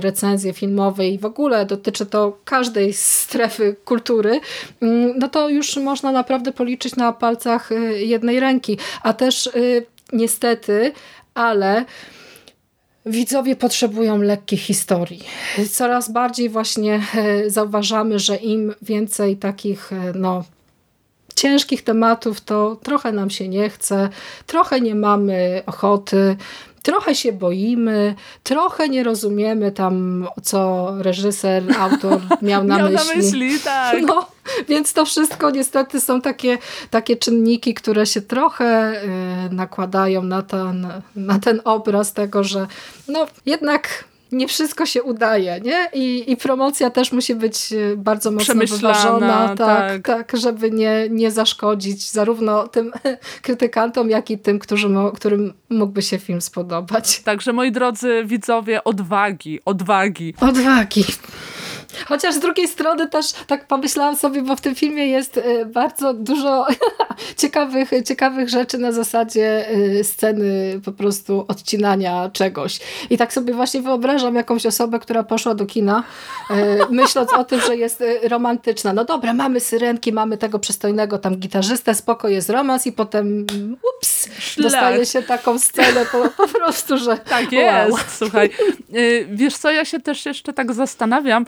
[0.00, 4.40] recenzje filmowe i w ogóle dotyczy to każdej strefy kultury,
[4.80, 8.78] mm, no to już można naprawdę policzyć na palcach jednej ręki.
[9.02, 9.50] A też
[10.12, 10.92] niestety,
[11.38, 11.84] ale
[13.06, 15.24] widzowie potrzebują lekkich historii.
[15.72, 20.44] Coraz bardziej właśnie e, zauważamy, że im więcej takich e, no,
[21.34, 24.08] ciężkich tematów, to trochę nam się nie chce,
[24.46, 26.36] trochę nie mamy ochoty,
[26.82, 33.08] trochę się boimy, trochę nie rozumiemy tam, co reżyser, autor miał na Miał myśli.
[33.08, 34.02] na myśli, tak.
[34.02, 34.26] No,
[34.68, 36.58] więc to wszystko niestety są takie,
[36.90, 38.92] takie czynniki, które się trochę
[39.50, 42.66] y, nakładają na ten, na ten obraz tego, że
[43.08, 45.88] no jednak nie wszystko się udaje, nie?
[45.92, 50.06] I, i promocja też musi być y, bardzo mocno wyważona, tak, tak.
[50.06, 52.92] tak, żeby nie, nie zaszkodzić zarówno tym
[53.42, 57.20] krytykantom, jak i tym, którzy, którym mógłby się film spodobać.
[57.20, 60.34] Także moi drodzy widzowie, odwagi, odwagi.
[60.40, 61.04] Odwagi.
[62.06, 66.14] Chociaż z drugiej strony też tak pomyślałam sobie, bo w tym filmie jest y, bardzo
[66.14, 66.66] dużo
[67.42, 72.80] ciekawych, ciekawych rzeczy na zasadzie y, sceny po prostu odcinania czegoś.
[73.10, 76.02] I tak sobie właśnie wyobrażam jakąś osobę, która poszła do kina,
[76.50, 76.54] y,
[76.90, 78.92] myśląc o tym, że jest romantyczna.
[78.92, 83.46] No dobra, mamy syrenki, mamy tego przystojnego tam gitarzystę, spoko jest romans i potem
[83.96, 84.62] ups, Szlak.
[84.62, 88.00] dostaje się taką scenę po, po prostu, że Tak jest, wow.
[88.08, 88.50] słuchaj.
[89.30, 91.46] Wiesz co, ja się też jeszcze tak zastanawiam,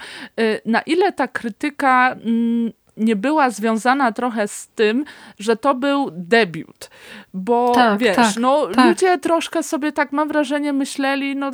[0.65, 5.05] na ile ta krytyka mm, nie była związana trochę z tym,
[5.39, 6.91] że to był debiut.
[7.35, 8.87] Bo Tak, wiesz, tak, no tak.
[8.87, 11.51] ludzie troszkę sobie tak mam wrażenie myśleli, no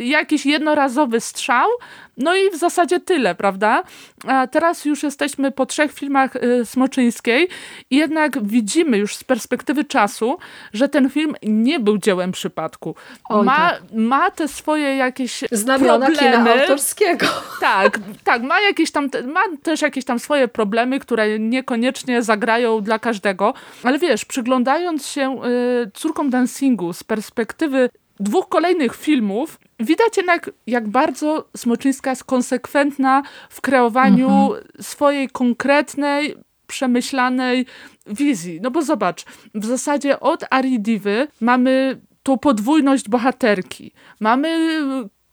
[0.00, 1.68] jakiś jednorazowy strzał,
[2.16, 3.82] no i w zasadzie tyle, prawda?
[4.26, 7.48] A teraz już jesteśmy po trzech filmach y, Smoczyńskiej
[7.90, 10.38] i jednak widzimy już z perspektywy czasu,
[10.72, 12.94] że ten film nie był dziełem przypadku.
[13.28, 13.82] Oj, ma, tak.
[13.92, 16.36] ma te swoje jakieś Znamiona problemy.
[16.36, 17.26] kina autorskiego.
[17.60, 22.98] Tak, tak, ma jakieś tam, ma też jakieś tam swoje problemy, które niekoniecznie zagrają dla
[22.98, 27.90] każdego, ale wiesz, przyglądając się y, córkom dancingu z perspektywy
[28.20, 34.50] dwóch kolejnych filmów, widać jednak, jak bardzo Smoczyńska jest konsekwentna w kreowaniu
[34.80, 36.36] swojej konkretnej,
[36.66, 37.66] przemyślanej
[38.06, 38.60] wizji.
[38.62, 39.24] No bo zobacz,
[39.54, 43.92] w zasadzie od Ari Divy mamy tą podwójność bohaterki.
[44.20, 44.80] Mamy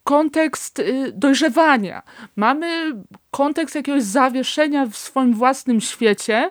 [0.04, 2.02] kontekst y, dojrzewania.
[2.36, 2.92] Mamy
[3.32, 6.50] kontekst jakiegoś zawieszenia w swoim własnym świecie.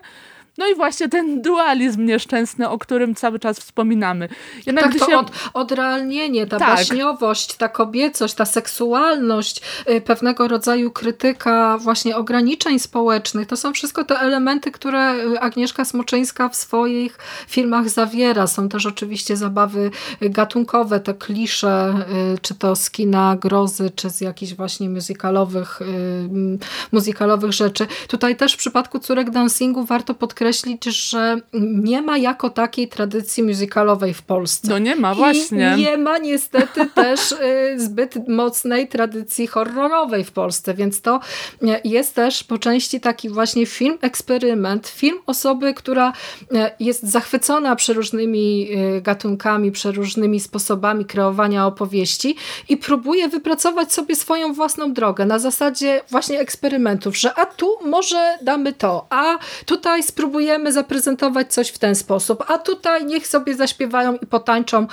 [0.57, 4.29] No i właśnie ten dualizm nieszczęsny, o którym cały czas wspominamy.
[4.65, 5.17] Jednak Tak, to się...
[5.17, 6.69] od, odrealnienie, ta Tak.
[6.69, 14.03] baśniowość, ta kobiecość, ta seksualność, y, pewnego rodzaju krytyka właśnie ograniczeń społecznych, to są wszystko
[14.03, 17.17] te elementy, które y, Agnieszka Smoczyńska w swoich
[17.47, 18.47] filmach zawiera.
[18.47, 21.93] Są też oczywiście zabawy y, gatunkowe, te klisze,
[22.41, 26.57] czy to z kina grozy, czy z jakichś właśnie musicalowych, y, m,
[26.91, 27.87] musicalowych rzeczy.
[28.07, 30.46] Tutaj też w przypadku Córek Dancingu warto podkreślić,
[30.91, 34.67] że nie ma jako takiej tradycji musicalowej w Polsce.
[34.69, 35.73] No nie ma, właśnie.
[35.77, 37.35] I nie ma niestety też y,
[37.77, 41.19] zbyt mocnej tradycji horrorowej w Polsce, więc to
[41.63, 46.45] y, jest też po części taki właśnie film eksperyment, film osoby, która y,
[46.79, 48.67] jest zachwycona przeróżnymi
[49.01, 52.35] gatunkami, przeróżnymi sposobami kreowania opowieści
[52.69, 58.37] i próbuje wypracować sobie swoją własną drogę na zasadzie właśnie eksperymentów, że a tu może
[58.41, 60.36] damy to, a tutaj spróbujemy
[60.71, 64.87] zaprezentować coś w ten sposób, a tutaj niech sobie zaśpiewają i potańczą y,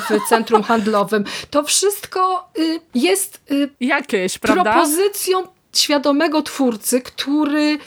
[0.00, 1.24] w centrum handlowym.
[1.50, 4.72] To wszystko y, jest y, Jakieś, prawda?
[4.72, 5.42] propozycją
[5.76, 7.78] świadomego twórcy, który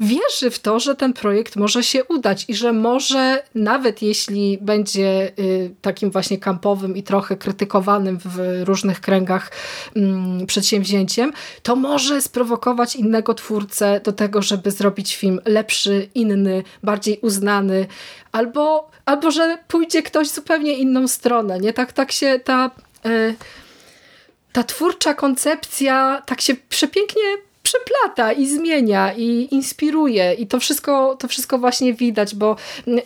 [0.00, 5.32] wierzy w to, że ten projekt może się udać i że może, nawet jeśli będzie
[5.38, 9.50] y, takim właśnie kampowym i trochę krytykowanym w różnych kręgach
[9.96, 11.32] mm, przedsięwzięciem,
[11.62, 17.86] to może sprowokować innego twórcę do tego, żeby zrobić film lepszy, inny, bardziej uznany,
[18.32, 21.60] albo, albo że pójdzie ktoś zupełnie inną stronę.
[21.60, 22.70] Nie tak, tak się ta...
[23.06, 23.34] y,
[24.52, 27.22] ta twórcza koncepcja tak się przepięknie
[27.66, 30.34] przeplata i zmienia i inspiruje.
[30.34, 32.56] I to wszystko, to wszystko właśnie widać, bo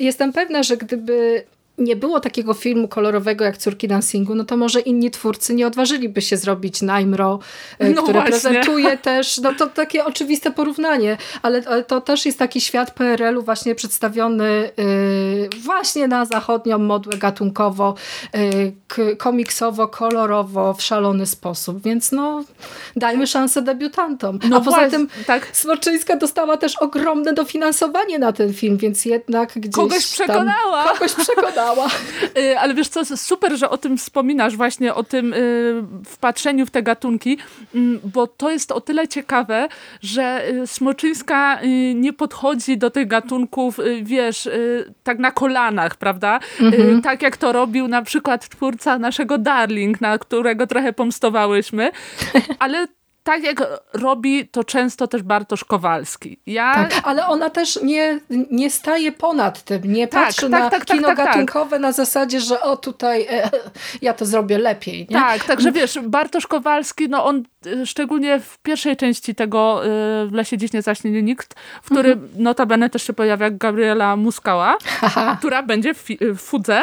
[0.01, 1.45] jestem pewna, że gdyby
[1.81, 6.23] nie było takiego filmu kolorowego jak Córki Dancingu, no to może inni twórcy nie odważyliby
[6.23, 7.39] się zrobić Najmro,
[7.78, 8.31] e, No które właśnie.
[8.51, 13.43] prezentuje też, no to takie oczywiste porównanie, ale, ale to też jest taki świat PRL-u
[13.43, 17.94] właśnie przedstawiony y, właśnie na zachodnią modłę gatunkowo,
[18.36, 22.44] y, k- komiksowo, kolorowo, w szalony sposób, więc no
[22.97, 24.39] dajmy szansę debiutantom.
[24.48, 25.48] No A poza właśnie, tym tak.
[25.52, 30.85] Smoczyńska dostała też ogromne dofinansowanie na ten film, więc jednak gdzieś Kogoś przekonała.
[30.85, 31.70] Tam, kogoś przekonała.
[32.39, 36.71] Y, Ale wiesz co, super, że o tym wspominasz, właśnie o tym y, wpatrzeniu w
[36.71, 37.39] te gatunki,
[37.75, 39.69] mm, bo to jest o tyle ciekawe,
[40.03, 41.61] że y, Smoczyńska
[41.95, 44.49] nie podchodzi do tych gatunków, wiesz,
[45.05, 46.41] tak na kolanach, prawda?
[46.61, 51.91] Y, Tak jak to robił na przykład twórca naszego Darling, na którego trochę pomstowałyśmy,
[52.59, 52.87] ale
[53.23, 56.41] tak jak robi to często też Bartosz Kowalski.
[56.47, 58.21] Ja Tak, ale ona też nie,
[58.51, 61.27] nie staje ponad tym, nie Tak, patrzy tak, na tak, tak, kino tak, tak.
[61.27, 63.51] gatunkowe na zasadzie, że o tutaj e,
[64.03, 65.07] ja to zrobię lepiej.
[65.11, 65.17] Nie?
[65.17, 67.43] Tak, także wiesz, Bartosz Kowalski, no on
[67.85, 69.89] szczególnie w pierwszej części tego y,
[70.27, 74.77] W lesie dziś nie zaśnie nikt, w którym notabene też się pojawia Gabriela Muskała,
[75.39, 76.82] która będzie w, fi- w Fudze,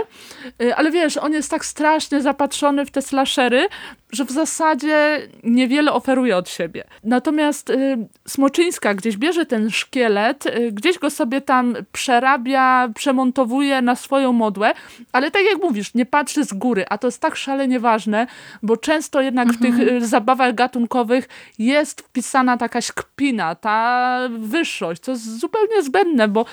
[0.62, 3.68] Y, ale wiesz, on jest tak strasznie zapatrzony w te slashery,
[4.12, 6.84] że w zasadzie niewiele oferuje od siebie.
[7.04, 7.98] Natomiast y,
[8.28, 14.72] Smoczyńska gdzieś bierze ten szkielet, y, gdzieś go sobie tam przerabia, przemontowuje na swoją modłę,
[15.12, 18.28] ale tak jak mówisz, nie patrzy z góry, a to jest tak szalenie ważne,
[18.64, 21.28] bo często jednak w tych y, zabawach gatunkowych
[21.60, 26.46] jest wpisana taka kpina, ta wyższość, co jest zupełnie zbędne, bo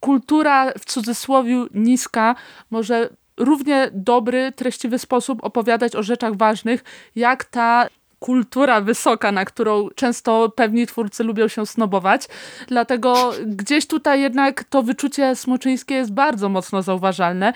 [0.00, 2.34] kultura w cudzysłowie niska
[2.70, 6.84] może równie dobry, treściwy sposób opowiadać o rzeczach ważnych,
[7.16, 12.28] jak ta kultura wysoka, na którą często pewni twórcy lubią się snobować.
[12.66, 17.52] Dlatego gdzieś tutaj jednak to wyczucie smoczyńskie jest bardzo mocno zauważalne,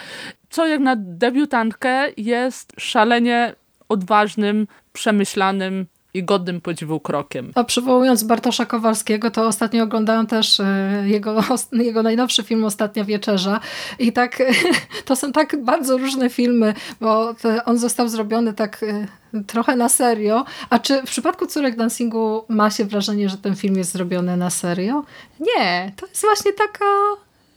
[0.50, 3.54] co jak na debiutantkę jest szalenie
[3.88, 7.52] odważnym, przemyślanym i godnym podziwu krokiem.
[7.54, 11.40] A przywołując Bartosza Kowalskiego, to ostatnio oglądałam też e, jego,
[11.72, 13.60] jego najnowszy film Ostatnia Wieczerza
[13.98, 14.42] i tak
[15.04, 17.34] to są tak bardzo różne filmy, bo
[17.64, 19.06] on został zrobiony tak e,
[19.46, 20.44] trochę na serio.
[20.70, 24.50] A czy w przypadku Córek Dancingu ma się wrażenie, że ten film jest zrobiony na
[24.50, 25.04] serio?
[25.40, 26.84] Nie, to jest właśnie taka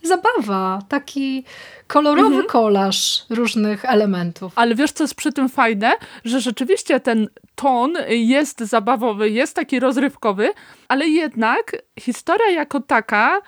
[0.04, 1.44] zabawa, taki
[1.88, 4.54] kolorowy kolaż różnych elementów.
[4.56, 5.92] Ale wiesz, co jest przy tym fajne?
[6.26, 10.50] Że rzeczywiście ten ton jest zabawowy, jest taki rozrywkowy,
[10.88, 13.42] ale jednak historia jako taka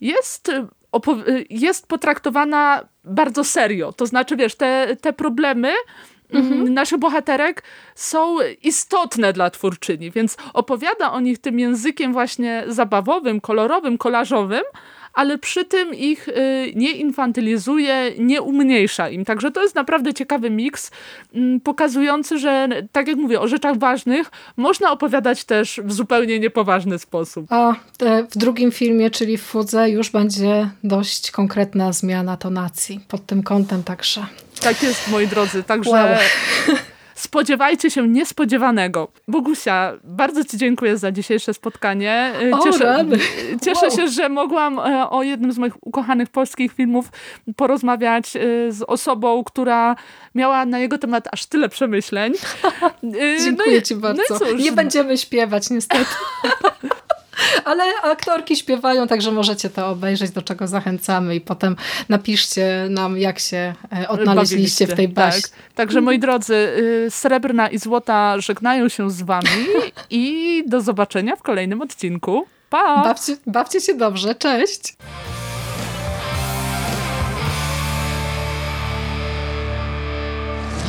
[0.00, 0.52] jest,
[1.50, 3.92] jest potraktowana bardzo serio.
[3.92, 5.72] To znaczy, wiesz, te, te problemy
[6.32, 7.62] mm, naszych bohaterek
[7.94, 14.62] są istotne dla twórczyni, więc opowiada o nich tym językiem właśnie zabawowym, kolorowym, kolażowym,
[15.14, 16.32] ale przy tym ich y,
[16.76, 19.24] nie infantylizuje, nie umniejsza im.
[19.24, 20.90] Także to jest naprawdę ciekawy miks,
[21.34, 26.98] mm, pokazujący, że tak jak mówię, o rzeczach ważnych można opowiadać też w zupełnie niepoważny
[26.98, 27.46] sposób.
[27.52, 27.74] A
[28.30, 33.82] w drugim filmie, czyli w Fudze, już będzie dość konkretna zmiana tonacji pod tym kątem
[33.82, 34.26] także.
[34.60, 35.62] Tak jest, moi drodzy.
[35.62, 36.06] Także Wow.
[37.20, 39.08] spodziewajcie się niespodziewanego.
[39.28, 42.32] Bogusia, bardzo Ci dziękuję za dzisiejsze spotkanie.
[42.42, 43.18] Y, O, rany.
[43.64, 43.96] cieszę Wow.
[43.96, 47.08] się, że mogłam e, o jednym z moich ukochanych polskich filmów
[47.56, 48.40] porozmawiać e,
[48.72, 49.96] z osobą, która
[50.34, 52.32] miała na jego temat aż tyle przemyśleń.
[53.04, 54.22] Y, Dziękuję i- ci bardzo.
[54.30, 56.04] No cóż, Nie będziemy śpiewać niestety.
[57.64, 61.76] Ale aktorki śpiewają, także możecie to obejrzeć, do czego zachęcamy i potem
[62.08, 65.42] napiszcie nam, jak się e, odnaleźliście w tej baśni.
[65.42, 65.50] Tak.
[65.74, 69.48] Także moi drodzy, y, Srebrna i Złota żegnają się z wami
[70.10, 72.46] i do zobaczenia w kolejnym odcinku.
[72.70, 73.04] Pa!
[73.04, 74.96] Bawcie, bawcie się dobrze, cześć!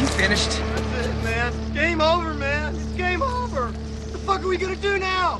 [0.01, 0.49] You finished?
[0.49, 1.53] That's it, man.
[1.75, 2.75] Game over, man.
[2.75, 3.67] It's game over.
[3.67, 5.39] What the fuck are we gonna do now?